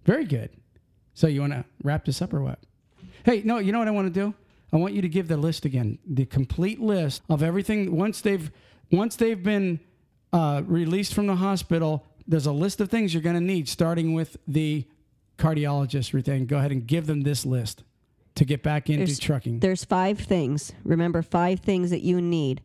Very 0.03 0.25
good. 0.25 0.49
So 1.13 1.27
you 1.27 1.39
want 1.41 1.53
to 1.53 1.63
wrap 1.81 2.03
this 2.05 2.21
up 2.21 2.33
or 2.33 2.41
what? 2.41 2.59
Hey, 3.23 3.41
no, 3.45 3.57
you 3.57 3.71
know 3.71 3.79
what 3.79 3.87
I 3.87 3.91
want 3.91 4.13
to 4.13 4.19
do? 4.19 4.33
I 4.73 4.77
want 4.77 4.93
you 4.93 5.01
to 5.01 5.07
give 5.09 5.29
the 5.29 5.37
list 5.37 5.63
again, 5.63 5.97
the 6.05 6.25
complete 6.25 6.81
list 6.81 7.21
of 7.29 7.41
everything 7.41 7.95
once 7.95 8.19
they've 8.21 8.51
once 8.91 9.15
they've 9.15 9.41
been 9.41 9.79
uh, 10.33 10.61
released 10.65 11.13
from 11.13 11.27
the 11.27 11.35
hospital. 11.37 12.05
There's 12.27 12.45
a 12.45 12.51
list 12.51 12.81
of 12.81 12.89
things 12.89 13.13
you're 13.13 13.23
going 13.23 13.35
to 13.35 13.41
need, 13.41 13.69
starting 13.69 14.13
with 14.13 14.35
the 14.47 14.85
cardiologist. 15.37 16.13
Ruth 16.13 16.47
go 16.47 16.57
ahead 16.57 16.71
and 16.71 16.85
give 16.85 17.07
them 17.07 17.21
this 17.21 17.45
list 17.45 17.83
to 18.35 18.43
get 18.45 18.61
back 18.61 18.89
into 18.89 19.05
There's- 19.05 19.19
trucking. 19.19 19.59
There's 19.59 19.85
five 19.85 20.19
things. 20.19 20.73
Remember, 20.83 21.21
five 21.21 21.61
things 21.61 21.89
that 21.91 22.01
you 22.01 22.19
need 22.19 22.61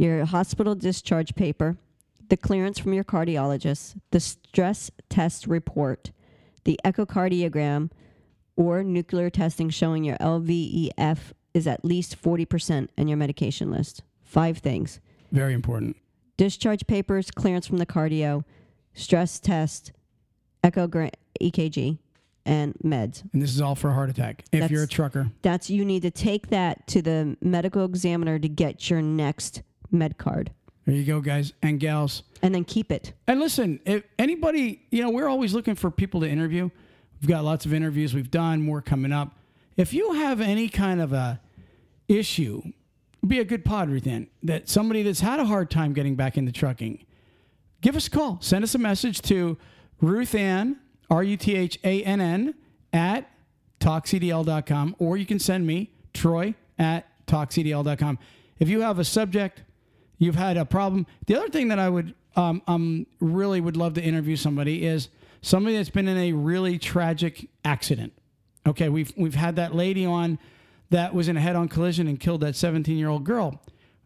your 0.00 0.24
hospital 0.24 0.74
discharge 0.74 1.34
paper, 1.34 1.76
the 2.30 2.36
clearance 2.36 2.78
from 2.78 2.94
your 2.94 3.04
cardiologist, 3.04 3.96
the 4.12 4.20
stress 4.20 4.90
test 5.10 5.46
report, 5.46 6.10
the 6.64 6.80
echocardiogram, 6.86 7.90
or 8.56 8.82
nuclear 8.82 9.28
testing 9.28 9.68
showing 9.68 10.02
your 10.04 10.16
LVEF 10.16 11.18
is 11.52 11.66
at 11.66 11.84
least 11.84 12.20
40% 12.20 12.88
in 12.96 13.08
your 13.08 13.18
medication 13.18 13.70
list. 13.70 14.02
Five 14.22 14.58
things 14.58 15.00
Very 15.32 15.52
important. 15.52 15.96
discharge 16.38 16.86
papers, 16.86 17.30
clearance 17.30 17.66
from 17.66 17.76
the 17.76 17.86
cardio, 17.86 18.44
stress 18.94 19.38
test, 19.38 19.92
echogram, 20.64 21.10
EKG, 21.42 21.98
and 22.46 22.72
meds. 22.82 23.22
And 23.34 23.42
this 23.42 23.50
is 23.50 23.60
all 23.60 23.74
for 23.74 23.90
a 23.90 23.94
heart 23.94 24.08
attack. 24.08 24.44
If 24.50 24.60
That's- 24.60 24.70
you're 24.70 24.84
a 24.84 24.88
trucker, 24.88 25.30
That's 25.42 25.68
you 25.68 25.84
need 25.84 26.00
to 26.02 26.10
take 26.10 26.48
that 26.48 26.86
to 26.88 27.02
the 27.02 27.36
medical 27.42 27.84
examiner 27.84 28.38
to 28.38 28.48
get 28.48 28.88
your 28.88 29.02
next 29.02 29.62
med 29.90 30.18
card 30.18 30.50
there 30.90 30.98
you 30.98 31.04
go, 31.04 31.20
guys 31.20 31.52
and 31.62 31.78
gals. 31.78 32.24
and 32.42 32.54
then 32.54 32.64
keep 32.64 32.90
it. 32.90 33.12
And 33.26 33.38
listen, 33.38 33.80
if 33.84 34.02
anybody, 34.18 34.82
you 34.90 35.02
know, 35.02 35.10
we're 35.10 35.28
always 35.28 35.54
looking 35.54 35.74
for 35.76 35.90
people 35.90 36.20
to 36.22 36.28
interview. 36.28 36.68
We've 37.20 37.28
got 37.28 37.44
lots 37.44 37.66
of 37.66 37.74
interviews 37.74 38.14
we've 38.14 38.30
done, 38.30 38.62
more 38.62 38.80
coming 38.80 39.12
up. 39.12 39.36
If 39.76 39.92
you 39.92 40.14
have 40.14 40.40
any 40.40 40.68
kind 40.68 41.00
of 41.00 41.12
a 41.12 41.40
issue, 42.08 42.62
be 43.24 43.38
a 43.38 43.44
good 43.44 43.64
pod 43.64 43.90
then 44.02 44.28
that 44.42 44.68
somebody 44.68 45.02
that's 45.02 45.20
had 45.20 45.38
a 45.38 45.44
hard 45.44 45.70
time 45.70 45.92
getting 45.92 46.16
back 46.16 46.36
into 46.36 46.50
trucking, 46.50 47.04
give 47.82 47.94
us 47.94 48.06
a 48.06 48.10
call. 48.10 48.38
Send 48.40 48.64
us 48.64 48.74
a 48.74 48.78
message 48.78 49.20
to 49.22 49.58
Ruth 50.00 50.34
Ann, 50.34 50.76
R 51.10 51.22
U 51.22 51.36
T 51.36 51.54
H 51.54 51.78
A 51.84 52.02
N 52.02 52.20
N, 52.20 52.54
at 52.92 53.30
talkcdl.com, 53.80 54.96
or 54.98 55.16
you 55.16 55.26
can 55.26 55.38
send 55.38 55.66
me, 55.66 55.92
Troy, 56.14 56.54
at 56.78 57.06
talkcdl.com. 57.26 58.18
If 58.58 58.68
you 58.68 58.80
have 58.80 58.98
a 58.98 59.04
subject, 59.04 59.62
you've 60.20 60.36
had 60.36 60.56
a 60.56 60.64
problem. 60.64 61.06
The 61.26 61.34
other 61.34 61.48
thing 61.48 61.68
that 61.68 61.80
I 61.80 61.88
would 61.88 62.14
um, 62.36 62.62
um, 62.68 63.06
really 63.18 63.60
would 63.60 63.76
love 63.76 63.94
to 63.94 64.02
interview 64.02 64.36
somebody 64.36 64.86
is 64.86 65.08
somebody 65.42 65.76
that's 65.76 65.90
been 65.90 66.06
in 66.06 66.16
a 66.16 66.32
really 66.32 66.78
tragic 66.78 67.48
accident. 67.64 68.12
Okay, 68.66 68.88
we've 68.88 69.12
we've 69.16 69.34
had 69.34 69.56
that 69.56 69.74
lady 69.74 70.04
on 70.04 70.38
that 70.90 71.14
was 71.14 71.28
in 71.28 71.36
a 71.36 71.40
head-on 71.40 71.68
collision 71.68 72.06
and 72.06 72.20
killed 72.20 72.42
that 72.42 72.54
17-year-old 72.54 73.24
girl. 73.24 73.60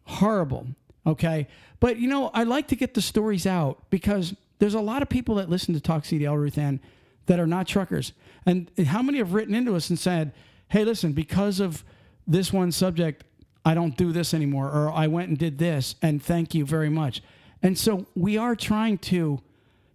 Horrible. 0.05 0.67
Okay, 1.05 1.47
but 1.79 1.97
you 1.97 2.07
know 2.07 2.31
I 2.33 2.43
like 2.43 2.67
to 2.69 2.75
get 2.75 2.95
the 2.95 3.01
stories 3.01 3.45
out 3.45 3.89
because 3.91 4.33
there's 4.57 4.73
a 4.73 4.79
lot 4.79 5.01
of 5.01 5.09
people 5.09 5.35
that 5.35 5.49
listen 5.49 5.73
to 5.73 5.81
Talk 5.81 6.03
CDL 6.03 6.37
Ruth 6.37 6.57
Ann 6.57 6.79
that 7.27 7.39
are 7.39 7.47
not 7.47 7.67
truckers, 7.67 8.13
and 8.45 8.71
how 8.87 9.01
many 9.01 9.17
have 9.17 9.33
written 9.33 9.53
into 9.53 9.75
us 9.75 9.89
and 9.89 9.99
said, 9.99 10.31
"Hey, 10.69 10.85
listen, 10.85 11.11
because 11.11 11.59
of 11.59 11.83
this 12.25 12.53
one 12.53 12.71
subject, 12.71 13.23
I 13.65 13.73
don't 13.73 13.97
do 13.97 14.11
this 14.11 14.33
anymore, 14.33 14.69
or 14.69 14.91
I 14.91 15.07
went 15.07 15.29
and 15.29 15.37
did 15.37 15.57
this, 15.57 15.95
and 16.01 16.21
thank 16.21 16.53
you 16.53 16.65
very 16.65 16.89
much." 16.89 17.21
And 17.63 17.77
so 17.77 18.05
we 18.15 18.37
are 18.37 18.55
trying 18.55 18.99
to, 18.99 19.41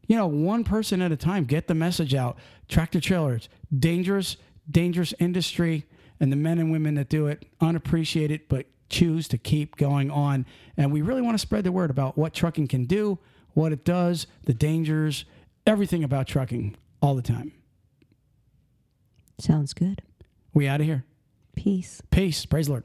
you 0.09 0.17
know, 0.17 0.27
one 0.27 0.65
person 0.65 1.01
at 1.01 1.13
a 1.13 1.17
time, 1.17 1.45
get 1.45 1.69
the 1.69 1.75
message 1.75 2.15
out. 2.15 2.37
Tractor 2.69 3.01
trailers, 3.01 3.49
dangerous, 3.77 4.37
dangerous 4.69 5.15
industry, 5.21 5.87
and 6.19 6.33
the 6.33 6.37
men 6.37 6.59
and 6.59 6.73
women 6.73 6.97
that 6.97 7.09
do 7.09 7.27
it, 7.27 7.47
unappreciated, 7.61 8.43
but 8.49 8.67
choose 8.89 9.29
to 9.29 9.39
keep 9.39 9.77
going 9.77 10.11
on. 10.11 10.45
And 10.77 10.93
we 10.93 11.01
really 11.01 11.23
want 11.23 11.35
to 11.35 11.39
spread 11.39 11.63
the 11.65 11.73
word 11.73 11.91
about 11.91 12.19
what 12.19 12.35
trucking 12.35 12.67
can 12.67 12.87
do, 12.87 13.19
what 13.55 13.73
it 13.73 13.85
does, 13.85 14.27
the 14.47 14.55
dangers, 14.55 15.25
everything 15.67 16.03
about 16.03 16.27
trucking 16.27 16.77
all 17.01 17.15
the 17.15 17.23
time. 17.23 17.53
Sounds 19.39 19.73
good. 19.73 20.03
We 20.53 20.67
out 20.67 20.81
of 20.81 20.87
here. 20.87 21.05
Peace. 21.55 22.03
Peace. 22.11 22.45
Praise 22.45 22.67
the 22.67 22.73
Lord. 22.73 22.85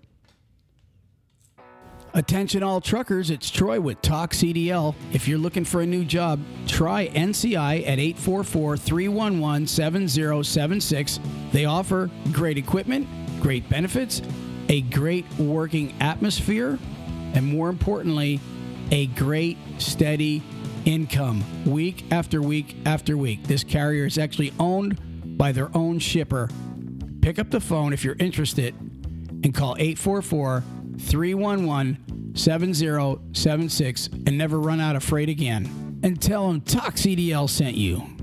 Attention, 2.15 2.63
all 2.63 2.79
truckers. 2.79 3.29
It's 3.29 3.49
Troy 3.49 3.81
with 3.81 4.01
Talk 4.01 4.31
CDL. 4.31 4.95
If 5.11 5.27
you're 5.27 5.37
looking 5.37 5.65
for 5.65 5.81
a 5.81 5.85
new 5.85 6.05
job, 6.05 6.39
try 6.65 7.09
NCI 7.09 7.81
at 7.81 7.99
844 7.99 8.77
311 8.77 9.67
7076. 9.67 11.19
They 11.51 11.65
offer 11.65 12.09
great 12.31 12.57
equipment, 12.57 13.05
great 13.41 13.67
benefits, 13.67 14.21
a 14.69 14.79
great 14.83 15.25
working 15.37 15.93
atmosphere, 15.99 16.79
and 17.33 17.45
more 17.45 17.67
importantly, 17.67 18.39
a 18.91 19.07
great 19.07 19.57
steady 19.77 20.41
income 20.85 21.43
week 21.65 22.05
after 22.11 22.41
week 22.41 22.77
after 22.85 23.17
week. 23.17 23.43
This 23.43 23.65
carrier 23.65 24.05
is 24.05 24.17
actually 24.17 24.53
owned 24.57 25.37
by 25.37 25.51
their 25.51 25.69
own 25.75 25.99
shipper. 25.99 26.49
Pick 27.19 27.39
up 27.39 27.51
the 27.51 27.59
phone 27.59 27.91
if 27.91 28.05
you're 28.05 28.15
interested 28.19 28.73
and 29.43 29.53
call 29.53 29.75
844 29.77 30.63
311 30.99 32.33
7076 32.35 34.07
and 34.07 34.37
never 34.37 34.59
run 34.59 34.79
out 34.79 34.95
of 34.95 35.03
freight 35.03 35.29
again. 35.29 35.99
And 36.03 36.21
tell 36.21 36.47
them 36.47 36.61
Talk 36.61 36.95
CDL 36.95 37.49
sent 37.49 37.75
you. 37.75 38.14